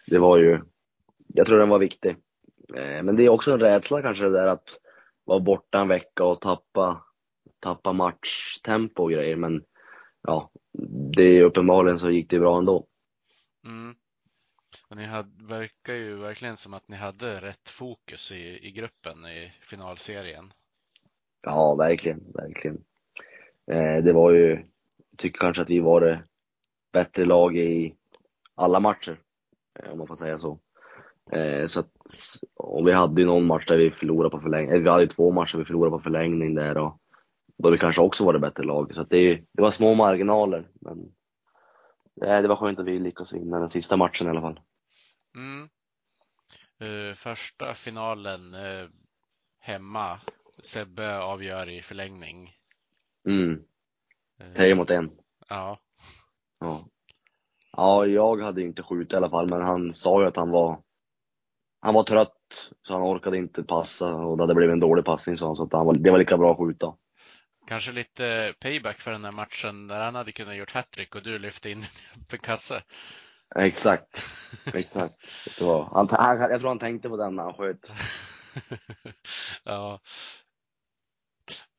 Det 0.07 0.19
var 0.19 0.39
ju, 0.39 0.61
jag 1.27 1.47
tror 1.47 1.59
den 1.59 1.69
var 1.69 1.79
viktig. 1.79 2.17
Eh, 2.75 3.03
Men 3.03 3.17
det 3.17 3.25
är 3.25 3.29
också 3.29 3.53
en 3.53 3.61
rädsla 3.61 4.03
kanske 4.03 4.25
det 4.25 4.31
där 4.31 4.47
att 4.47 4.69
vara 5.25 5.41
borta 5.41 5.81
en 5.81 5.89
vecka 5.89 6.25
och 6.25 6.41
tappa, 6.41 7.05
tappa 7.61 7.93
matchtempo 7.93 9.03
och 9.03 9.11
grejer. 9.11 9.37
Men 9.37 9.65
ja, 10.23 10.51
det 11.17 11.23
är 11.23 11.43
uppenbarligen 11.43 11.99
så 11.99 12.11
gick 12.11 12.31
det 12.31 12.39
bra 12.39 12.59
ändå. 12.59 12.87
Mm. 13.67 13.95
Och 14.93 14.99
ni 14.99 15.05
hade, 15.05 15.45
verkar 15.45 15.93
ju 15.95 16.17
verkligen 16.17 16.57
som 16.57 16.75
att 16.75 16.89
ni 16.89 16.97
hade 16.97 17.41
rätt 17.41 17.69
fokus 17.69 18.33
i, 18.33 18.69
i 18.69 18.73
gruppen 18.73 19.27
i 19.27 19.53
finalserien. 19.61 20.53
Ja, 21.43 21.75
verkligen, 21.75 22.33
verkligen. 22.35 22.85
Eh, 23.71 24.05
Det 24.05 24.13
var 24.13 24.31
ju, 24.31 24.49
jag 25.11 25.19
tycker 25.19 25.39
kanske 25.39 25.63
att 25.63 25.71
vi 25.71 25.81
var 25.81 26.01
det 26.01 26.25
bättre 26.93 27.25
lag 27.25 27.57
i 27.57 27.95
alla 28.55 28.81
matcher, 28.81 29.21
eh, 29.79 29.93
om 29.93 29.99
man 29.99 30.07
får 30.07 30.17
säga 30.17 30.39
så. 30.39 30.61
Eh, 31.33 31.67
Så 31.67 31.81
att, 31.81 31.91
och 32.55 32.89
vi 32.89 32.93
hade 32.93 33.21
ju 33.21 33.27
någon 33.27 33.47
match 33.47 33.67
där 33.67 33.77
vi 33.77 33.91
förlorade 33.91 34.31
på 34.31 34.41
förlängning, 34.41 34.77
eh, 34.77 34.83
vi 34.83 34.89
hade 34.89 35.03
ju 35.03 35.09
två 35.09 35.31
matcher 35.31 35.59
vi 35.59 35.65
förlorade 35.65 35.97
på 35.97 36.03
förlängning 36.03 36.55
där 36.55 36.79
och 36.79 36.99
då 37.59 37.71
vi 37.71 37.79
kanske 37.79 38.03
också 38.03 38.25
var 38.25 38.33
det 38.33 38.39
bättre 38.39 38.63
lag. 38.63 38.95
Så 38.95 39.01
att 39.01 39.11
det, 39.11 39.35
det 39.53 39.63
var 39.63 39.71
små 39.71 39.95
marginaler, 39.95 40.69
men 40.81 40.99
eh, 42.25 42.43
det 42.43 42.49
var 42.49 42.57
skönt 42.57 42.79
att 42.79 42.87
vi 42.87 42.99
lyckades 42.99 43.33
vinna 43.33 43.59
den 43.59 43.71
sista 43.71 43.97
matchen 43.97 44.27
i 44.27 44.31
alla 44.31 44.41
fall. 44.41 44.61
Mm. 45.35 45.69
Eh, 46.81 47.15
första 47.15 47.75
finalen 47.75 48.55
eh, 48.55 48.89
hemma. 49.61 50.21
Sebbe 50.63 51.19
avgör 51.19 51.69
i 51.69 51.83
förlängning. 51.83 52.57
Mm, 53.27 53.65
Eh, 54.43 54.55
tre 54.55 54.75
mot 54.75 54.91
en. 54.91 55.11
Ja. 55.49 55.81
Ja. 56.61 56.89
Ja, 57.73 58.07
jag 58.07 58.41
hade 58.41 58.63
inte 58.63 58.83
skjutit 58.83 59.13
i 59.13 59.17
alla 59.17 59.31
fall, 59.31 59.51
men 59.51 59.63
han 59.63 59.93
sa 59.93 60.23
ju 60.23 60.29
att 60.29 60.37
han 60.37 60.51
var 60.51 60.83
han 61.81 61.95
var 61.95 62.03
trött, 62.03 62.71
så 62.83 62.93
han 62.93 63.03
orkade 63.03 63.37
inte 63.37 63.63
passa 63.63 64.15
och 64.15 64.37
det 64.37 64.43
hade 64.43 64.55
blivit 64.55 64.73
en 64.73 64.81
dålig 64.81 65.05
passning 65.05 65.37
sa 65.37 65.47
han, 65.47 65.57
så 65.57 65.63
att 65.63 65.73
han 65.73 65.87
var, 65.87 65.95
det 65.95 66.11
var 66.11 66.19
lika 66.19 66.37
bra 66.37 66.53
att 66.53 66.59
skjuta. 66.59 66.95
Kanske 67.67 67.93
lite 67.93 68.55
payback 68.61 68.99
för 68.99 69.13
den 69.13 69.25
här 69.25 69.33
matchen 69.33 69.89
där 69.89 70.01
han 70.01 70.15
hade 70.15 70.33
kunnat 70.33 70.57
gjort 70.57 70.73
hattrick 70.73 71.15
och 71.15 71.23
du 71.23 71.39
lyfte 71.39 71.71
in 71.71 71.85
en 72.33 72.39
kasse. 72.39 72.83
Exakt, 73.55 74.23
exakt. 74.75 75.15
Det 75.59 75.65
var, 75.65 75.85
han, 75.85 76.09
han, 76.11 76.51
jag 76.51 76.61
tror 76.61 76.69
han 76.69 76.79
tänkte 76.79 77.09
på 77.09 77.17
den 77.17 77.37
när 77.37 77.43
han 77.43 77.55
sköt. 77.55 77.91
ja. 79.65 80.01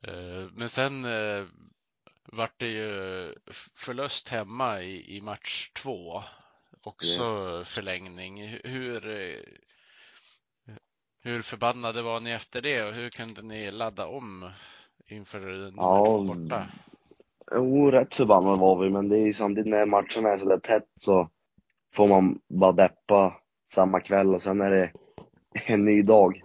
Eh, 0.07 0.47
Men 0.53 0.69
sen 0.69 1.05
eh, 1.05 1.45
vart 2.31 2.59
det 2.59 2.67
ju 2.67 3.33
förlust 3.75 4.29
hemma 4.29 4.81
i, 4.81 5.17
i 5.17 5.21
match 5.21 5.71
två. 5.73 6.23
Också 6.83 7.23
förlängning. 7.65 8.59
Hur, 8.63 9.07
eh, 9.07 9.39
hur 11.23 11.41
förbannade 11.41 12.01
var 12.01 12.19
ni 12.19 12.31
efter 12.31 12.61
det 12.61 12.83
och 12.83 12.93
hur 12.93 13.09
kunde 13.09 13.41
ni 13.41 13.71
ladda 13.71 14.07
om 14.07 14.49
inför 15.07 15.39
nummer 15.39 15.83
Ja, 15.83 16.05
två 16.05 16.23
borta? 16.23 16.67
Jo, 17.51 17.91
rätt 17.91 18.15
förbannad 18.15 18.59
var 18.59 18.83
vi, 18.83 18.89
men 18.89 19.09
det 19.09 19.17
är 19.17 19.25
ju 19.25 19.33
samtidigt 19.33 19.71
när 19.71 19.85
matcherna 19.85 20.29
är 20.29 20.37
så 20.37 20.45
där 20.45 20.59
tätt 20.59 20.87
så 20.99 21.29
får 21.95 22.07
man 22.07 22.39
bara 22.49 22.71
deppa 22.71 23.41
samma 23.73 23.99
kväll 23.99 24.35
och 24.35 24.41
sen 24.41 24.61
är 24.61 24.71
det 24.71 24.91
en 25.65 25.85
ny 25.85 26.01
dag. 26.01 26.43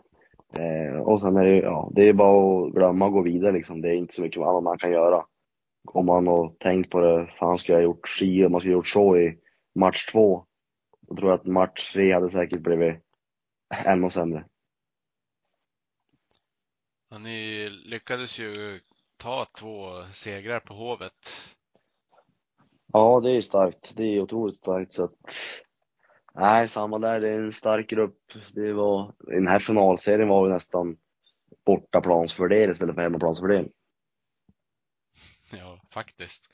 Eh, 0.54 1.00
och 1.00 1.20
sen 1.20 1.36
är 1.36 1.44
det, 1.44 1.56
ja, 1.56 1.90
det 1.94 2.08
är 2.08 2.12
bara 2.12 2.66
att 2.66 2.72
glömma 2.72 3.06
och 3.06 3.12
gå 3.12 3.22
vidare 3.22 3.52
liksom. 3.52 3.80
Det 3.80 3.88
är 3.88 3.94
inte 3.94 4.14
så 4.14 4.22
mycket 4.22 4.42
annat 4.42 4.62
man 4.62 4.78
kan 4.78 4.90
göra. 4.90 5.26
Om 5.84 6.06
man 6.06 6.26
har 6.26 6.48
tänkt 6.58 6.90
på 6.90 7.00
det, 7.00 7.26
fan 7.38 7.58
skulle 7.58 7.78
jag 7.78 7.82
ha 7.82 7.84
gjort 7.94 8.08
si 8.08 8.44
och 8.44 8.50
man 8.50 8.60
skulle 8.60 8.74
ha 8.74 8.78
gjort 8.78 8.88
så 8.88 9.16
i 9.16 9.38
match 9.74 10.06
två. 10.12 10.44
Då 11.00 11.16
tror 11.16 11.30
jag 11.30 11.40
att 11.40 11.46
match 11.46 11.92
tre 11.92 12.12
hade 12.12 12.30
säkert 12.30 12.60
blivit 12.60 12.96
ännu 13.84 14.10
sämre. 14.10 14.44
Ja, 17.10 17.18
ni 17.18 17.68
lyckades 17.70 18.40
ju 18.40 18.80
ta 19.16 19.46
två 19.58 20.02
segrar 20.14 20.60
på 20.60 20.74
Hovet. 20.74 21.47
Ja, 22.92 23.20
det 23.20 23.30
är 23.30 23.42
starkt. 23.42 23.92
Det 23.96 24.04
är 24.04 24.20
otroligt 24.20 24.56
starkt 24.58 24.92
så 24.92 25.04
att 25.04 25.14
Nej, 26.34 26.68
samma 26.68 26.98
där. 26.98 27.20
Det 27.20 27.28
är 27.28 27.40
en 27.40 27.52
stark 27.52 27.90
grupp. 27.90 28.32
Det 28.52 28.72
var, 28.72 29.14
I 29.28 29.34
den 29.34 29.48
här 29.48 29.58
finalserien 29.58 30.28
var 30.28 30.48
det 30.48 30.54
nästan 30.54 30.96
bortaplansfördel 31.66 32.70
istället 32.70 32.94
för 32.94 33.02
hemmaplansfördel. 33.02 33.68
Ja, 35.50 35.80
faktiskt. 35.90 36.50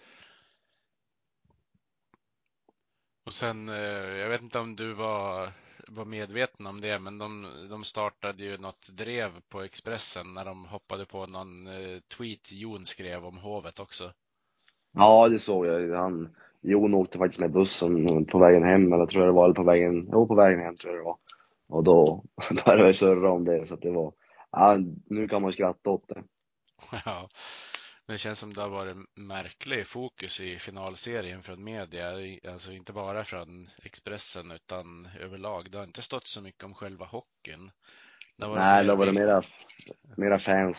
Och 3.24 3.34
sen, 3.34 3.68
eh, 3.68 3.76
jag 4.16 4.28
vet 4.28 4.42
inte 4.42 4.58
om 4.58 4.76
du 4.76 4.92
var, 4.92 5.52
var 5.88 6.04
medveten 6.04 6.66
om 6.66 6.80
det, 6.80 6.98
men 6.98 7.18
de, 7.18 7.48
de 7.70 7.84
startade 7.84 8.44
ju 8.44 8.58
något 8.58 8.88
drev 8.88 9.40
på 9.48 9.62
Expressen 9.62 10.34
när 10.34 10.44
de 10.44 10.64
hoppade 10.64 11.06
på 11.06 11.26
någon 11.26 11.66
eh, 11.66 12.00
tweet 12.00 12.52
Jon 12.52 12.86
skrev 12.86 13.24
om 13.24 13.38
Hovet 13.38 13.80
också. 13.80 14.12
Ja, 14.94 15.28
det 15.28 15.38
såg 15.38 15.66
jag. 15.66 15.96
Han, 15.96 16.36
Jon 16.62 16.94
åkte 16.94 17.18
faktiskt 17.18 17.40
med 17.40 17.52
bussen 17.52 18.24
på 18.26 18.38
vägen 18.38 18.62
hem, 18.64 18.92
eller 18.92 19.06
tror 19.06 19.24
jag 19.24 19.28
det 19.28 19.36
var, 19.36 19.44
eller 19.44 19.54
på 19.54 19.62
vägen, 19.64 20.08
jo 20.12 20.28
på 20.28 20.34
vägen 20.34 20.60
hem 20.60 20.76
tror 20.76 20.92
jag 20.94 21.00
det 21.00 21.04
var. 21.04 21.18
Och 21.68 21.84
då 21.84 22.24
började 22.66 22.86
jag 22.86 22.96
surra 22.96 23.30
om 23.32 23.44
det, 23.44 23.66
så 23.66 23.74
att 23.74 23.82
det 23.82 23.90
var, 23.90 24.12
ja, 24.50 24.78
nu 25.06 25.28
kan 25.28 25.42
man 25.42 25.52
skratta 25.52 25.90
åt 25.90 26.08
det. 26.08 26.22
Ja, 27.04 27.28
det 28.06 28.18
känns 28.18 28.38
som 28.38 28.52
det 28.54 28.62
har 28.62 28.68
varit 28.70 28.96
märklig 29.14 29.86
fokus 29.86 30.40
i 30.40 30.58
finalserien 30.58 31.42
från 31.42 31.64
media, 31.64 32.06
alltså 32.52 32.72
inte 32.72 32.92
bara 32.92 33.24
från 33.24 33.70
Expressen 33.82 34.50
utan 34.50 35.08
överlag. 35.20 35.70
Det 35.70 35.78
har 35.78 35.84
inte 35.84 36.02
stått 36.02 36.26
så 36.26 36.42
mycket 36.42 36.64
om 36.64 36.74
själva 36.74 37.06
hockeyn. 37.06 37.70
Det 38.36 38.44
har 38.44 38.50
varit 38.50 38.60
Nej, 38.60 38.84
det 38.84 38.96
bild- 38.96 39.14
mera, 39.14 39.42
mera 40.16 40.38
fans, 40.38 40.78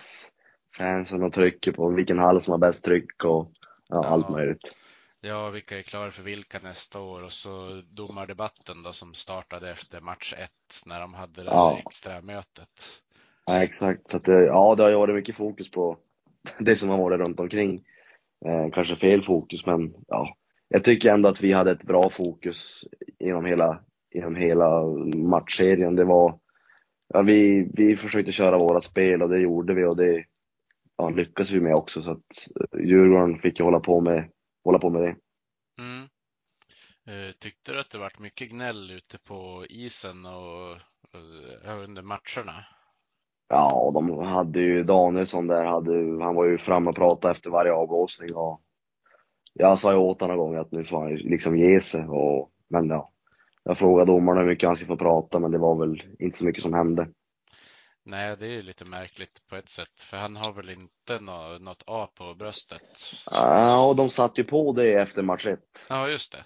fansen 0.78 1.24
och 1.24 1.34
trycker 1.34 1.72
på 1.72 1.90
vilken 1.90 2.20
hall 2.20 2.42
som 2.42 2.52
har 2.52 2.58
bäst 2.58 2.84
tryck 2.84 3.24
och 3.24 3.52
ja, 3.90 4.06
allt 4.06 4.30
möjligt. 4.30 4.76
Ja, 5.22 5.50
vilka 5.50 5.78
är 5.78 5.82
klara 5.82 6.12
för 6.12 6.24
vilka 6.24 6.60
nästa 6.60 7.00
år 7.00 7.24
och 7.24 7.32
så 7.32 7.82
domardebatten 7.92 8.84
då 8.84 8.92
som 8.92 9.14
startade 9.14 9.72
efter 9.72 10.02
match 10.02 10.34
ett 10.38 10.86
när 10.86 11.00
de 11.00 11.14
hade 11.14 11.44
det 11.44 11.50
Ja. 11.52 11.78
extra 11.78 12.22
mötet. 12.22 13.02
Ja, 13.46 13.64
exakt. 13.64 14.10
Så 14.10 14.18
att 14.18 14.24
det, 14.24 14.46
ja, 14.46 14.76
det 14.76 14.84
har 14.84 14.90
ju 14.90 14.96
varit 14.96 15.16
mycket 15.16 15.36
fokus 15.36 15.72
på 15.72 15.98
det 16.60 16.76
som 16.76 16.90
har 16.90 16.98
varit 16.98 17.20
runt 17.20 17.40
omkring. 17.40 17.84
Eh, 18.46 18.72
kanske 18.74 18.96
fel 18.96 19.24
fokus, 19.24 19.66
men 19.66 19.94
ja. 20.08 20.36
Jag 20.68 20.84
tycker 20.84 21.10
ändå 21.14 21.30
att 21.30 21.42
vi 21.42 21.52
hade 21.52 21.72
ett 21.72 21.84
bra 21.84 22.10
fokus 22.10 22.84
genom 23.20 23.46
hela, 23.46 23.80
genom 24.14 24.36
hela 24.36 24.82
matchserien. 25.16 25.96
Det 25.96 26.04
var, 26.04 26.40
ja, 27.14 27.22
vi, 27.22 27.70
vi 27.74 27.98
försökte 27.98 28.32
köra 28.32 28.58
våra 28.58 28.82
spel 28.82 29.22
och 29.22 29.30
det 29.30 29.40
gjorde 29.40 29.74
vi 29.74 29.86
och 29.86 29.98
det 29.98 30.26
ja, 30.98 31.10
lyckades 31.10 31.52
vi 31.52 31.62
med 31.62 31.76
också. 31.76 32.02
Så 32.02 32.12
att 32.12 32.48
eh, 32.62 32.80
Djurgården 32.86 33.40
fick 33.40 33.60
ju 33.60 33.66
hålla 33.66 33.80
på 33.80 34.02
med, 34.02 34.30
hålla 34.64 34.80
på 34.80 34.90
med 34.90 35.02
det. 35.02 35.16
Mm. 35.82 36.08
Eh, 37.08 37.32
Tyckte 37.40 37.72
du 37.72 37.80
att 37.80 37.90
det 37.90 37.98
varit 37.98 38.20
mycket 38.20 38.50
gnäll 38.50 38.92
ute 38.92 39.18
på 39.18 39.66
isen 39.70 40.26
och, 40.26 40.72
och 40.72 41.84
under 41.84 42.02
matcherna? 42.02 42.66
Ja, 43.48 43.92
de 43.94 44.20
hade 44.20 44.60
ju 44.60 44.84
Danielsson 44.84 45.48
där, 45.48 45.64
hade, 45.64 46.24
han 46.24 46.36
var 46.36 46.46
ju 46.46 46.58
framme 46.58 46.90
och 46.90 46.96
pratade 46.96 47.32
efter 47.34 47.50
varje 47.50 47.74
avblåsning 47.74 48.36
och 48.36 48.62
jag 49.54 49.80
sa 49.80 49.92
ju 49.92 49.98
åt 49.98 50.22
honom 50.22 50.38
gång 50.38 50.56
att 50.56 50.72
nu 50.72 50.86
får 50.86 51.02
han 51.02 51.10
ju 51.10 51.18
liksom 51.18 51.58
ge 51.58 51.82
sig 51.82 52.06
och, 52.06 52.52
men 52.70 52.90
ja. 52.90 53.12
Jag 53.64 53.78
frågade 53.78 54.12
domaren 54.12 54.38
hur 54.40 54.46
mycket 54.46 54.68
han 54.68 54.76
skulle 54.76 54.88
få 54.88 54.98
prata 54.98 55.40
men 55.40 55.52
det 55.52 55.58
var 55.58 55.76
väl 55.76 56.04
inte 56.20 56.38
så 56.38 56.46
mycket 56.46 56.64
som 56.64 56.74
hände. 56.74 57.08
Nej, 58.06 58.38
det 58.38 58.46
är 58.46 58.50
ju 58.52 58.62
lite 58.62 58.86
märkligt 58.86 59.48
på 59.50 59.56
ett 59.56 59.70
sätt, 59.70 60.02
för 60.02 60.18
han 60.18 60.36
har 60.36 60.54
väl 60.54 60.70
inte 60.70 61.20
nå, 61.20 61.58
något 61.60 61.84
A 61.88 62.08
på 62.16 62.34
bröstet? 62.36 63.14
Ja, 63.32 63.86
och 63.86 63.96
de 63.96 64.10
satte 64.10 64.42
ju 64.42 64.48
på 64.48 64.74
det 64.74 64.94
efter 64.94 65.22
match 65.22 65.46
ett. 65.46 65.86
Ja, 65.90 66.08
just 66.10 66.32
det. 66.32 66.46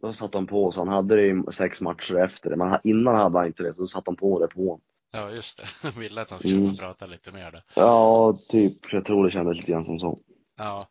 Då 0.00 0.12
satte 0.12 0.38
de 0.38 0.46
på 0.46 0.72
så 0.72 0.80
han 0.80 0.88
hade 0.88 1.16
det 1.16 1.26
i 1.26 1.42
sex 1.52 1.80
matcher 1.80 2.14
efter 2.24 2.50
det. 2.50 2.56
Men 2.56 2.78
innan 2.84 3.14
hade 3.14 3.38
han 3.38 3.46
inte 3.46 3.62
det, 3.62 3.74
så 3.74 3.80
då 3.80 3.86
satte 3.86 4.04
de 4.10 4.16
på 4.16 4.38
det 4.40 4.48
på 4.54 4.60
honom. 4.60 4.80
Ja, 5.12 5.30
just 5.30 5.58
det. 5.82 5.90
Ville 6.00 6.22
att 6.22 6.30
han 6.30 6.38
skulle 6.38 6.56
Mm. 6.56 6.70
få 6.70 6.78
prata 6.78 7.06
lite 7.06 7.32
mer 7.32 7.50
där. 7.50 7.62
Ja, 7.74 8.38
typ. 8.48 8.92
Jag 8.92 9.04
tror 9.04 9.24
det 9.24 9.30
kändes 9.32 9.56
lite 9.56 9.72
grann 9.72 9.84
som 9.84 9.98
så. 9.98 10.16
Ja. 10.56 10.88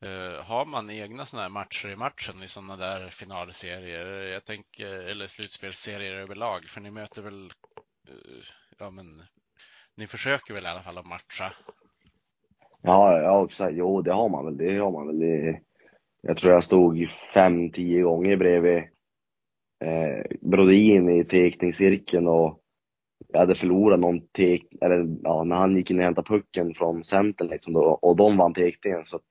Eh, 0.00 0.44
har 0.44 0.64
man 0.66 0.90
egna 0.90 1.26
sådana 1.26 1.42
här 1.42 1.50
matcher 1.50 1.88
i 1.88 1.96
matchen 1.96 2.42
i 2.42 2.48
sådana 2.48 2.76
där 2.76 3.08
finalserier? 3.10 4.06
Jag 4.06 4.44
tänker, 4.44 4.86
eller 4.86 5.26
slutspelsserier 5.26 6.14
överlag, 6.14 6.64
för 6.64 6.80
ni 6.80 6.90
möter 6.90 7.22
väl, 7.22 7.52
ja 8.78 8.90
men, 8.90 9.22
ni 9.94 10.06
försöker 10.06 10.54
väl 10.54 10.64
i 10.64 10.68
alla 10.68 10.82
fall 10.82 10.98
att 10.98 11.06
matcha? 11.06 11.52
Ja, 12.82 13.22
ja 13.22 13.44
exakt. 13.44 13.76
Jo, 13.76 14.02
det 14.02 14.12
har 14.12 14.28
man 14.28 14.44
väl. 14.44 14.56
Det 14.56 14.78
har 14.78 14.90
man 14.90 15.06
väl. 15.06 15.18
Det, 15.18 15.60
jag 16.20 16.36
tror 16.36 16.52
jag 16.52 16.64
stod 16.64 17.10
fem, 17.34 17.70
tio 17.70 18.02
gånger 18.02 18.36
bredvid 18.36 18.76
eh, 19.84 20.36
Brodin 20.40 21.08
i 21.08 21.24
tekningscirkeln 21.24 22.26
och 22.26 22.62
jag 23.28 23.40
hade 23.40 23.54
förlorat 23.54 24.00
någon 24.00 24.28
tek, 24.28 24.66
eller 24.80 25.16
ja, 25.22 25.44
när 25.44 25.56
han 25.56 25.76
gick 25.76 25.90
in 25.90 25.98
och 25.98 26.04
hämtade 26.04 26.28
pucken 26.28 26.74
från 26.74 27.04
centern 27.04 27.48
liksom 27.48 27.72
då, 27.72 27.80
och 27.80 28.16
de 28.16 28.36
vann 28.36 28.54
tekningen. 28.54 29.06
Så 29.06 29.16
att 29.16 29.26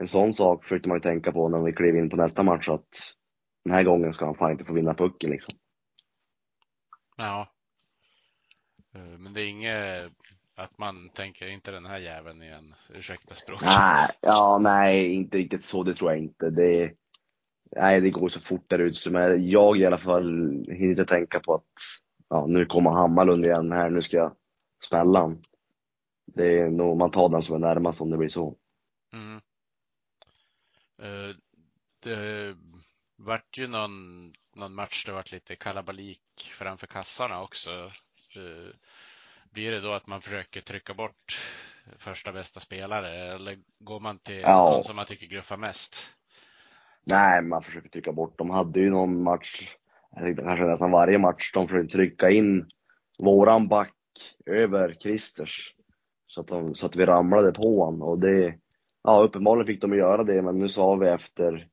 en 0.00 0.08
sån 0.08 0.34
sak 0.34 0.62
försökte 0.62 0.88
man 0.88 0.96
ju 0.96 1.02
tänka 1.02 1.32
på 1.32 1.48
när 1.48 1.62
vi 1.62 1.72
klev 1.72 1.96
in 1.96 2.10
på 2.10 2.16
nästa 2.16 2.42
match 2.42 2.68
att 2.68 2.88
den 3.64 3.74
här 3.74 3.82
gången 3.82 4.12
ska 4.12 4.24
han 4.24 4.34
fan 4.34 4.52
inte 4.52 4.64
få 4.64 4.72
vinna 4.72 4.94
pucken 4.94 5.30
liksom. 5.30 5.58
Ja. 7.16 7.53
Eh, 8.94 9.18
Men 9.18 9.32
det 9.32 9.40
är 9.42 9.48
inget 9.48 10.12
att 10.54 10.78
man 10.78 11.08
tänker 11.10 11.48
inte 11.48 11.70
den 11.70 11.86
här 11.86 11.98
jäveln 11.98 12.42
igen, 12.42 12.74
ursäkta 12.88 13.34
språket. 13.34 13.66
Nej, 13.66 14.08
ja, 14.20 14.58
nej, 14.58 15.14
inte 15.14 15.38
riktigt 15.38 15.64
så. 15.64 15.82
Det 15.82 15.94
tror 15.94 16.10
jag 16.10 16.20
inte. 16.20 16.50
Det, 16.50 16.92
nej, 17.76 18.00
det 18.00 18.10
går 18.10 18.28
så 18.28 18.40
fort 18.40 18.70
där 18.70 18.78
ute. 18.78 19.10
Men 19.10 19.48
jag 19.48 19.78
i 19.78 19.86
alla 19.86 19.98
fall 19.98 20.24
hinner 20.68 20.90
inte 20.90 21.04
tänka 21.06 21.40
på 21.40 21.54
att 21.54 21.64
ja, 22.28 22.46
nu 22.46 22.66
kommer 22.66 22.90
Hammarlund 22.90 23.46
igen 23.46 23.72
här. 23.72 23.90
Nu 23.90 24.02
ska 24.02 24.16
jag 24.16 24.36
smälla 24.88 25.20
han. 25.20 25.40
Det 26.26 26.58
är 26.58 26.70
nog, 26.70 26.96
man 26.96 27.10
tar 27.10 27.28
den 27.28 27.42
som 27.42 27.54
är 27.54 27.58
närmast 27.68 28.00
om 28.00 28.10
det 28.10 28.16
blir 28.16 28.28
så. 28.28 28.56
Mm. 29.12 29.40
Eh, 31.02 31.36
Det 32.00 32.56
vart 33.16 33.58
ju 33.58 33.66
någon, 33.66 34.32
någon 34.56 34.74
match 34.74 35.04
det 35.06 35.12
vart 35.12 35.32
lite 35.32 35.56
kalabalik 35.56 36.52
framför 36.58 36.86
kassarna 36.86 37.42
också. 37.42 37.92
Eh, 38.36 38.74
Blir 39.50 39.70
det 39.72 39.80
då 39.80 39.92
att 39.92 40.06
man 40.06 40.20
försöker 40.20 40.60
trycka 40.60 40.94
bort 40.94 41.38
första 41.98 42.32
bästa 42.32 42.60
spelare 42.60 43.34
eller 43.34 43.56
går 43.78 44.00
man 44.00 44.18
till 44.18 44.40
Ja. 44.40 44.70
någon 44.70 44.84
som 44.84 44.96
man 44.96 45.06
tycker 45.06 45.26
gruffar 45.26 45.56
mest? 45.56 45.96
Nej, 47.04 47.42
man 47.42 47.62
försöker 47.62 47.88
trycka 47.88 48.12
bort. 48.12 48.38
De 48.38 48.50
hade 48.50 48.80
ju 48.80 48.90
någon 48.90 49.22
match, 49.22 49.76
jag 50.16 50.24
tyckte 50.24 50.42
kanske 50.42 50.64
nästan 50.64 50.90
varje 50.90 51.18
match, 51.18 51.50
de 51.52 51.68
försökte 51.68 51.96
trycka 51.96 52.30
in 52.30 52.66
våran 53.18 53.68
back 53.68 53.94
över 54.46 54.96
Christers. 55.00 55.74
Så 56.26 56.40
att, 56.40 56.46
de, 56.48 56.74
så 56.74 56.86
att 56.86 56.96
vi 56.96 57.06
ramlade 57.06 57.52
på 57.52 57.84
honom 57.84 58.02
och 58.02 58.18
det, 58.18 58.54
ja 59.04 59.22
uppenbarligen 59.22 59.66
fick 59.66 59.80
de 59.80 59.94
göra 59.96 60.24
det 60.24 60.42
men 60.42 60.58
nu 60.58 60.68
sa 60.68 60.94
vi 60.94 61.08
efter, 61.08 61.68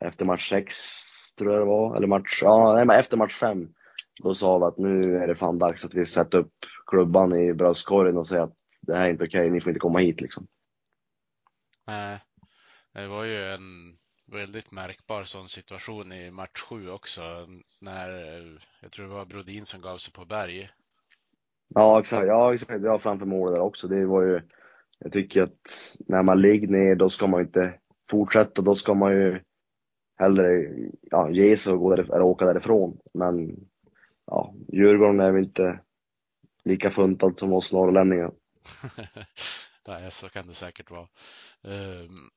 efter 0.00 0.24
match 0.24 0.48
sex 0.48 0.76
tror 1.38 1.52
jag 1.52 1.60
det 1.60 1.66
var, 1.66 1.96
eller 1.96 2.06
match, 2.06 2.38
ja 2.42 2.74
nej 2.74 2.84
men 2.84 3.00
efter 3.00 3.16
match 3.16 3.34
fem. 3.38 3.68
Då 4.22 4.34
sa 4.34 4.58
vi 4.58 4.64
att 4.64 4.78
nu 4.78 5.16
är 5.16 5.26
det 5.26 5.34
fan 5.34 5.58
dags 5.58 5.84
att 5.84 5.94
vi 5.94 6.06
sätter 6.06 6.38
upp 6.38 6.54
klubban 6.86 7.36
i 7.36 7.54
bröstkorgen 7.54 8.16
och 8.16 8.28
säger 8.28 8.42
att 8.42 8.56
det 8.80 8.94
här 8.94 9.04
är 9.04 9.10
inte 9.10 9.24
okej, 9.24 9.50
ni 9.50 9.60
får 9.60 9.70
inte 9.70 9.80
komma 9.80 9.98
hit 9.98 10.20
liksom. 10.20 10.46
Nej, 11.86 12.20
det 12.92 13.08
var 13.08 13.24
ju 13.24 13.48
en 13.48 13.96
väldigt 14.26 14.70
märkbar 14.70 15.24
sån 15.24 15.48
situation 15.48 16.12
i 16.12 16.30
match 16.30 16.60
sju 16.60 16.90
också 16.90 17.22
när 17.80 18.08
eh, 18.10 18.44
jag 18.80 18.92
tror 18.92 19.06
det 19.06 19.14
var 19.14 19.24
Brodin 19.24 19.66
som 19.66 19.80
gav 19.80 19.96
sig 19.96 20.12
på 20.12 20.24
Berg. 20.24 20.70
Ja 21.74 22.00
exakt, 22.00 22.26
ja 22.26 22.54
exakt, 22.54 22.82
jag 22.82 23.02
framför 23.02 23.26
målet 23.26 23.54
där 23.54 23.60
också. 23.60 23.88
Det 23.88 24.06
var 24.06 24.22
ju, 24.22 24.40
jag 24.98 25.12
tycker 25.12 25.42
att 25.42 25.96
när 25.98 26.22
man 26.22 26.40
ligger 26.40 26.68
ner 26.68 26.94
då 26.94 27.08
ska 27.08 27.26
man 27.26 27.40
inte 27.40 27.78
fortsätta, 28.10 28.62
då 28.62 28.74
ska 28.74 28.94
man 28.94 29.12
ju 29.12 29.40
hellre 30.18 30.68
ja, 31.00 31.30
ge 31.30 31.56
sig 31.56 31.72
och 31.72 31.78
gå 31.78 31.96
där, 31.96 32.02
eller 32.02 32.22
åka 32.22 32.44
därifrån. 32.44 32.98
Men 33.14 33.56
ja, 34.26 34.54
Djurgården 34.72 35.20
är 35.20 35.32
väl 35.32 35.44
inte 35.44 35.80
lika 36.64 36.90
funtad 36.90 37.38
som 37.38 37.52
oss 37.52 37.72
norrlänningar. 37.72 38.32
Nej, 39.88 40.10
så 40.10 40.28
kan 40.28 40.46
det 40.46 40.54
säkert 40.54 40.90
vara. 40.90 41.08
Ehm, 41.62 42.30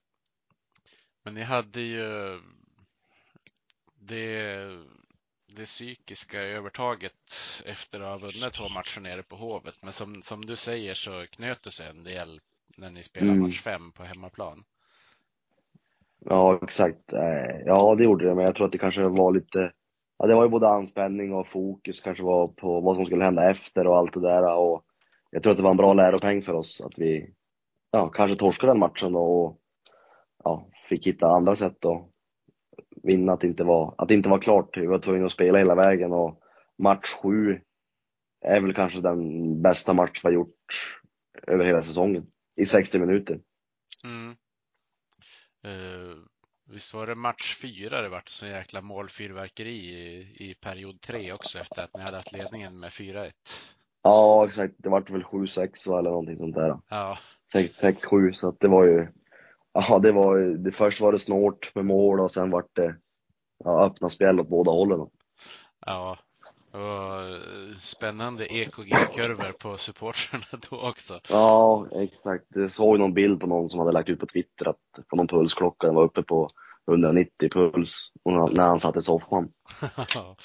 Men 1.24 1.34
ni 1.34 1.42
hade 1.42 1.82
ju 1.82 2.40
det, 4.00 4.68
det 5.48 5.66
psykiska 5.66 6.42
övertaget 6.42 7.14
efter 7.66 8.00
att 8.00 8.22
ha 8.22 8.28
vunnit 8.28 8.54
två 8.54 8.70
matcher 8.70 9.02
nere 9.02 9.24
på 9.24 9.36
Hovet. 9.36 9.76
Men 9.82 9.94
som, 9.94 10.22
som 10.22 10.46
du 10.46 10.56
säger 10.56 10.94
så 10.94 11.26
knöt 11.28 11.64
det 11.64 11.72
sig 11.72 11.90
en 11.90 12.04
del 12.04 12.42
när 12.78 12.90
ni 12.90 13.04
spelade 13.04 13.32
Mm. 13.32 13.40
match 13.40 13.62
fem 13.62 13.92
på 13.92 14.04
hemmaplan. 14.04 14.66
Ja 16.20 16.60
exakt, 16.64 17.14
Eh, 17.14 17.60
ja 17.66 17.96
det 17.96 18.04
gjorde 18.04 18.26
det, 18.26 18.36
men 18.36 18.46
jag 18.46 18.56
tror 18.56 18.66
att 18.66 18.72
det 18.72 18.78
kanske 18.78 19.02
var 19.04 19.34
lite, 19.34 19.72
ja 20.18 20.28
det 20.28 20.36
var 20.36 20.44
ju 20.44 20.50
både 20.50 20.70
anspänning 20.70 21.34
och 21.34 21.48
fokus 21.48 22.02
kanske 22.02 22.24
var 22.24 22.48
på 22.48 22.82
vad 22.82 22.96
som 22.96 23.06
skulle 23.06 23.24
hända 23.24 23.50
efter 23.50 23.88
och 23.88 23.98
allt 23.98 24.14
det 24.14 24.22
där 24.22 24.58
och 24.58 24.86
jag 25.30 25.44
tror 25.44 25.52
att 25.52 25.58
det 25.58 25.64
var 25.64 25.72
en 25.72 25.78
bra 25.78 25.94
läropeng 25.94 26.42
för 26.42 26.54
oss 26.54 26.82
att 26.82 26.94
vi, 26.98 27.34
ja 27.92 28.10
kanske 28.10 28.38
torskade 28.38 28.72
den 28.72 28.80
matchen 28.80 29.16
och 29.16 29.60
ja, 30.44 30.70
fick 30.90 31.08
hitta 31.08 31.28
andra 31.28 31.56
sätt 31.56 31.86
att 31.86 32.10
vinna, 33.04 33.34
att 33.34 33.42
det 33.42 33.48
inte 33.48 33.64
var, 33.64 33.96
att 33.98 34.08
det 34.08 34.14
inte 34.14 34.30
var 34.30 34.40
klart. 34.40 34.78
Vi 34.78 34.86
var 34.86 35.00
tvungna 35.00 35.26
att 35.26 35.32
spela 35.32 35.58
hela 35.58 35.76
vägen 35.76 36.14
och 36.14 36.40
match 36.78 37.14
sju 37.14 37.62
är 38.42 38.62
väl 38.62 38.74
kanske 38.74 39.02
den 39.02 39.62
bästa 39.62 39.94
match 39.94 40.20
vi 40.24 40.28
har 40.28 40.34
gjort 40.34 41.00
över 41.48 41.66
hela 41.66 41.82
säsongen. 41.82 42.28
I 42.56 42.66
60 42.66 43.00
minuter. 43.00 43.40
Mm. 44.04 44.36
Uh 45.66 46.26
visst 46.66 46.94
var 46.94 47.08
det 47.08 47.16
match 47.16 47.56
fyra 47.62 48.02
det 48.02 48.10
vart 48.10 48.30
så 48.30 48.46
jäkla 48.46 48.82
målfyrverkeri 48.82 49.70
i, 49.70 50.50
i 50.50 50.54
period 50.54 51.02
tre 51.02 51.34
också 51.34 51.60
efter 51.60 51.84
att 51.84 51.94
ni 51.94 52.02
hade 52.02 52.18
haft 52.18 52.32
ledningen 52.32 52.80
med 52.80 52.90
4-1. 52.90 53.32
Ja, 54.04 54.46
exakt. 54.48 54.74
Det 54.78 54.90
vart 54.90 55.10
väl 55.10 55.24
7-6 55.24 55.90
va, 55.90 56.00
eller 56.00 56.10
någonting 56.10 56.38
sånt 56.38 56.56
där. 56.56 56.78
Ja, 56.90 57.18
6-7, 57.54 58.34
så 58.34 58.50
att 58.50 58.60
det 58.60 58.68
var 58.68 58.86
ju, 58.86 59.08
ja 59.74 60.00
det 60.00 60.12
var 60.12 60.38
ju, 60.38 60.58
det, 60.58 60.72
först 60.72 61.02
var 61.02 61.12
det 61.12 61.20
snårt 61.20 61.76
med 61.76 61.86
mål 61.86 62.20
och 62.20 62.32
sen 62.32 62.50
vart 62.52 62.76
det 62.76 62.96
ja, 63.64 63.86
öppna 63.86 64.10
spel 64.10 64.40
åt 64.40 64.50
båda 64.50 64.72
hållen. 64.72 65.10
ja. 65.86 66.18
Det 66.76 66.82
var 66.82 67.30
eh, 67.30 67.76
spännande 67.80 68.54
EKG-kurvor 68.54 69.52
på 69.52 69.78
supportrarna 69.78 70.46
då 70.70 70.82
också. 70.82 71.20
Ja, 71.30 71.88
exakt. 71.92 72.46
Jag 72.50 72.72
såg 72.72 73.00
någon 73.00 73.14
bild 73.14 73.40
på 73.40 73.48
någon 73.48 73.70
som 73.70 73.80
hade 73.80 73.92
lagt 73.92 74.10
ut 74.10 74.20
på 74.20 74.26
Twitter 74.28 74.68
att 74.70 75.08
på 75.10 75.16
någon 75.16 75.28
pulsklocka, 75.28 75.88
den 75.88 75.96
var 75.96 76.04
uppe 76.04 76.24
på 76.24 76.48
190 76.88 77.50
puls 77.50 78.12
när- 78.26 78.64
han 78.68 78.80
satt 78.80 78.98
i 78.98 79.02
soffan. 79.02 79.52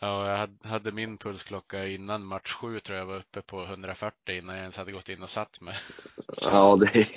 Ja, 0.00 0.28
jag 0.30 0.48
hade- 0.68 0.92
min 0.92 1.18
pulsklocka 1.18 1.86
innan 1.86 2.24
match 2.26 2.52
sju 2.52 2.80
tror 2.80 2.98
jag 2.98 3.06
var 3.06 3.16
uppe 3.16 3.42
på 3.42 3.64
140 3.64 4.38
innan 4.38 4.54
jag 4.56 4.62
ens 4.62 4.76
hade 4.76 4.92
gått 4.92 5.08
in 5.08 5.22
och 5.22 5.30
satt 5.30 5.60
mig. 5.60 5.74
Ja, 6.36 6.76
det, 6.76 7.08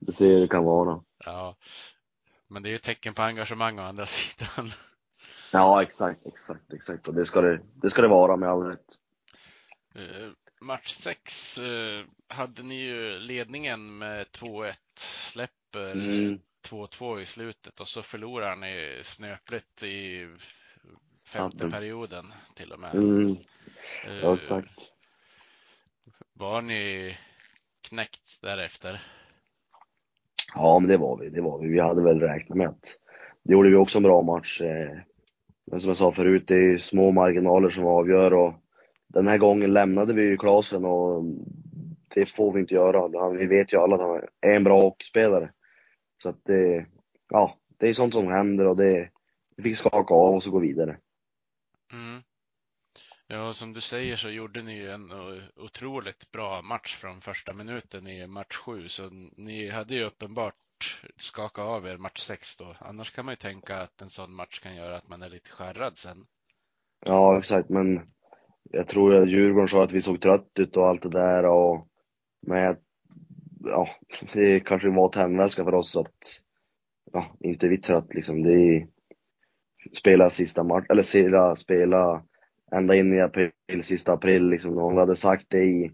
Det 0.00 0.12
ser 0.12 0.26
hur 0.26 0.40
det 0.40 0.48
kan 0.48 0.64
vara. 0.64 1.00
Ja, 1.24 1.56
men 2.48 2.62
det 2.62 2.68
är 2.68 2.70
ju 2.70 2.78
tecken 2.78 3.14
på 3.14 3.22
engagemang 3.22 3.78
å 3.78 3.82
andra 3.82 4.06
sidan. 4.06 4.70
Ja, 5.52 5.82
exakt, 5.82 6.26
exakt, 6.26 6.72
exakt. 6.72 7.08
Och 7.08 7.14
det 7.14 7.24
ska 7.24 7.40
det, 7.40 7.60
det, 7.74 7.90
ska 7.90 8.02
det 8.02 8.08
vara 8.08 8.36
med 8.36 8.48
all 8.48 8.62
rätt. 8.62 8.98
Eh, 9.94 10.30
match 10.60 10.88
6 10.90 11.58
eh, 11.58 12.04
hade 12.28 12.62
ni 12.62 12.74
ju 12.82 13.18
ledningen 13.18 13.98
med 13.98 14.26
2-1, 14.26 14.72
släpper 14.96 15.92
Mm. 15.92 16.38
2-2 16.68 17.20
i 17.20 17.26
slutet 17.26 17.80
och 17.80 17.88
så 17.88 18.02
förlorar 18.02 18.56
ni 18.56 19.00
snöpligt 19.02 19.82
i 19.82 20.28
femte 21.26 21.70
perioden 21.70 22.32
till 22.54 22.72
och 22.72 22.80
med. 22.80 22.94
Mm. 22.94 23.36
Eh, 24.06 24.14
Ja, 24.22 24.34
exakt. 24.34 24.92
Var 26.32 26.62
ni 26.62 27.16
knäckt 27.88 28.38
därefter? 28.42 29.02
Ja, 30.54 30.78
men 30.78 30.88
det 30.88 30.96
var 30.96 31.16
vi. 31.18 31.28
Det 31.30 31.40
var 31.40 31.58
vi. 31.58 31.68
Vi 31.68 31.80
hade 31.80 32.02
väl 32.02 32.20
räknat 32.20 32.58
med 32.58 32.68
att 32.68 32.96
det 33.42 33.52
gjorde 33.52 33.68
vi 33.68 33.76
också 33.76 33.98
en 33.98 34.02
bra 34.04 34.22
match. 34.22 34.60
eh. 34.60 34.98
Men 35.72 35.80
som 35.80 35.88
jag 35.88 35.96
sa 35.96 36.12
förut, 36.12 36.44
det 36.46 36.54
är 36.54 36.78
små 36.78 37.12
marginaler 37.12 37.70
som 37.70 37.86
avgör 37.86 38.32
och 38.32 38.54
den 39.06 39.28
här 39.28 39.38
gången 39.38 39.72
lämnade 39.72 40.12
vi 40.12 40.22
ju 40.22 40.36
Klasen 40.36 40.84
och 40.84 41.24
det 42.14 42.26
får 42.26 42.52
vi 42.52 42.60
inte 42.60 42.74
göra. 42.74 43.28
Vi 43.28 43.46
vet 43.46 43.72
ju 43.72 43.78
alla 43.78 43.94
att 43.94 44.00
han 44.00 44.22
är 44.40 44.56
en 44.56 44.64
bra 44.64 44.80
hockeyspelare. 44.80 45.50
Så 46.22 46.28
att 46.28 46.44
det, 46.44 46.86
ja, 47.28 47.56
det 47.78 47.88
är 47.88 47.94
sånt 47.94 48.14
som 48.14 48.26
händer 48.26 48.66
och 48.66 48.76
det, 48.76 49.10
vi 49.56 49.62
fick 49.62 49.78
skaka 49.78 50.14
av 50.14 50.34
oss 50.34 50.46
och 50.46 50.52
gå 50.52 50.58
vidare. 50.58 50.98
Mm. 51.92 52.22
Ja, 53.26 53.52
som 53.52 53.72
du 53.72 53.80
säger 53.80 54.16
så 54.16 54.30
gjorde 54.30 54.62
ni 54.62 54.76
ju 54.76 54.90
en 54.90 55.10
otroligt 55.56 56.32
bra 56.32 56.62
match 56.62 56.96
från 56.96 57.20
första 57.20 57.52
minuten 57.52 58.06
i 58.06 58.26
match 58.26 58.56
sju, 58.56 58.88
så 58.88 59.10
ni 59.36 59.68
hade 59.68 59.94
ju 59.94 60.04
uppenbart 60.04 60.54
skaka 61.16 61.62
av 61.62 61.86
er 61.86 61.96
match 61.96 62.20
6 62.20 62.56
då. 62.56 62.76
Annars 62.80 63.10
kan 63.10 63.24
man 63.24 63.32
ju 63.32 63.36
tänka 63.36 63.76
att 63.76 64.02
en 64.02 64.10
sån 64.10 64.34
match 64.34 64.60
kan 64.60 64.76
göra 64.76 64.96
att 64.96 65.08
man 65.08 65.22
är 65.22 65.28
lite 65.28 65.50
skärrad 65.50 65.98
sen. 65.98 66.26
Ja, 67.04 67.38
exakt, 67.38 67.68
men 67.68 68.00
jag 68.62 68.88
tror 68.88 69.22
att 69.22 69.28
Djurgården 69.28 69.68
sa 69.68 69.84
att 69.84 69.92
vi 69.92 70.02
såg 70.02 70.20
trött 70.20 70.50
ut 70.58 70.76
och 70.76 70.88
allt 70.88 71.02
det 71.02 71.08
där 71.08 71.44
och 71.44 71.88
men 72.46 72.76
ja, 73.64 73.88
det 74.32 74.60
kanske 74.60 74.90
var 74.90 75.08
tändvätska 75.08 75.64
för 75.64 75.74
oss 75.74 75.96
att 75.96 76.40
ja, 77.12 77.36
inte 77.40 77.68
vi 77.68 77.78
trött 77.78 78.14
liksom. 78.14 78.42
Det 78.42 78.52
är 78.52 78.86
spela 79.92 80.30
sista 80.30 80.62
match, 80.62 80.86
eller 80.90 81.02
spela, 81.02 81.56
spela 81.56 82.22
ända 82.72 82.94
in 82.94 83.14
i 83.14 83.20
april, 83.20 83.52
sista 83.82 84.12
april 84.12 84.48
liksom. 84.48 84.78
Om 84.78 84.94
vi 84.94 85.00
hade 85.00 85.16
sagt 85.16 85.46
det 85.48 85.64
i 85.64 85.92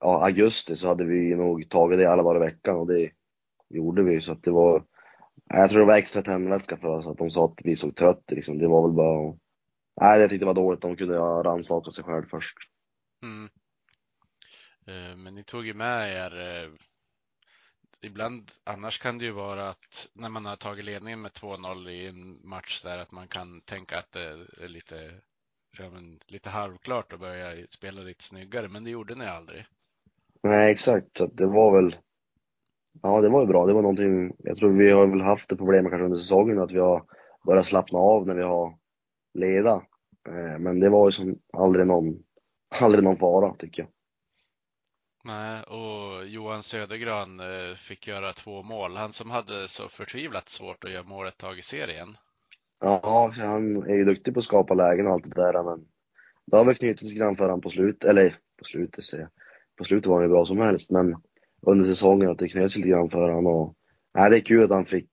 ja, 0.00 0.24
augusti 0.24 0.76
så 0.76 0.88
hade 0.88 1.04
vi 1.04 1.34
nog 1.34 1.68
tagit 1.70 1.98
det 1.98 2.10
alla 2.10 2.22
dagar 2.22 2.36
i 2.36 2.50
veckan 2.50 2.76
och 2.76 2.86
det 2.86 3.10
gjorde 3.68 4.02
vi 4.02 4.20
så 4.20 4.32
att 4.32 4.42
det 4.42 4.50
var 4.50 4.84
jag 5.48 5.70
tror 5.70 5.80
det 5.80 5.86
var 5.86 5.96
extra 5.96 6.22
tändvätska 6.22 6.76
för 6.76 6.88
oss 6.88 7.06
att 7.06 7.18
de 7.18 7.30
sa 7.30 7.44
att 7.44 7.58
vi 7.64 7.76
såg 7.76 7.96
trött 7.96 8.24
liksom. 8.26 8.58
Det 8.58 8.68
var 8.68 8.88
väl 8.88 8.96
bara 8.96 9.38
Nej, 10.00 10.20
jag 10.20 10.30
tyckte 10.30 10.42
det 10.42 10.46
var 10.46 10.54
dåligt. 10.54 10.80
De 10.80 10.96
kunde 10.96 11.18
ha 11.18 11.42
rannsakat 11.42 11.94
sig 11.94 12.04
själv 12.04 12.24
först. 12.30 12.56
Mm. 13.22 13.48
Eh, 14.86 15.16
Men 15.16 15.34
ni 15.34 15.44
tog 15.44 15.66
ju 15.66 15.74
med 15.74 16.12
er 16.12 16.40
eh, 16.40 16.70
Ibland, 18.00 18.50
annars 18.64 18.98
kan 18.98 19.18
det 19.18 19.24
ju 19.24 19.30
vara 19.30 19.68
att 19.68 20.08
när 20.14 20.28
man 20.28 20.46
har 20.46 20.56
tagit 20.56 20.84
ledningen 20.84 21.20
med 21.20 21.30
2-0 21.30 21.88
i 21.88 22.06
en 22.06 22.48
match 22.48 22.82
där 22.82 22.98
att 22.98 23.12
man 23.12 23.28
kan 23.28 23.60
tänka 23.60 23.98
att 23.98 24.12
det 24.12 24.46
är 24.62 24.68
lite, 24.68 25.20
ja, 25.78 25.90
men, 25.90 26.20
lite 26.26 26.50
halvklart 26.50 27.12
att 27.12 27.20
börja 27.20 27.66
spela 27.70 28.02
lite 28.02 28.24
snyggare, 28.24 28.68
men 28.68 28.84
det 28.84 28.90
gjorde 28.90 29.14
ni 29.14 29.26
aldrig. 29.26 29.66
Nej, 30.42 30.72
exakt. 30.72 31.16
Så 31.16 31.26
det 31.26 31.46
var 31.46 31.82
väl 31.82 31.96
Ja, 33.02 33.20
det 33.20 33.28
var 33.28 33.40
ju 33.40 33.46
bra. 33.46 33.66
Det 33.66 33.72
var 33.72 33.82
någonting 33.82 34.32
Jag 34.38 34.56
tror 34.56 34.72
vi 34.72 34.90
har 34.90 35.06
väl 35.06 35.20
haft 35.20 35.48
det 35.48 35.56
problemet 35.56 35.90
kanske 35.90 36.04
under 36.04 36.18
säsongen 36.18 36.58
att 36.58 36.70
vi 36.70 36.78
har 36.78 37.04
börjat 37.46 37.66
slappna 37.66 37.98
av 37.98 38.26
när 38.26 38.34
vi 38.34 38.42
har 38.42 38.78
leda. 39.34 39.82
Eh, 40.28 40.58
Men 40.58 40.80
det 40.80 40.88
var 40.88 41.08
ju 41.08 41.12
som 41.12 41.38
aldrig 41.52 41.86
någon 41.86 42.24
Aldrig 42.80 43.04
någon 43.04 43.16
fara 43.16 43.54
tycker 43.58 43.82
jag. 43.82 43.90
Nej, 45.24 45.62
och 45.62 46.26
Johan 46.26 46.62
Södergran 46.62 47.40
eh, 47.40 47.74
fick 47.76 48.06
göra 48.08 48.32
två 48.32 48.62
mål. 48.62 48.96
Han 48.96 49.12
som 49.12 49.30
hade 49.30 49.68
så 49.68 49.88
förtvivlat 49.88 50.48
svårt 50.48 50.84
att 50.84 50.90
göra 50.92 51.02
mål 51.02 51.26
ett 51.26 51.38
tag 51.38 51.58
i 51.58 51.62
serien. 51.62 52.16
Ja, 52.80 53.32
han 53.36 53.76
är 53.76 53.94
ju 53.94 54.04
duktig 54.04 54.34
på 54.34 54.40
att 54.40 54.44
skapa 54.44 54.74
lägen 54.74 55.06
och 55.06 55.12
allt 55.12 55.24
det 55.24 55.42
där 55.42 55.62
men 55.62 55.86
det 56.46 56.56
har 56.56 56.64
väl 56.64 56.74
knutits 56.74 57.12
grann 57.14 57.36
för 57.36 57.48
han 57.48 57.60
på 57.60 57.70
slut, 57.70 58.04
eller 58.04 58.38
på 58.58 58.64
slutet 58.64 59.04
säger 59.04 59.22
jag. 59.22 59.30
På 59.76 59.84
slutet 59.84 60.06
var 60.06 60.16
han 60.16 60.24
ju 60.24 60.30
bra 60.30 60.46
som 60.46 60.58
helst 60.58 60.90
men 60.90 61.16
under 61.66 61.84
säsongen 61.84 62.30
att 62.30 62.38
det 62.38 62.48
knöts 62.48 62.76
lite 62.76 62.88
grann 62.88 63.10
för 63.10 63.30
han 63.30 63.46
och 63.46 63.74
nej, 64.14 64.30
det 64.30 64.36
är 64.36 64.40
kul 64.40 64.64
att 64.64 64.70
han 64.70 64.86
fick, 64.86 65.10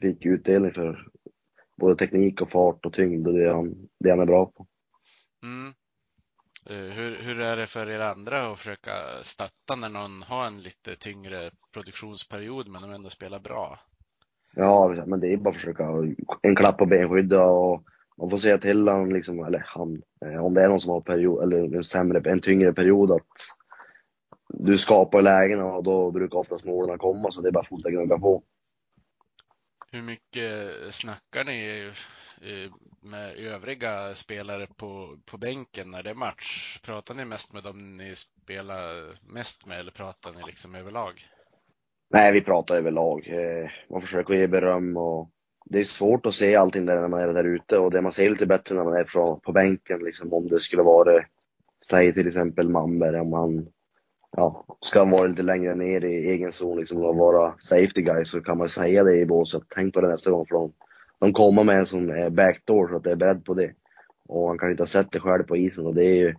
fick 0.00 0.26
utdelning 0.26 0.72
för 0.72 1.08
både 1.76 1.96
teknik 1.96 2.40
och 2.40 2.50
fart 2.50 2.86
och 2.86 2.92
tyngd 2.92 3.28
och 3.28 3.34
det 3.34 3.52
han, 3.52 3.88
det 4.00 4.10
han 4.10 4.20
är 4.20 4.26
bra 4.26 4.46
på. 4.46 4.66
Mm. 5.42 5.74
Eh, 6.70 6.94
Hur, 6.94 7.16
hur 7.16 7.40
är 7.40 7.56
det 7.56 7.66
för 7.66 7.90
er 7.90 8.00
andra 8.00 8.52
att 8.52 8.58
försöka 8.58 8.90
stötta 9.22 9.76
när 9.76 9.88
någon 9.88 10.22
har 10.22 10.46
en 10.46 10.62
lite 10.62 10.96
tyngre 10.96 11.50
produktionsperiod 11.72 12.68
men 12.68 12.82
de 12.82 12.90
ändå 12.90 13.10
spelar 13.10 13.38
bra? 13.38 13.78
Ja, 14.56 15.04
men 15.06 15.20
det 15.20 15.32
är 15.32 15.36
bara 15.36 15.50
att 15.50 15.60
försöka 15.60 15.88
en 16.42 16.56
klapp 16.56 16.78
på 16.78 16.86
benskyddet 16.86 17.40
och 17.40 17.82
man 18.16 18.30
får 18.30 18.38
säga 18.38 18.58
till 18.58 18.88
han 18.88 19.08
liksom, 19.10 19.44
eller 19.44 19.62
han, 19.66 20.02
eh, 20.24 20.44
om 20.44 20.54
det 20.54 20.64
är 20.64 20.68
någon 20.68 20.80
som 20.80 20.90
har 20.90 21.00
period, 21.00 21.42
eller 21.42 21.76
en 21.76 21.84
sämre, 21.84 22.30
en 22.30 22.40
tyngre 22.40 22.72
period 22.72 23.10
att 23.10 23.26
du 24.48 24.78
skapar 24.78 25.22
lägen 25.22 25.60
och 25.62 25.82
då 25.84 26.10
brukar 26.10 26.38
oftast 26.38 26.64
målen 26.64 26.98
komma 26.98 27.30
så 27.30 27.40
det 27.40 27.48
är 27.48 27.52
bara 27.52 27.60
att 27.60 27.68
fortsätta 27.68 27.90
gnugga 27.90 28.18
på. 28.18 28.42
Hur 29.92 30.02
mycket 30.02 30.70
snackar 30.90 31.44
ni 31.44 31.92
eh, 32.42 32.72
med 33.02 33.36
övriga 33.36 34.14
spelare 34.14 34.66
på, 34.76 35.18
på 35.24 35.38
bänken 35.38 35.90
när 35.90 36.02
det 36.02 36.10
är 36.10 36.14
match? 36.14 36.80
Pratar 36.84 37.14
ni 37.14 37.24
mest 37.24 37.52
med 37.52 37.62
dem 37.62 37.96
ni 37.96 38.14
spelar 38.14 39.04
mest 39.32 39.66
med 39.66 39.80
eller 39.80 39.92
pratar 39.92 40.32
ni 40.32 40.42
liksom 40.46 40.74
överlag? 40.74 41.12
Nej, 42.10 42.32
vi 42.32 42.40
pratar 42.40 42.74
överlag. 42.74 43.28
Eh, 43.28 43.70
Man 43.90 44.00
försöker 44.00 44.34
ge 44.34 44.46
beröm 44.46 44.96
och 44.96 45.30
det 45.64 45.80
är 45.80 45.84
svårt 45.84 46.26
att 46.26 46.34
se 46.34 46.56
allting 46.56 46.86
där 46.86 47.00
när 47.00 47.08
man 47.08 47.20
är 47.20 47.34
där 47.34 47.44
ute 47.44 47.78
och 47.78 47.90
det 47.90 48.00
man 48.02 48.12
ser 48.12 48.30
lite 48.30 48.46
bättre 48.46 48.74
när 48.74 48.84
man 48.84 48.94
är 48.96 49.36
på 49.40 49.52
bänken 49.52 49.98
liksom 49.98 50.32
om 50.32 50.48
det 50.48 50.60
skulle 50.60 50.82
vara, 50.82 51.24
säg 51.88 52.14
till 52.14 52.28
exempel 52.28 52.68
Manberg 52.68 53.20
om 53.20 53.32
han 53.32 53.68
ja, 54.36 54.64
ska 54.80 54.98
han 54.98 55.10
vara 55.10 55.26
lite 55.26 55.42
längre 55.42 55.74
ner 55.74 56.04
i 56.04 56.30
egen 56.30 56.52
zon 56.52 56.78
liksom 56.78 57.04
och 57.04 57.16
vara 57.16 57.54
safety 57.58 58.02
guy 58.02 58.24
så 58.24 58.40
kan 58.40 58.58
man 58.58 58.68
säga 58.68 59.04
det 59.04 59.16
i 59.16 59.26
båset. 59.26 59.62
Tänk 59.68 59.94
på 59.94 60.00
det 60.00 60.08
nästa 60.08 60.30
gång 60.30 60.46
för 60.46 60.54
de, 60.54 60.72
de 61.18 61.32
kommer 61.32 61.64
med 61.64 61.78
en 61.78 61.86
som 61.86 62.10
är 62.10 62.24
eh, 62.24 62.30
backdoor 62.30 62.88
så 62.88 62.96
att 62.96 63.04
det 63.04 63.10
är 63.10 63.16
beredd 63.16 63.44
på 63.44 63.54
det. 63.54 63.72
Och 64.28 64.48
han 64.48 64.58
kanske 64.58 64.70
inte 64.70 64.82
har 64.82 64.86
sett 64.86 65.12
det 65.12 65.20
själv 65.20 65.42
på 65.42 65.56
isen 65.56 65.86
och 65.86 65.94
det 65.94 66.04
är 66.04 66.16
ju, 66.16 66.34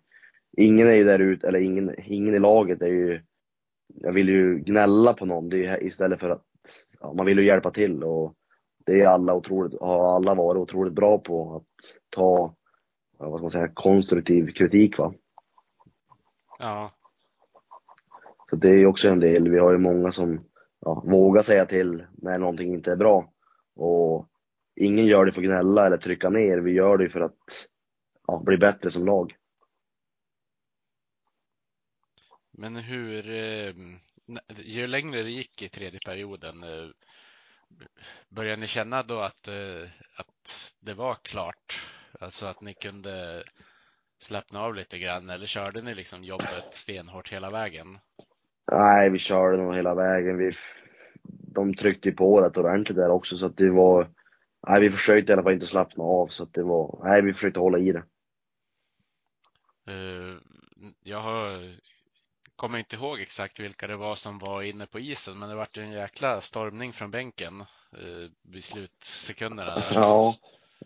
ingen 0.58 0.88
är 0.88 0.96
ju 0.96 1.04
där 1.04 1.20
ute, 1.20 1.48
eller 1.48 1.60
ingen, 1.60 1.96
ingen 2.06 2.36
i 2.36 2.39
laget 2.39 2.82
är 2.82 2.88
ju 2.88 3.22
jag 3.93 4.14
vill 4.14 4.30
ju 4.30 4.60
gnälla 4.60 5.14
på 5.14 5.26
någon 5.26 5.50
det 5.50 5.66
är, 5.66 5.84
istället 5.84 6.20
för 6.20 6.30
att 6.30 6.43
ja, 7.00 7.14
man 7.14 7.26
vill 7.26 7.38
ju 7.38 7.46
hjälpa 7.46 7.72
till 7.72 8.04
och 8.04 8.36
det 8.86 9.02
är 9.02 9.08
alla 9.08 9.34
otroligt, 9.34 9.82
har 9.82 10.16
alla 10.16 10.34
varit 10.34 10.60
otroligt 10.60 10.93
bra 10.93 11.18
på 11.18 11.56
att 11.56 11.91
ta, 12.10 12.56
vad 13.18 13.39
ska 13.39 13.41
man 13.41 13.52
säga, 13.52 13.72
konstruktiv 13.74 14.52
kritik 14.52 14.98
va. 14.98 15.14
Ja, 16.60 16.95
så 18.56 18.60
det 18.60 18.70
är 18.70 18.78
ju 18.78 18.86
också 18.86 19.10
en 19.10 19.20
del, 19.20 19.49
vi 19.49 19.60
har 19.60 19.72
ju 19.72 19.78
många 19.78 20.12
som 20.12 20.45
ja, 20.82 21.03
vågar 21.06 21.41
säga 21.41 21.66
till 21.66 22.06
när 22.12 22.38
någonting 22.38 22.74
inte 22.74 22.91
är 22.91 22.95
bra. 22.95 23.34
Och 23.76 24.28
ingen 24.76 25.06
gör 25.06 25.26
det 25.26 25.32
för 25.32 25.41
att 25.41 25.47
gnälla 25.47 25.86
eller 25.86 25.97
trycka 25.97 26.30
ner, 26.30 26.58
vi 26.58 26.72
gör 26.72 26.97
det 26.97 27.10
för 27.10 27.22
att 27.22 27.38
ja, 28.28 28.41
bli 28.45 28.58
bättre 28.58 28.91
som 28.91 29.06
lag. 29.06 29.36
men 32.58 32.76
hur, 32.76 33.30
eh, 33.30 33.74
ju 34.58 34.88
längre 34.88 35.24
det 35.24 35.30
gick 35.30 35.62
i 35.62 35.70
tredje 35.70 35.99
perioden, 36.06 36.64
eh, 36.64 36.89
började 38.30 38.62
ni 38.62 38.68
känna 38.68 39.03
då 39.03 39.20
att, 39.20 39.47
eh, 39.47 39.89
att 40.16 40.76
det 40.80 40.93
var 40.93 41.16
klart? 41.16 41.82
Alltså 42.20 42.45
att 42.45 42.62
ni 42.62 42.74
kunde 42.74 43.43
slappna 44.20 44.62
av 44.62 44.76
lite 44.76 44.99
grann 44.99 45.30
eller 45.30 45.47
körde 45.47 45.82
ni 45.82 45.93
liksom 45.93 46.24
jobbet 46.24 46.76
stenhårt 46.76 47.34
hela 47.34 47.51
vägen? 47.51 47.99
Nej, 48.72 49.09
vi 49.09 49.20
körde 49.20 49.57
nog 49.57 49.76
hela 49.76 49.95
vägen. 49.95 50.38
Vi, 50.38 50.51
de 51.53 51.74
tryckte 51.76 52.09
ju 52.09 52.16
på 52.16 52.41
rätt 52.41 52.57
ordentligt 52.57 52.97
där 52.97 53.09
också 53.09 53.38
så 53.38 53.45
att 53.45 53.57
det 53.57 53.70
var, 53.70 54.07
nej 54.68 54.82
vi 54.82 54.91
försökte 54.91 55.32
i 55.32 55.34
alla 55.34 55.43
fall 55.43 55.53
inte 55.53 55.68
slappna 55.68 56.03
av 56.03 56.28
så 56.28 56.43
att 56.43 56.53
det 56.53 56.63
var, 56.63 56.99
nej 57.03 57.22
vi 57.22 57.34
försökte 57.34 57.59
hålla 57.59 57.78
i 57.78 57.91
det. 57.91 58.03
Eh, 59.88 60.38
Jag 61.03 61.20
har, 61.20 61.76
kommer 62.55 62.80
inte 62.80 62.95
ihåg 62.95 63.20
exakt 63.20 63.59
vilka 63.59 63.88
det 63.88 63.95
var 63.95 64.16
som 64.16 64.39
var 64.39 64.61
inne 64.61 64.86
på 64.86 64.99
isen, 64.99 65.39
men 65.39 65.49
det 65.49 65.55
vart 65.55 65.78
en 65.78 65.91
jäkla 65.91 66.41
stormning 66.41 66.93
från 66.93 67.11
bänken 67.11 67.61
eh, 67.91 68.30
vid 68.43 68.63
slutsekunderna 68.63 69.80
där. 69.80 69.93
Ja, 69.95 70.36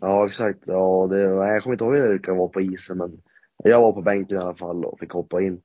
ja 0.00 0.26
exakt. 0.26 0.58
Ja, 0.66 1.06
det, 1.10 1.20
jag 1.20 1.62
kommer 1.62 1.74
inte 1.74 1.84
ihåg 1.84 2.10
vilka 2.10 2.34
var 2.34 2.48
på 2.48 2.60
isen 2.60 2.98
men 2.98 3.22
jag 3.64 3.80
var 3.80 3.92
på 3.92 4.02
bänken 4.02 4.36
i 4.36 4.40
alla 4.40 4.54
fall 4.54 4.84
och 4.84 4.98
fick 4.98 5.10
hoppa 5.12 5.42
in. 5.42 5.62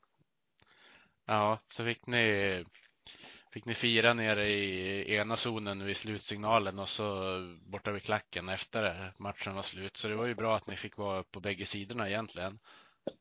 Ja, 1.25 1.59
så 1.67 1.83
fick 1.83 2.07
ni, 2.07 2.65
fick 3.53 3.65
ni 3.65 3.73
fira 3.73 4.13
nere 4.13 4.47
i 4.47 5.15
ena 5.15 5.35
zonen 5.35 5.77
nu 5.77 5.89
i 5.89 5.93
slutsignalen 5.93 6.79
och 6.79 6.89
så 6.89 7.37
borta 7.65 7.91
vid 7.91 8.03
klacken 8.03 8.49
efter 8.49 9.13
matchen 9.17 9.55
var 9.55 9.61
slut. 9.61 9.97
Så 9.97 10.07
det 10.07 10.15
var 10.15 10.25
ju 10.25 10.35
bra 10.35 10.55
att 10.55 10.67
ni 10.67 10.75
fick 10.75 10.97
vara 10.97 11.23
på 11.23 11.39
bägge 11.39 11.65
sidorna 11.65 12.09
egentligen. 12.09 12.59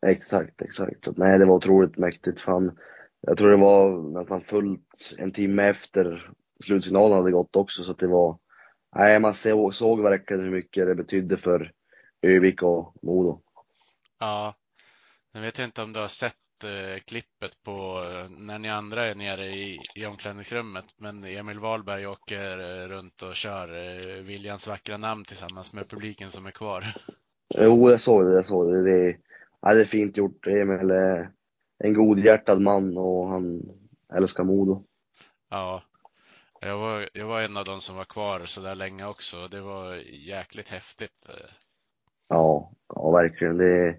Exakt, 0.07 0.63
exakt. 0.63 1.05
Så, 1.05 1.13
nej, 1.17 1.39
det 1.39 1.45
var 1.45 1.55
otroligt 1.55 1.97
mäktigt. 1.97 2.41
Fan, 2.41 2.79
jag 3.21 3.39
tror 3.39 3.51
det 3.51 3.57
var 3.57 4.03
nästan 4.21 4.41
fullt 4.41 5.15
en 5.19 5.33
timme 5.33 5.63
efter 5.63 6.31
slutsignalen 6.65 7.19
hade 7.19 7.31
gått 7.31 7.57
också, 7.57 7.85
så 7.85 7.91
att 7.91 7.99
det 7.99 8.07
var... 8.07 8.39
Nej, 8.97 9.21
man 9.21 9.35
såg, 9.35 9.75
såg 9.75 10.03
verkligen 10.03 10.43
hur 10.43 10.51
mycket 10.51 10.87
det 10.87 10.95
betydde 10.95 11.37
för 11.37 11.73
Övik 12.23 12.63
och 12.63 12.95
Modo. 13.03 13.43
Ja, 14.19 14.55
jag 15.33 15.41
vet 15.41 15.59
inte 15.59 15.83
om 15.83 15.93
du 15.93 16.01
har 16.01 16.09
sett 16.09 16.37
eh, 16.65 16.99
klippet 16.99 17.63
på 17.65 18.05
när 18.39 18.59
ni 18.59 18.71
andra 18.71 19.05
är 19.05 19.15
nere 19.15 19.47
i, 19.47 19.81
i 19.95 20.07
omklädningsrummet, 20.07 20.85
men 20.97 21.25
Emil 21.25 21.59
Wahlberg 21.59 22.07
åker 22.07 22.59
eh, 22.59 22.89
runt 22.89 23.23
och 23.23 23.35
kör 23.35 23.69
eh, 23.69 24.23
Viljans 24.23 24.69
vackra 24.69 24.97
namn 24.97 25.25
tillsammans 25.25 25.73
med 25.73 25.89
publiken 25.89 26.31
som 26.31 26.47
är 26.47 26.51
kvar. 26.51 26.85
Jo, 27.55 27.91
jag 27.91 28.01
såg 28.01 28.27
det, 28.27 28.35
jag 28.35 28.47
såg 28.47 28.73
det. 28.73 28.83
Det, 28.83 29.17
ja, 29.61 29.75
det 29.75 29.81
är 29.81 29.85
fint 29.85 30.17
gjort. 30.17 30.47
Emil 30.47 30.91
är 30.91 31.31
en 31.79 31.95
godhjärtad 31.95 32.61
man 32.61 32.99
och 32.99 33.29
han 33.29 33.63
älskar 34.15 34.45
Modo. 34.45 34.85
Ja, 35.51 35.83
jag 36.61 36.79
var, 36.79 37.09
jag 37.13 37.27
var 37.27 37.41
en 37.41 37.57
av 37.57 37.65
de 37.65 37.81
som 37.81 37.97
var 37.97 38.05
kvar 38.05 38.43
så 38.45 38.61
där 38.61 38.75
länge 38.75 39.07
också 39.07 39.49
det 39.49 39.61
var 39.61 39.95
jäkligt 40.29 40.69
häftigt. 40.69 41.27
Ja, 42.29 42.73
ja 42.95 43.11
verkligen. 43.11 43.57
Det 43.57 43.89
är 43.89 43.99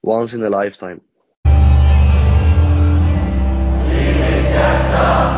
once 0.00 0.36
in 0.36 0.54
a 0.54 0.62
lifetime. 0.62 1.00
Ja, 4.96 5.36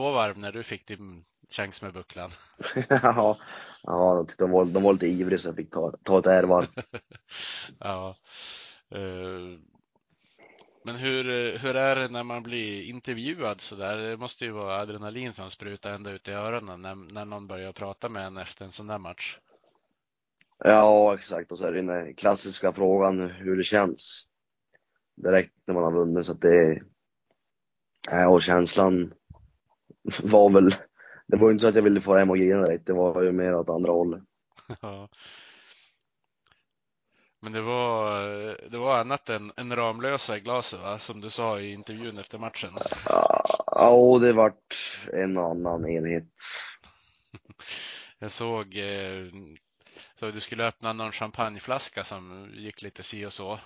två 0.00 0.10
varv 0.12 0.38
när 0.38 0.52
du 0.52 0.62
fick 0.62 0.86
din 0.86 1.24
chans 1.50 1.82
med 1.82 1.92
bucklan. 1.92 2.30
ja, 2.88 3.38
ja, 3.82 4.26
de 4.38 4.50
var, 4.50 4.64
de 4.64 4.82
var 4.82 4.92
lite 4.92 5.06
ivriga 5.06 5.38
så 5.38 5.48
jag 5.48 5.56
fick 5.56 5.70
ta, 5.70 5.92
ta 6.04 6.18
ett 6.18 6.26
ärvarv. 6.26 6.66
Ja. 7.80 8.16
eh, 8.90 9.58
Men 10.84 10.96
hur, 10.96 11.24
hur 11.58 11.76
är 11.76 11.96
det 11.96 12.08
när 12.08 12.24
man 12.24 12.42
blir 12.42 12.82
intervjuad 12.82 13.60
så 13.60 13.76
där? 13.76 13.96
Det 13.96 14.16
måste 14.16 14.44
ju 14.44 14.50
vara 14.50 14.80
adrenalin 14.80 15.34
som 15.34 15.50
sprutar 15.50 15.92
ända 15.92 16.10
ut 16.10 16.28
i 16.28 16.32
öronen 16.32 16.82
när, 16.82 16.94
när 16.94 17.24
någon 17.24 17.46
börjar 17.46 17.72
prata 17.72 18.08
med 18.08 18.26
en 18.26 18.36
efter 18.36 18.64
en 18.64 18.72
sån 18.72 18.86
där 18.86 18.98
match. 18.98 19.38
Ja, 20.58 21.14
exakt. 21.14 21.52
Och 21.52 21.58
så 21.58 21.66
är 21.66 21.72
det 21.72 21.82
den 21.82 22.14
klassiska 22.14 22.72
frågan 22.72 23.30
hur 23.30 23.56
det 23.56 23.64
känns. 23.64 24.26
Direkt 25.16 25.54
när 25.66 25.74
man 25.74 25.84
har 25.84 25.92
vunnit. 25.92 26.26
Så 26.26 26.32
att 26.32 26.40
det 26.40 26.82
Ja, 28.10 28.28
och 28.28 28.42
känslan 28.42 29.14
var 30.22 30.50
väl, 30.50 30.74
det 31.26 31.36
var 31.36 31.48
ju 31.48 31.52
inte 31.52 31.62
så 31.62 31.68
att 31.68 31.74
jag 31.74 31.82
ville 31.82 32.00
få 32.00 32.16
hem 32.16 32.30
och 32.30 32.38
grina 32.38 32.64
direkt, 32.64 32.86
det 32.86 32.92
var 32.92 33.22
ju 33.22 33.32
mer 33.32 33.54
åt 33.54 33.68
andra 33.68 33.92
hållet. 33.92 34.22
Ja. 34.82 35.08
Men 37.42 37.52
det 37.52 37.60
var, 37.60 38.20
det 38.70 38.78
var 38.78 38.98
annat 38.98 39.28
än, 39.28 39.52
än 39.56 39.76
Ramlösa 39.76 40.36
i 40.36 40.40
glaset 40.40 40.80
va? 40.80 40.98
Som 40.98 41.20
du 41.20 41.30
sa 41.30 41.60
i 41.60 41.72
intervjun 41.72 42.18
efter 42.18 42.38
matchen. 42.38 42.70
Ja, 43.66 43.88
och 43.90 44.20
det 44.20 44.32
vart 44.32 44.74
en 45.12 45.38
annan 45.38 45.88
enhet. 45.88 46.24
Jag 48.18 48.30
såg, 48.30 48.76
eh, 48.76 49.26
så 50.14 50.30
du 50.30 50.40
skulle 50.40 50.66
öppna 50.66 50.92
någon 50.92 51.12
champagneflaska 51.12 52.04
som 52.04 52.50
gick 52.54 52.82
lite 52.82 53.02
si 53.02 53.26
och 53.26 53.32
så. 53.32 53.58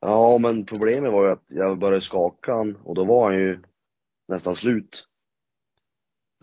Ja, 0.00 0.38
men 0.38 0.66
problemet 0.66 1.12
var 1.12 1.24
ju 1.24 1.32
att 1.32 1.44
jag 1.46 1.78
började 1.78 2.00
skaka 2.00 2.54
han 2.54 2.76
och 2.76 2.94
då 2.94 3.04
var 3.04 3.30
han 3.30 3.38
ju 3.38 3.62
nästan 4.28 4.56
slut. 4.56 5.07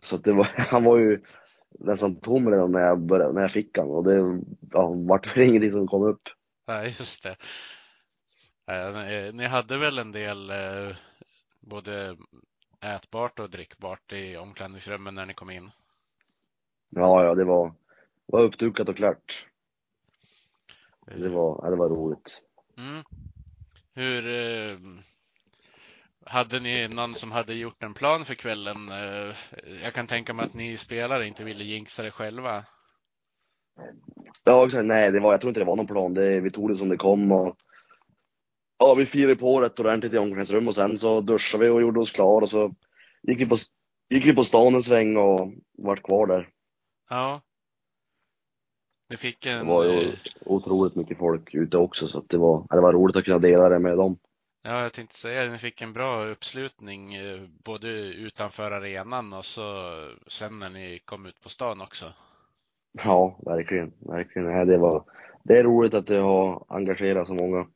Så 0.06 0.18
det 0.18 0.34
var, 0.34 0.44
han 0.58 0.84
var 0.84 0.98
ju 0.98 1.22
nästan 1.80 2.16
tom 2.16 2.52
redan 2.52 2.72
när 2.72 2.80
jag, 2.80 3.00
började, 3.00 3.34
när 3.34 3.42
jag 3.42 3.52
fick 3.52 3.78
han 3.78 3.88
och 3.88 4.04
det 4.04 4.42
ja, 4.72 4.88
vart 4.88 5.38
väl 5.38 5.44
ingenting 5.44 5.72
som 5.72 5.88
kom 5.88 6.04
upp. 6.04 6.22
Nej, 6.68 6.96
just 7.00 7.24
det. 7.24 7.38
Ni 9.34 9.46
hade 9.46 9.78
väl 9.78 10.00
en 10.00 10.12
del 10.12 10.50
eh, 10.50 10.96
både 11.60 12.18
ätbart 12.82 13.40
och 13.40 13.50
drickbart 13.50 14.14
i 14.14 14.38
omklädningsrummen 14.38 15.16
när 15.16 15.26
ni 15.26 15.34
kom 15.34 15.50
in? 15.50 15.72
Ja, 16.90 17.24
ja, 17.24 17.36
det 17.36 17.44
var, 17.44 17.74
var 18.26 18.42
uppdukat 18.42 18.90
och 18.90 18.98
klart. 18.98 19.46
Det 21.06 21.30
var, 21.30 21.60
ja, 21.64 21.70
det 21.70 21.76
var 21.76 21.90
roligt. 21.90 22.42
Mm. 22.78 23.04
Hur 23.94 24.28
eh, 24.28 24.78
hade 26.26 26.60
ni 26.60 26.88
någon 26.88 27.16
som 27.16 27.32
hade 27.32 27.54
gjort 27.54 27.84
en 27.84 27.94
plan 27.94 28.26
för 28.26 28.36
kvällen? 28.36 28.92
Eh, 28.92 29.36
jag 29.84 29.94
kan 29.94 30.08
tänka 30.08 30.34
mig 30.34 30.46
att 30.46 30.54
ni 30.54 30.78
spelare 30.78 31.28
inte 31.28 31.44
ville 31.44 31.64
jinxa 31.64 32.04
det 32.04 32.12
själva. 32.12 32.64
Ja, 34.44 34.66
exakt. 34.66 34.86
Nej, 34.86 35.12
det 35.12 35.20
var, 35.20 35.32
jag 35.32 35.42
tror 35.42 35.50
inte 35.50 35.60
det 35.60 35.66
var 35.66 35.76
någon 35.76 35.88
plan. 35.88 36.14
Det, 36.14 36.40
vi 36.40 36.50
tog 36.50 36.70
det 36.70 36.78
som 36.78 36.90
det 36.90 36.98
kom 36.98 37.32
och 37.32 37.58
ja, 38.80 38.94
vi 38.94 39.06
firade 39.06 39.36
på 39.36 39.62
rätt 39.62 39.80
ordentligt 39.80 40.14
i 40.14 40.18
omklädningsrum 40.18 40.68
och 40.68 40.76
sen 40.76 40.98
så 40.98 41.22
duschade 41.22 41.64
vi 41.64 41.70
och 41.70 41.82
gjorde 41.82 42.00
oss 42.00 42.12
klar 42.12 42.42
och 42.42 42.50
så 42.50 42.76
gick 43.22 43.40
vi 43.40 43.46
på, 43.46 43.56
gick 44.10 44.26
vi 44.26 44.36
på 44.36 44.44
stan 44.44 44.76
en 44.76 44.84
sväng 44.84 45.18
och 45.18 45.54
vart 45.78 46.04
kvar 46.04 46.28
där. 46.28 46.50
Ja. 47.10 47.42
Ni 49.10 49.18
fick 49.18 49.44
Det 49.44 49.52
en, 49.52 49.68
var 49.68 49.86
ju 49.86 50.10
eh, 50.10 50.14
otroligt 50.46 50.96
mycket 50.96 51.18
folk 51.18 51.56
ute 51.56 51.78
också 51.78 52.08
så 52.08 52.24
det 52.30 52.38
var, 52.38 52.68
det 52.70 52.82
var 52.82 52.94
roligt 52.94 53.16
att 53.16 53.26
kunna 53.26 53.40
dela 53.40 53.70
det 53.70 53.80
med 53.80 53.98
dem. 53.98 54.18
Ja, 54.66 54.82
jag 54.82 54.94
tänkte 54.94 55.16
säga 55.16 55.44
det, 55.44 55.50
ni 55.50 55.58
fick 55.58 55.82
en 55.82 55.94
bra 55.94 56.26
uppslutning 56.26 57.16
eh, 57.16 57.42
både 57.64 57.90
utanför 58.14 58.72
arenan 58.72 59.34
och 59.34 59.46
så 59.46 59.64
sen 60.28 60.60
när 60.60 60.70
ni 60.70 61.00
kom 61.06 61.26
ut 61.26 61.42
på 61.42 61.50
stan 61.50 61.82
också. 61.82 62.14
Ja, 62.92 63.40
verkligen, 63.46 63.94
verkligen. 64.00 64.68
Det 64.68 64.78
var, 64.78 65.04
det 65.44 65.60
är 65.60 65.64
roligt 65.64 65.94
att 65.94 66.08
det 66.08 66.18
har 66.18 66.66
engagerat 66.70 67.28
så 67.28 67.34
många. 67.34 67.68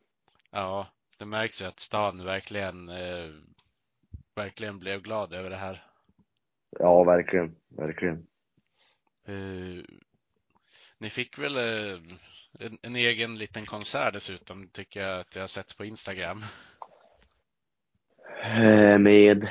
Ja, 0.51 0.87
det 1.17 1.25
märks 1.25 1.61
ju 1.61 1.65
att 1.65 1.79
stan 1.79 2.25
verkligen, 2.25 2.89
eh, 2.89 3.29
verkligen 4.35 4.79
blev 4.79 5.01
glad 5.01 5.33
över 5.33 5.49
det 5.49 5.55
här. 5.55 5.83
Ja, 6.79 7.03
verkligen, 7.03 7.55
verkligen. 7.67 8.27
Eh, 9.27 9.83
ni 10.97 11.09
fick 11.09 11.39
väl 11.39 11.57
eh, 11.57 11.99
en, 12.59 12.77
en 12.81 12.95
egen 12.95 13.37
liten 13.37 13.65
konsert 13.65 14.13
dessutom, 14.13 14.67
tycker 14.67 15.01
jag 15.01 15.19
att 15.19 15.35
jag 15.35 15.43
har 15.43 15.47
sett 15.47 15.77
på 15.77 15.85
Instagram. 15.85 16.43
Eh, 18.43 18.97
med, 18.99 19.49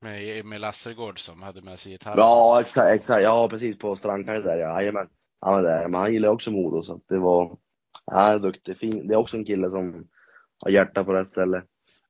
med 0.00 0.38
Emil 0.38 0.60
Lassergård 0.60 1.18
som 1.18 1.42
hade 1.42 1.62
med 1.62 1.78
sig 1.78 1.92
gitarr. 1.92 2.18
ja 2.18 2.60
exakt, 2.60 2.94
exakt, 2.94 3.22
ja 3.22 3.48
precis 3.48 3.78
på 3.78 3.96
strandkajen 3.96 4.42
där 4.42 4.56
ja, 4.56 4.80
jajamän. 4.82 5.08
Han 5.40 5.52
var 5.54 5.62
där, 5.62 5.88
men 5.88 6.00
han 6.00 6.12
gillar 6.12 6.28
också 6.28 6.50
Modo 6.50 6.82
så 6.82 6.94
att 6.94 7.08
det 7.08 7.18
var, 7.18 7.56
han 8.06 8.34
är 8.34 8.38
duktig, 8.38 8.78
fin. 8.78 9.08
Det 9.08 9.14
är 9.14 9.18
också 9.18 9.36
en 9.36 9.44
kille 9.44 9.70
som 9.70 10.08
har 10.64 10.70
hjärta 10.70 11.04
på 11.04 11.14
rätt 11.14 11.28
ställe. 11.28 11.62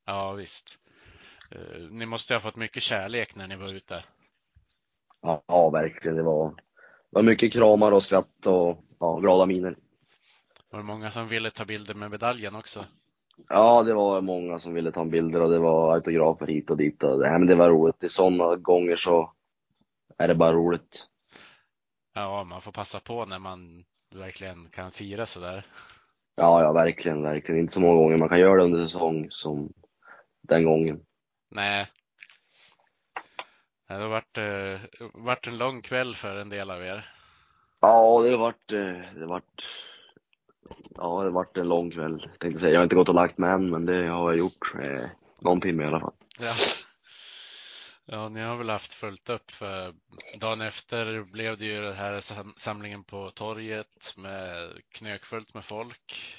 Ja, 0.05 0.33
visst. 0.33 0.79
Eh, 1.53 1.81
Ni 1.91 2.07
måste 2.07 2.35
ha 2.35 2.41
fått 2.41 2.57
mycket 2.57 2.83
kärlek 2.83 3.37
när 3.37 3.47
ni 3.47 3.57
var 3.57 3.69
ute. 3.69 4.05
Ja, 5.23 5.43
ja 5.47 5.71
verkligen, 5.71 6.17
det 6.17 6.23
var, 6.23 6.51
det 6.51 6.55
var 7.11 7.23
mycket 7.23 7.53
kramar 7.53 7.93
och 7.93 8.03
skratt 8.03 8.47
och 8.47 8.85
ja, 9.01 9.17
glada 9.19 9.47
miner. 9.47 9.77
Var 10.71 10.79
det 10.79 10.85
många 10.85 11.11
som 11.11 11.29
ville 11.29 11.51
ta 11.51 11.65
bilder 11.65 11.95
med 11.95 12.11
medaljen 12.11 12.55
också? 12.57 12.87
Ja, 13.49 13.83
det 13.83 13.95
var 13.95 14.21
många 14.21 14.59
som 14.59 14.75
ville 14.75 14.93
ta 14.93 15.05
bilder 15.05 15.43
och 15.43 15.51
det 15.51 15.59
var 15.59 15.95
autografer 15.95 16.47
hit 16.47 16.71
och 16.71 16.77
dit 16.77 17.03
och 17.03 17.19
det, 17.19 17.31
men 17.31 17.47
det 17.47 17.55
var 17.55 17.69
roligt. 17.69 18.05
I 18.05 18.09
sådana 18.09 18.57
gånger 18.57 18.97
så 18.97 19.33
är 20.19 20.29
det 20.29 20.35
bara 20.35 20.53
roligt. 20.53 21.07
Ja, 22.15 22.45
man 22.45 22.61
får 22.61 22.73
passa 22.73 23.01
på 23.01 23.27
när 23.27 23.39
man 23.39 23.85
verkligen 24.15 24.69
kan 24.69 24.93
fira 24.93 25.27
sådär. 25.27 25.67
Ja, 26.37 26.63
ja, 26.63 26.73
verkligen, 26.73 27.23
verkligen. 27.23 27.61
Inte 27.61 27.73
så 27.73 27.81
många 27.81 27.95
gånger 27.95 28.19
man 28.19 28.29
kan 28.29 28.41
göra 28.41 28.57
det 28.57 28.65
under 28.65 28.87
säsong 28.87 29.27
som 29.31 29.73
den 30.43 30.65
gången. 30.65 31.01
Nej. 31.51 31.87
Det 33.89 33.95
har 33.95 34.09
varit, 34.09 34.39
eh, 34.39 34.81
varit 35.15 35.47
en 35.47 35.59
lång 35.59 35.83
kväll 35.83 36.15
för 36.15 36.37
en 36.37 36.49
del 36.49 36.71
av 36.71 36.83
er. 36.83 37.09
Ja, 37.81 38.23
det 38.23 38.31
har 38.31 38.39
varit, 38.39 38.73
eh, 38.73 39.15
det 39.15 39.21
har 39.21 39.29
varit, 39.29 39.63
ja, 40.95 41.23
det 41.25 41.31
varit 41.31 41.57
en 41.57 41.69
lång 41.69 41.91
kväll. 41.91 42.29
Tänkte 42.39 42.61
säga, 42.61 42.73
jag 42.73 42.79
har 42.79 42.85
inte 42.85 42.97
gått 42.97 43.09
och 43.09 43.15
lagt 43.15 43.39
mig 43.39 43.51
än, 43.51 43.71
men 43.71 43.87
det 43.87 44.09
har 44.09 44.31
jag 44.31 44.39
gjort. 44.39 44.75
Eh, 44.83 45.07
någon 45.41 45.61
timme 45.61 45.83
i 45.83 45.87
alla 45.87 46.01
fall. 46.01 46.15
Ja. 46.39 46.55
Ja, 48.13 48.29
ni 48.29 48.41
har 48.41 48.57
väl 48.57 48.71
haft 48.71 48.95
fullt 48.95 49.29
upp 49.31 49.51
för 49.51 49.95
dagen 50.41 50.61
efter 50.61 51.23
blev 51.23 51.59
det 51.59 51.65
ju 51.65 51.83
den 51.83 51.97
här 51.97 52.21
sam- 52.21 52.55
samlingen 52.57 53.05
på 53.05 53.31
torget 53.31 54.15
med 54.17 54.73
knökfullt 54.89 55.55
med 55.55 55.65
folk. 55.65 56.37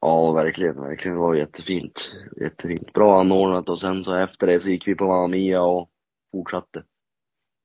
Ja, 0.00 0.32
verkligen, 0.32 0.80
verkligen. 0.80 1.16
Det 1.16 1.22
var 1.22 1.34
jättefint. 1.34 2.12
Jättefint. 2.40 2.92
Bra 2.92 3.20
anordnat 3.20 3.68
och 3.68 3.78
sen 3.78 4.04
så 4.04 4.14
efter 4.16 4.46
det 4.46 4.60
så 4.60 4.68
gick 4.68 4.88
vi 4.88 4.94
på 4.94 5.04
Mamma 5.04 5.26
Mia 5.26 5.62
och 5.62 5.90
fortsatte. 6.32 6.84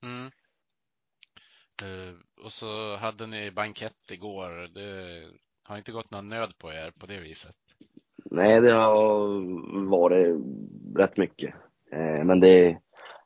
Mm. 0.02 0.30
Eh, 1.82 2.14
och 2.44 2.52
så 2.52 2.96
hade 2.96 3.26
ni 3.26 3.50
bankett 3.50 4.10
igår. 4.10 4.68
Det 4.74 5.22
har 5.68 5.78
inte 5.78 5.92
gått 5.92 6.10
någon 6.10 6.28
nöd 6.28 6.58
på 6.58 6.72
er 6.72 6.90
på 6.98 7.06
det 7.06 7.20
viset. 7.20 7.56
Nej, 8.24 8.60
det 8.60 8.72
har 8.72 9.88
varit 9.88 10.36
rätt 10.96 11.16
mycket. 11.16 11.54
Eh, 11.92 12.24
men 12.24 12.40
det, 12.40 12.78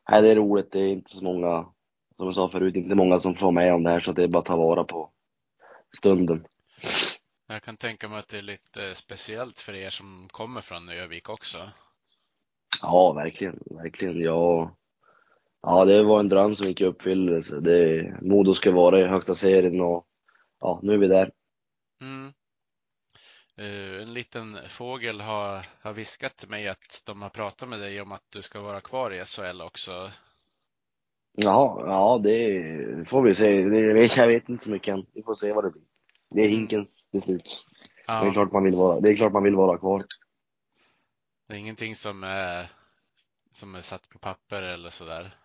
nej, 0.09 0.21
det 0.21 0.31
är 0.31 0.35
roligt. 0.35 0.71
Det 0.71 0.79
är 0.79 0.87
inte 0.87 1.15
så 1.15 1.23
många, 1.23 1.65
som 2.15 2.25
jag 2.25 2.35
sa 2.35 2.49
förut, 2.49 2.75
inte 2.75 2.95
många 2.95 3.19
som 3.19 3.35
får 3.35 3.51
med 3.51 3.73
om 3.73 3.83
det 3.83 3.89
här 3.89 3.99
så 3.99 4.11
det 4.11 4.23
är 4.23 4.27
bara 4.27 4.39
att 4.39 4.45
ta 4.45 4.55
vara 4.55 4.83
på 4.83 5.11
stunden. 5.97 6.47
Jag 7.47 7.63
kan 7.63 7.77
tänka 7.77 8.07
mig 8.07 8.19
att 8.19 8.27
det 8.27 8.37
är 8.37 8.41
lite 8.41 8.95
speciellt 8.95 9.59
för 9.59 9.75
er 9.75 9.89
som 9.89 10.27
kommer 10.31 10.61
från 10.61 10.89
Övik 10.89 11.29
också. 11.29 11.57
Ja, 12.81 13.13
verkligen, 13.13 13.59
verkligen. 13.65 14.21
Ja, 14.21 14.75
ja, 15.61 15.85
det 15.85 16.03
var 16.03 16.19
en 16.19 16.29
dröm 16.29 16.55
som 16.55 16.67
gick 16.67 16.81
i 16.81 16.85
uppfyllelse. 16.85 17.59
Det, 17.59 18.13
Modo 18.21 18.53
ska 18.53 18.71
vara 18.71 18.99
i 18.99 19.03
högsta 19.03 19.35
serien 19.35 19.81
och 19.81 20.07
ja, 20.59 20.79
nu 20.83 20.93
är 20.93 20.97
vi 20.97 21.07
där. 21.07 21.31
Mm. 23.57 23.95
Eh, 23.95 24.01
En 24.01 24.13
liten 24.13 24.57
fågel 24.69 25.21
har, 25.21 25.65
har 25.81 25.93
viskat 25.93 26.37
till 26.37 26.49
mig 26.49 26.67
att 26.67 27.03
de 27.05 27.21
har 27.21 27.29
pratat 27.29 27.69
med 27.69 27.79
dig 27.79 28.01
om 28.01 28.11
att 28.11 28.31
du 28.31 28.41
ska 28.41 28.61
vara 28.61 28.81
kvar 28.81 29.11
i 29.13 29.25
SHL 29.25 29.61
också. 29.61 30.11
Ja, 31.35 31.83
ja, 31.85 32.19
det 32.23 33.09
får 33.09 33.21
vi 33.21 33.33
se. 33.33 33.63
Det, 33.63 34.15
jag 34.17 34.27
vet 34.27 34.49
inte 34.49 34.63
så 34.63 34.69
mycket 34.71 34.93
än. 34.93 35.05
Vi 35.13 35.23
får 35.23 35.35
se 35.35 35.53
vad 35.53 35.63
det 35.63 35.71
blir. 35.71 35.83
Det 36.29 36.41
är 36.41 36.49
Hinkens 36.49 37.07
beslut. 37.11 37.65
Det 38.05 38.25
är 38.25 38.25
Ja, 38.25 38.31
klart 38.31 38.51
man 38.51 38.63
vill 38.63 38.75
vara, 38.75 38.99
det 38.99 39.09
är 39.09 39.15
klart 39.15 39.33
man 39.33 39.43
vill 39.43 39.55
vara 39.55 39.77
kvar. 39.77 40.05
det 41.47 41.53
är 41.53 41.57
ingenting 41.57 41.95
som 41.95 42.23
är, 42.23 42.71
som 43.51 43.75
är 43.75 43.81
satt 43.81 44.09
på 44.09 44.19
papper 44.19 44.61
eller 44.61 44.89
sådär. 44.89 45.35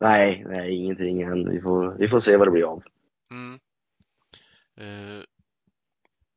Nej, 0.00 0.44
nej, 0.48 0.74
ingenting 0.76 1.22
än. 1.22 1.50
Vi 1.50 1.60
får, 1.60 1.94
vi 1.98 2.08
får 2.08 2.20
se 2.20 2.36
vad 2.36 2.46
det 2.46 2.52
blir 2.52 2.64
av. 2.72 2.82
Mm. 3.30 3.60
Eh, 4.76 5.24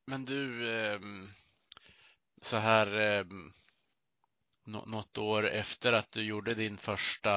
men 0.10 0.26
du, 0.26 0.72
ehm, 0.72 1.28
så 2.42 2.58
här 2.58 3.00
ehm, 3.00 3.52
något 4.66 5.18
år 5.18 5.48
efter 5.48 5.94
att 5.94 6.12
du 6.12 6.24
gjorde 6.24 6.54
din 6.54 6.78
första, 6.78 7.32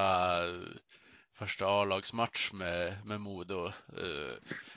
första 1.33 1.65
A-lagsmatch 1.65 2.53
med, 2.53 3.05
med 3.05 3.21
Modo 3.21 3.65
eh, 3.67 4.35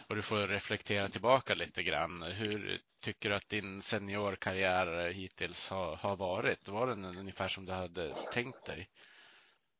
och 0.09 0.17
du 0.17 0.23
får 0.23 0.37
reflektera 0.37 1.09
tillbaka 1.09 1.55
lite 1.55 1.83
grann. 1.83 2.23
Hur 2.23 2.79
tycker 3.05 3.31
du 3.31 3.37
att 3.37 3.49
din 3.49 3.83
seniorkarriär 3.83 5.11
hittills 5.11 5.71
har, 5.71 5.97
har 5.97 6.17
varit? 6.17 6.69
Var 6.69 6.87
den 6.87 7.05
ungefär 7.05 7.49
som 7.49 7.67
du 7.67 7.73
hade 7.73 8.15
tänkt 8.33 8.65
dig? 8.67 8.89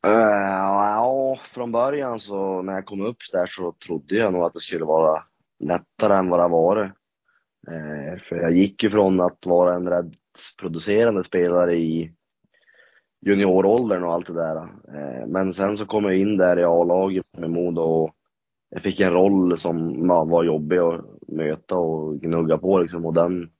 Eh, 0.07 0.11
ja, 0.11 1.41
från 1.55 1.73
början 1.73 2.21
så 2.21 2.63
när 2.63 2.73
jag 2.73 2.87
kom 2.87 3.01
upp 3.01 3.19
där 3.33 3.47
så 3.47 3.73
trodde 3.73 4.17
jag 4.17 4.33
nog 4.33 4.43
att 4.43 4.55
det 4.55 4.61
skulle 4.61 4.85
vara 4.85 5.25
lättare 5.59 6.19
än 6.19 6.29
vad 6.31 6.39
det 6.39 6.45
har 6.45 6.51
varit. 6.51 6.93
Eh, 7.69 8.19
för 8.19 8.37
jag 8.37 8.57
gick 8.57 8.83
ju 8.83 8.91
från 8.91 9.21
att 9.21 9.47
vara 9.47 9.75
en 9.75 9.89
rätt 9.89 10.15
producerande 10.61 11.25
spelare 11.25 11.77
i 11.77 12.13
junioråldern 13.21 14.05
och 14.05 14.13
allt 14.13 14.27
det 14.27 14.33
där. 14.33 14.57
Eh, 14.57 15.27
men 15.27 15.53
sen 15.53 15.77
så 15.77 15.87
kom 15.87 16.05
jag 16.05 16.17
in 16.17 16.37
där 16.37 16.59
i 16.59 16.65
A-laget 16.65 17.27
med 17.39 17.51
Modo 17.51 17.83
och 17.83 18.15
jag 18.71 18.83
fick 18.83 19.01
en 19.01 19.13
roll 19.13 19.59
som 19.59 20.09
var 20.09 20.45
jobbig 20.45 20.79
att 20.79 21.05
möta 21.29 21.75
och 21.75 22.21
gnugga 22.21 22.59
på 22.59 22.79
liksom. 22.79 23.07
Och 23.07 23.15
den 23.15 23.51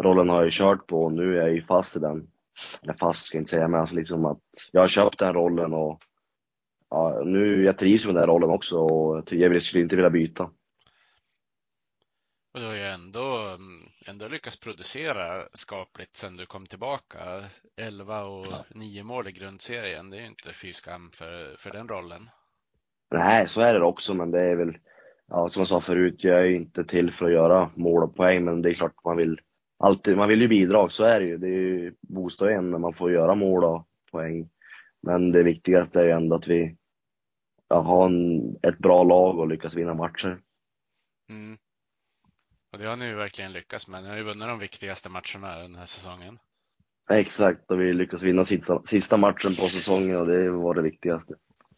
rollen 0.00 0.28
har 0.28 0.42
jag 0.42 0.52
kört 0.52 0.86
på 0.86 1.04
och 1.04 1.12
nu 1.12 1.36
är 1.36 1.42
jag 1.42 1.54
ju 1.54 1.62
fast 1.62 1.96
i 1.96 1.98
den. 1.98 2.28
Eller 2.82 2.94
fast 2.94 3.26
ska 3.26 3.36
jag 3.36 3.40
inte 3.40 3.50
säga, 3.50 3.68
men 3.68 3.80
alltså 3.80 3.96
liksom 3.96 4.24
att 4.24 4.40
jag 4.72 4.80
har 4.80 4.88
köpt 4.88 5.18
den 5.18 5.34
rollen 5.34 5.72
och 5.72 5.98
ja, 6.90 7.22
nu, 7.24 7.64
jag 7.64 7.78
trivs 7.78 8.06
med 8.06 8.14
den 8.14 8.26
rollen 8.26 8.50
också 8.50 8.76
och 8.76 9.32
jag 9.32 9.54
jag 9.54 9.62
skulle 9.62 9.82
inte 9.82 9.96
vilja 9.96 10.10
byta. 10.10 10.50
Och 12.54 12.60
du 12.60 12.66
har 12.66 12.74
ju 12.74 12.82
ändå, 13.14 13.36
mm, 13.36 13.88
ändå 14.06 14.28
lyckats 14.28 14.60
producera 14.60 15.42
skapligt 15.52 16.16
sedan 16.16 16.36
du 16.36 16.46
kom 16.46 16.66
tillbaka. 16.66 17.18
11 17.76 18.24
och 18.24 18.44
9 18.74 19.02
mål 19.02 19.28
i 19.28 19.32
grundserien, 19.32 20.10
det 20.10 20.16
är 20.16 20.20
ju 20.20 20.26
inte 20.26 20.52
fy 20.62 20.72
skam 20.72 21.10
för, 21.10 21.56
för 21.58 21.70
den 21.70 21.88
rollen. 21.88 22.30
Nej, 23.10 23.48
så 23.48 23.60
är 23.60 23.74
det 23.74 23.84
också, 23.84 24.14
men 24.14 24.30
det 24.30 24.40
är 24.40 24.56
väl, 24.56 24.78
ja, 25.26 25.48
som 25.48 25.60
jag 25.60 25.68
sa 25.68 25.80
förut, 25.80 26.24
jag 26.24 26.38
är 26.38 26.44
ju 26.44 26.56
inte 26.56 26.84
till 26.84 27.12
för 27.12 27.26
att 27.26 27.32
göra 27.32 27.70
mål 27.74 28.02
och 28.02 28.16
poäng, 28.16 28.44
men 28.44 28.62
det 28.62 28.70
är 28.70 28.74
klart 28.74 29.04
man 29.04 29.16
vill 29.16 29.40
alltid, 29.78 30.16
man 30.16 30.28
vill 30.28 30.40
ju 30.40 30.48
bidra, 30.48 30.88
så 30.88 31.04
är 31.04 31.20
det 31.20 31.26
ju. 31.26 31.38
Det 31.38 31.46
är 31.46 31.50
ju 31.50 31.94
boosta 32.00 32.50
en 32.50 32.70
när 32.70 32.78
man 32.78 32.94
får 32.94 33.12
göra 33.12 33.34
mål 33.34 33.64
och 33.64 33.88
poäng. 34.10 34.48
Men 35.02 35.32
det 35.32 35.42
viktigaste 35.42 36.00
är 36.00 36.04
ju 36.04 36.10
ändå 36.10 36.36
att 36.36 36.48
vi 36.48 36.76
ja, 37.68 37.80
har 37.80 38.06
en, 38.06 38.56
ett 38.62 38.78
bra 38.78 39.04
lag 39.04 39.38
och 39.38 39.48
lyckas 39.48 39.74
vinna 39.74 39.94
matcher. 39.94 40.40
Mm. 41.28 41.58
Och 42.74 42.80
det 42.80 42.86
har 42.86 42.96
ni 42.96 43.06
ju 43.06 43.14
verkligen 43.14 43.52
lyckats 43.52 43.88
med. 43.88 44.02
Ni 44.02 44.08
har 44.08 44.16
ju 44.16 44.22
vunnit 44.22 44.48
de 44.48 44.58
viktigaste 44.58 45.08
matcherna 45.08 45.58
den 45.58 45.74
här 45.74 45.86
säsongen. 45.86 46.38
Exakt, 47.10 47.70
och 47.70 47.80
vi 47.80 47.92
lyckas 47.92 48.22
vinna 48.22 48.44
sista, 48.44 48.82
sista 48.82 49.16
matchen 49.16 49.54
på 49.54 49.68
säsongen 49.68 50.16
och 50.16 50.26
det 50.26 50.50
var 50.50 50.74
det 50.74 50.82
viktigaste. 50.82 51.34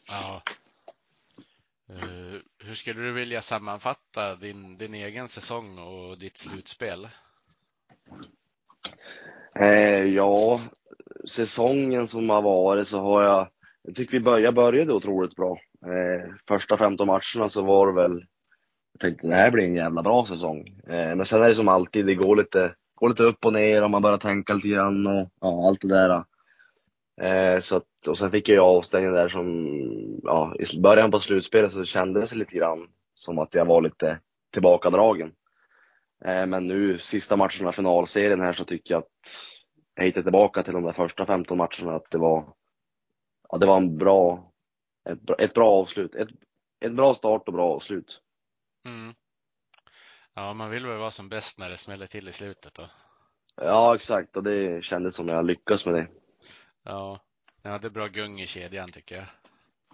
Ja. 0.08 0.42
Eh, 1.90 2.40
hur 2.64 2.74
skulle 2.74 3.00
du 3.00 3.12
vilja 3.12 3.40
sammanfatta 3.40 4.36
din, 4.36 4.78
din 4.78 4.94
egen 4.94 5.28
säsong 5.28 5.78
och 5.78 6.18
ditt 6.18 6.38
slutspel? 6.38 7.08
Eh, 9.54 10.04
ja, 10.04 10.60
säsongen 11.28 12.08
som 12.08 12.30
har 12.30 12.42
varit 12.42 12.88
så 12.88 13.00
har 13.00 13.22
jag, 13.22 13.48
jag 13.82 13.96
tycker 13.96 14.12
vi 14.12 14.24
började, 14.24 14.52
började 14.52 14.92
otroligt 14.92 15.36
bra. 15.36 15.58
Eh, 15.86 16.34
första 16.48 16.78
15 16.78 17.06
matcherna 17.06 17.48
så 17.48 17.62
var 17.62 17.86
det 17.86 17.92
väl, 17.92 18.26
jag 18.96 19.00
tänkte 19.00 19.26
det 19.26 19.34
här 19.34 19.50
blir 19.50 19.64
en 19.64 19.74
jävla 19.74 20.02
bra 20.02 20.26
säsong. 20.26 20.80
Eh, 20.86 21.16
men 21.16 21.26
sen 21.26 21.42
är 21.42 21.48
det 21.48 21.54
som 21.54 21.68
alltid, 21.68 22.06
det 22.06 22.14
går 22.14 22.36
lite, 22.36 22.74
går 22.94 23.08
lite 23.08 23.22
upp 23.22 23.44
och 23.44 23.52
ner 23.52 23.84
och 23.84 23.90
man 23.90 24.02
börjar 24.02 24.18
tänka 24.18 24.54
lite 24.54 24.68
grann 24.68 25.06
och 25.06 25.30
ja, 25.40 25.68
allt 25.68 25.80
det 25.80 25.88
där. 25.88 26.24
Eh, 27.20 27.60
så 27.60 27.76
att, 27.76 28.06
och 28.08 28.18
sen 28.18 28.30
fick 28.30 28.48
jag 28.48 28.54
ju 28.54 28.60
avstängning 28.60 29.12
där 29.12 29.28
som, 29.28 30.20
ja, 30.22 30.54
i 30.58 30.80
början 30.80 31.10
på 31.10 31.20
slutspelet 31.20 31.72
så 31.72 31.84
kändes 31.84 32.30
det 32.30 32.36
lite 32.36 32.56
grann 32.56 32.88
som 33.14 33.38
att 33.38 33.54
jag 33.54 33.64
var 33.64 33.80
lite 33.80 34.20
tillbakadragen. 34.52 35.32
Eh, 36.24 36.46
men 36.46 36.66
nu 36.66 36.98
sista 36.98 37.36
matcherna 37.36 37.70
i 37.70 37.72
finalserien 37.72 38.40
här 38.40 38.52
så 38.52 38.64
tycker 38.64 38.94
jag 38.94 38.98
att 38.98 39.10
jag 39.94 40.04
hittade 40.04 40.24
tillbaka 40.24 40.62
till 40.62 40.72
de 40.72 40.82
där 40.82 40.92
första 40.92 41.26
15 41.26 41.58
matcherna 41.58 41.94
att 41.96 42.10
det 42.10 42.18
var, 42.18 42.44
ja 43.48 43.58
det 43.58 43.66
var 43.66 43.76
en 43.76 43.98
bra, 43.98 44.52
ett, 45.10 45.20
bra- 45.20 45.36
ett 45.38 45.54
bra 45.54 45.70
avslut. 45.70 46.14
Ett, 46.14 46.28
ett 46.80 46.92
bra 46.92 47.14
start 47.14 47.42
och 47.46 47.54
bra 47.54 47.74
avslut. 47.74 48.20
Mm. 48.86 49.14
Ja, 50.34 50.54
man 50.54 50.70
vill 50.70 50.86
väl 50.86 50.98
vara 50.98 51.10
som 51.10 51.28
bäst 51.28 51.58
när 51.58 51.70
det 51.70 51.76
smäller 51.76 52.06
till 52.06 52.28
i 52.28 52.32
slutet 52.32 52.74
då. 52.74 52.90
Ja 53.56 53.94
exakt 53.94 54.36
och 54.36 54.42
det 54.42 54.84
kändes 54.84 55.14
som 55.14 55.28
jag 55.28 55.46
lyckades 55.46 55.86
med 55.86 55.94
det. 55.94 56.08
Ja, 56.82 57.20
Ni 57.62 57.70
hade 57.70 57.90
bra 57.90 58.06
gung 58.06 58.40
i 58.40 58.46
kedjan 58.46 58.92
tycker 58.92 59.16
jag. 59.16 59.26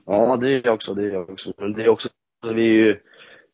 Ja, 0.06 0.36
det 0.36 0.66
är 0.66 0.70
också, 0.70 0.94
det 0.94 1.04
är 1.04 1.30
också. 1.30 1.52
Men 1.58 1.72
det 1.72 1.82
är 1.82 1.88
också, 1.88 2.08
vi 2.42 2.70
är 2.70 2.86
ju, 2.86 3.00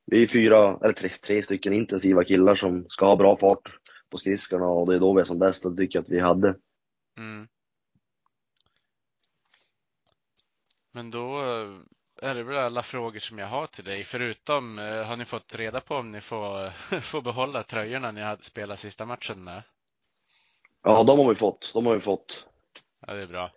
vi 0.05 0.23
är 0.23 0.27
fyra, 0.27 0.79
eller 0.83 0.93
tre, 0.95 1.09
tre 1.27 1.43
stycken 1.43 1.73
intensiva 1.73 2.25
killar 2.25 2.55
som 2.55 2.87
ska 2.89 3.07
ha 3.07 3.17
bra 3.17 3.37
fart 3.37 3.79
på 4.11 4.19
skridskorna 4.19 4.67
och 4.67 4.87
det 4.87 4.95
är 4.95 5.01
då 5.01 5.15
vi 5.15 5.21
är 5.21 5.25
som 5.25 5.39
bäst 5.39 5.67
och 5.67 5.73
det 5.73 5.83
tycker 5.83 5.99
jag 5.99 6.03
att 6.03 6.11
vi 6.11 6.21
hade. 6.21 6.57
Mm. 7.17 7.49
Men 10.93 11.11
då 11.11 11.43
är 12.23 12.35
det 12.35 12.43
väl 12.43 12.57
alla 12.57 12.83
frågor 12.83 13.19
som 13.19 13.39
jag 13.39 13.47
har 13.47 13.67
till 13.67 13.85
dig. 13.85 14.05
Förutom, 14.05 14.79
eh, 14.79 15.03
har 15.03 15.17
ni 15.17 15.25
fått 15.25 15.55
reda 15.55 15.81
på 15.81 15.95
om 15.95 16.13
ni 16.13 16.21
får, 16.21 16.71
får 17.01 17.23
behålla 17.23 17.63
tröjorna 17.63 18.11
ni 18.11 18.21
hade 18.21 18.43
spelat 18.43 18.79
sista 18.79 19.07
matchen 19.07 19.45
med? 19.45 19.63
Ja, 20.83 21.05
de 21.05 21.19
har 21.19 21.29
vi 21.29 21.35
fått. 21.35 21.71
De 21.75 21.87
har 21.87 21.95
vi 21.95 22.01
fått. 22.01 22.45
Ja, 23.07 23.15
det 23.15 23.23
är 23.23 23.27
bra. 23.27 23.51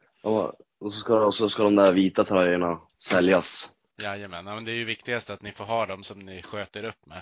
Och 0.79 0.93
så 0.93 0.99
ska, 0.99 1.25
och 1.25 1.35
så 1.35 1.49
ska 1.49 1.63
de 1.63 1.75
där 1.75 1.93
vita 1.93 2.23
tröjorna 2.23 2.81
säljas. 3.09 3.71
Jajamän, 4.01 4.45
ja, 4.45 4.55
men 4.55 4.65
det 4.65 4.71
är 4.71 4.75
ju 4.75 4.85
viktigast 4.85 5.29
att 5.29 5.41
ni 5.41 5.51
får 5.51 5.65
ha 5.65 5.85
dem 5.85 6.03
som 6.03 6.19
ni 6.19 6.41
sköter 6.41 6.83
upp 6.83 7.05
med. 7.05 7.21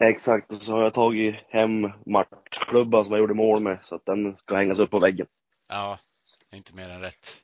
Exakt, 0.00 0.52
och 0.52 0.62
så 0.62 0.72
har 0.72 0.82
jag 0.82 0.94
tagit 0.94 1.34
hem 1.48 1.90
matchklubban 2.06 3.04
som 3.04 3.12
jag 3.12 3.20
gjorde 3.20 3.34
mål 3.34 3.60
med 3.60 3.78
så 3.82 3.94
att 3.94 4.06
den 4.06 4.36
ska 4.36 4.56
hängas 4.56 4.78
upp 4.78 4.90
på 4.90 4.98
väggen. 4.98 5.26
Ja, 5.68 5.98
inte 6.52 6.74
mer 6.74 6.88
än 6.88 7.00
rätt. 7.00 7.42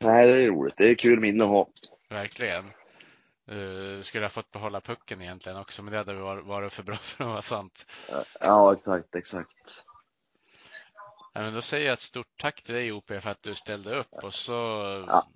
Nej, 0.00 0.26
det 0.26 0.42
är 0.42 0.48
roligt. 0.48 0.76
Det 0.76 0.90
är 0.90 0.94
kul 0.94 1.20
minne 1.20 1.44
att 1.44 1.50
ha. 1.50 1.68
Verkligen. 2.12 2.70
Uh, 3.50 4.00
skulle 4.00 4.24
ha 4.24 4.30
fått 4.30 4.50
behålla 4.50 4.80
pucken 4.80 5.22
egentligen 5.22 5.58
också, 5.58 5.82
men 5.82 5.92
det 5.92 5.98
hade 5.98 6.14
varit, 6.14 6.44
varit 6.44 6.72
för 6.72 6.82
bra 6.82 6.96
för 6.96 7.24
att 7.24 7.30
vara 7.30 7.42
sant. 7.42 7.86
Ja, 8.40 8.72
exakt, 8.74 9.14
exakt. 9.14 9.84
Ja, 11.34 11.40
men 11.42 11.54
då 11.54 11.62
säger 11.62 11.86
jag 11.86 11.92
ett 11.92 12.00
stort 12.00 12.38
tack 12.40 12.62
till 12.62 12.74
dig 12.74 12.92
OP 12.92 13.06
för 13.06 13.28
att 13.28 13.42
du 13.42 13.54
ställde 13.54 13.98
upp 13.98 14.12
och 14.24 14.34
så 14.34 14.52
Ja. 15.08 15.26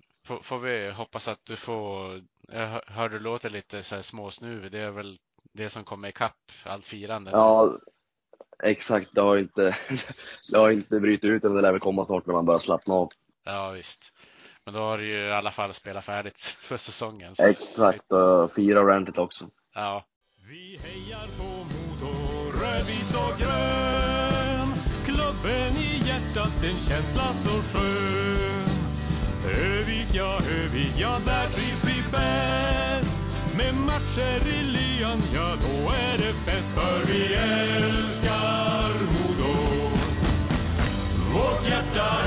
får, 0.41 0.57
vi 0.59 0.91
hoppas 0.91 1.27
att 1.27 1.39
du 1.45 1.55
får, 1.55 2.21
jag 2.47 2.81
hör- 2.87 3.09
du 3.09 3.19
låter 3.19 3.49
lite 3.49 3.83
så 3.83 3.95
här 3.95 4.01
småsnuvig, 4.01 4.71
det 4.71 4.79
är 4.79 4.91
väl 4.91 5.17
det 5.53 5.69
som 5.69 5.83
kommer 5.83 6.07
ikapp 6.09 6.51
allt 6.65 6.87
firande. 6.87 7.31
Ja, 7.31 7.77
exakt. 8.63 9.09
Det 9.15 9.21
har 9.21 9.37
inte, 9.37 9.77
det 10.51 10.57
har 10.57 10.71
inte 10.71 10.99
brutit 10.99 11.29
ut 11.31 11.43
än. 11.43 11.55
Det 11.55 11.61
lär 11.61 11.71
väl 11.71 11.81
komma 11.81 12.05
snart 12.05 12.25
när 12.25 12.33
man 12.33 12.45
börjar 12.45 12.59
slappna 12.59 12.93
av. 12.93 13.09
ja, 13.43 13.69
visst. 13.69 14.13
Men 14.67 14.73
då 14.73 14.79
har 14.79 14.97
du 14.97 15.05
ju 15.05 15.19
i 15.27 15.31
alla 15.31 15.51
fall 15.51 15.73
spelat 15.73 16.05
färdigt 16.05 16.39
för 16.59 16.77
säsongen. 16.77 17.35
Så. 17.35 17.45
Exakt, 17.45 18.11
och 18.11 18.53
fira 18.53 18.81
ordentligt 18.81 19.17
också. 19.17 19.45
Ja. 19.75 20.03
Vi 20.49 20.79
hejar 20.83 21.27
på 21.37 21.43
Modo, 21.43 22.13
rödvit 22.61 23.13
och 23.15 23.39
grön. 23.39 24.69
Klubben 25.05 25.71
i 25.87 26.07
hjärtat, 26.07 26.63
en 26.63 26.81
känsla 26.81 27.23
så 27.33 27.49
skön. 27.49 28.69
Övik, 29.63 30.07
ja, 30.13 30.39
Övik, 30.59 30.93
ja, 30.97 31.19
där 31.25 31.47
trivs 31.47 31.83
vi 31.83 32.03
bäst. 32.11 33.19
Med 33.57 33.73
matcher 33.73 34.49
i 34.49 34.63
lyan, 34.63 35.21
ja, 35.35 35.55
då 35.61 35.91
är 35.91 36.17
det 36.17 36.33
fest. 36.45 36.71
För 36.75 37.11
vi 37.11 37.33
älskar 37.33 38.93
Modo, 39.13 39.53
vårt 41.33 41.69
hjärta 41.69 42.26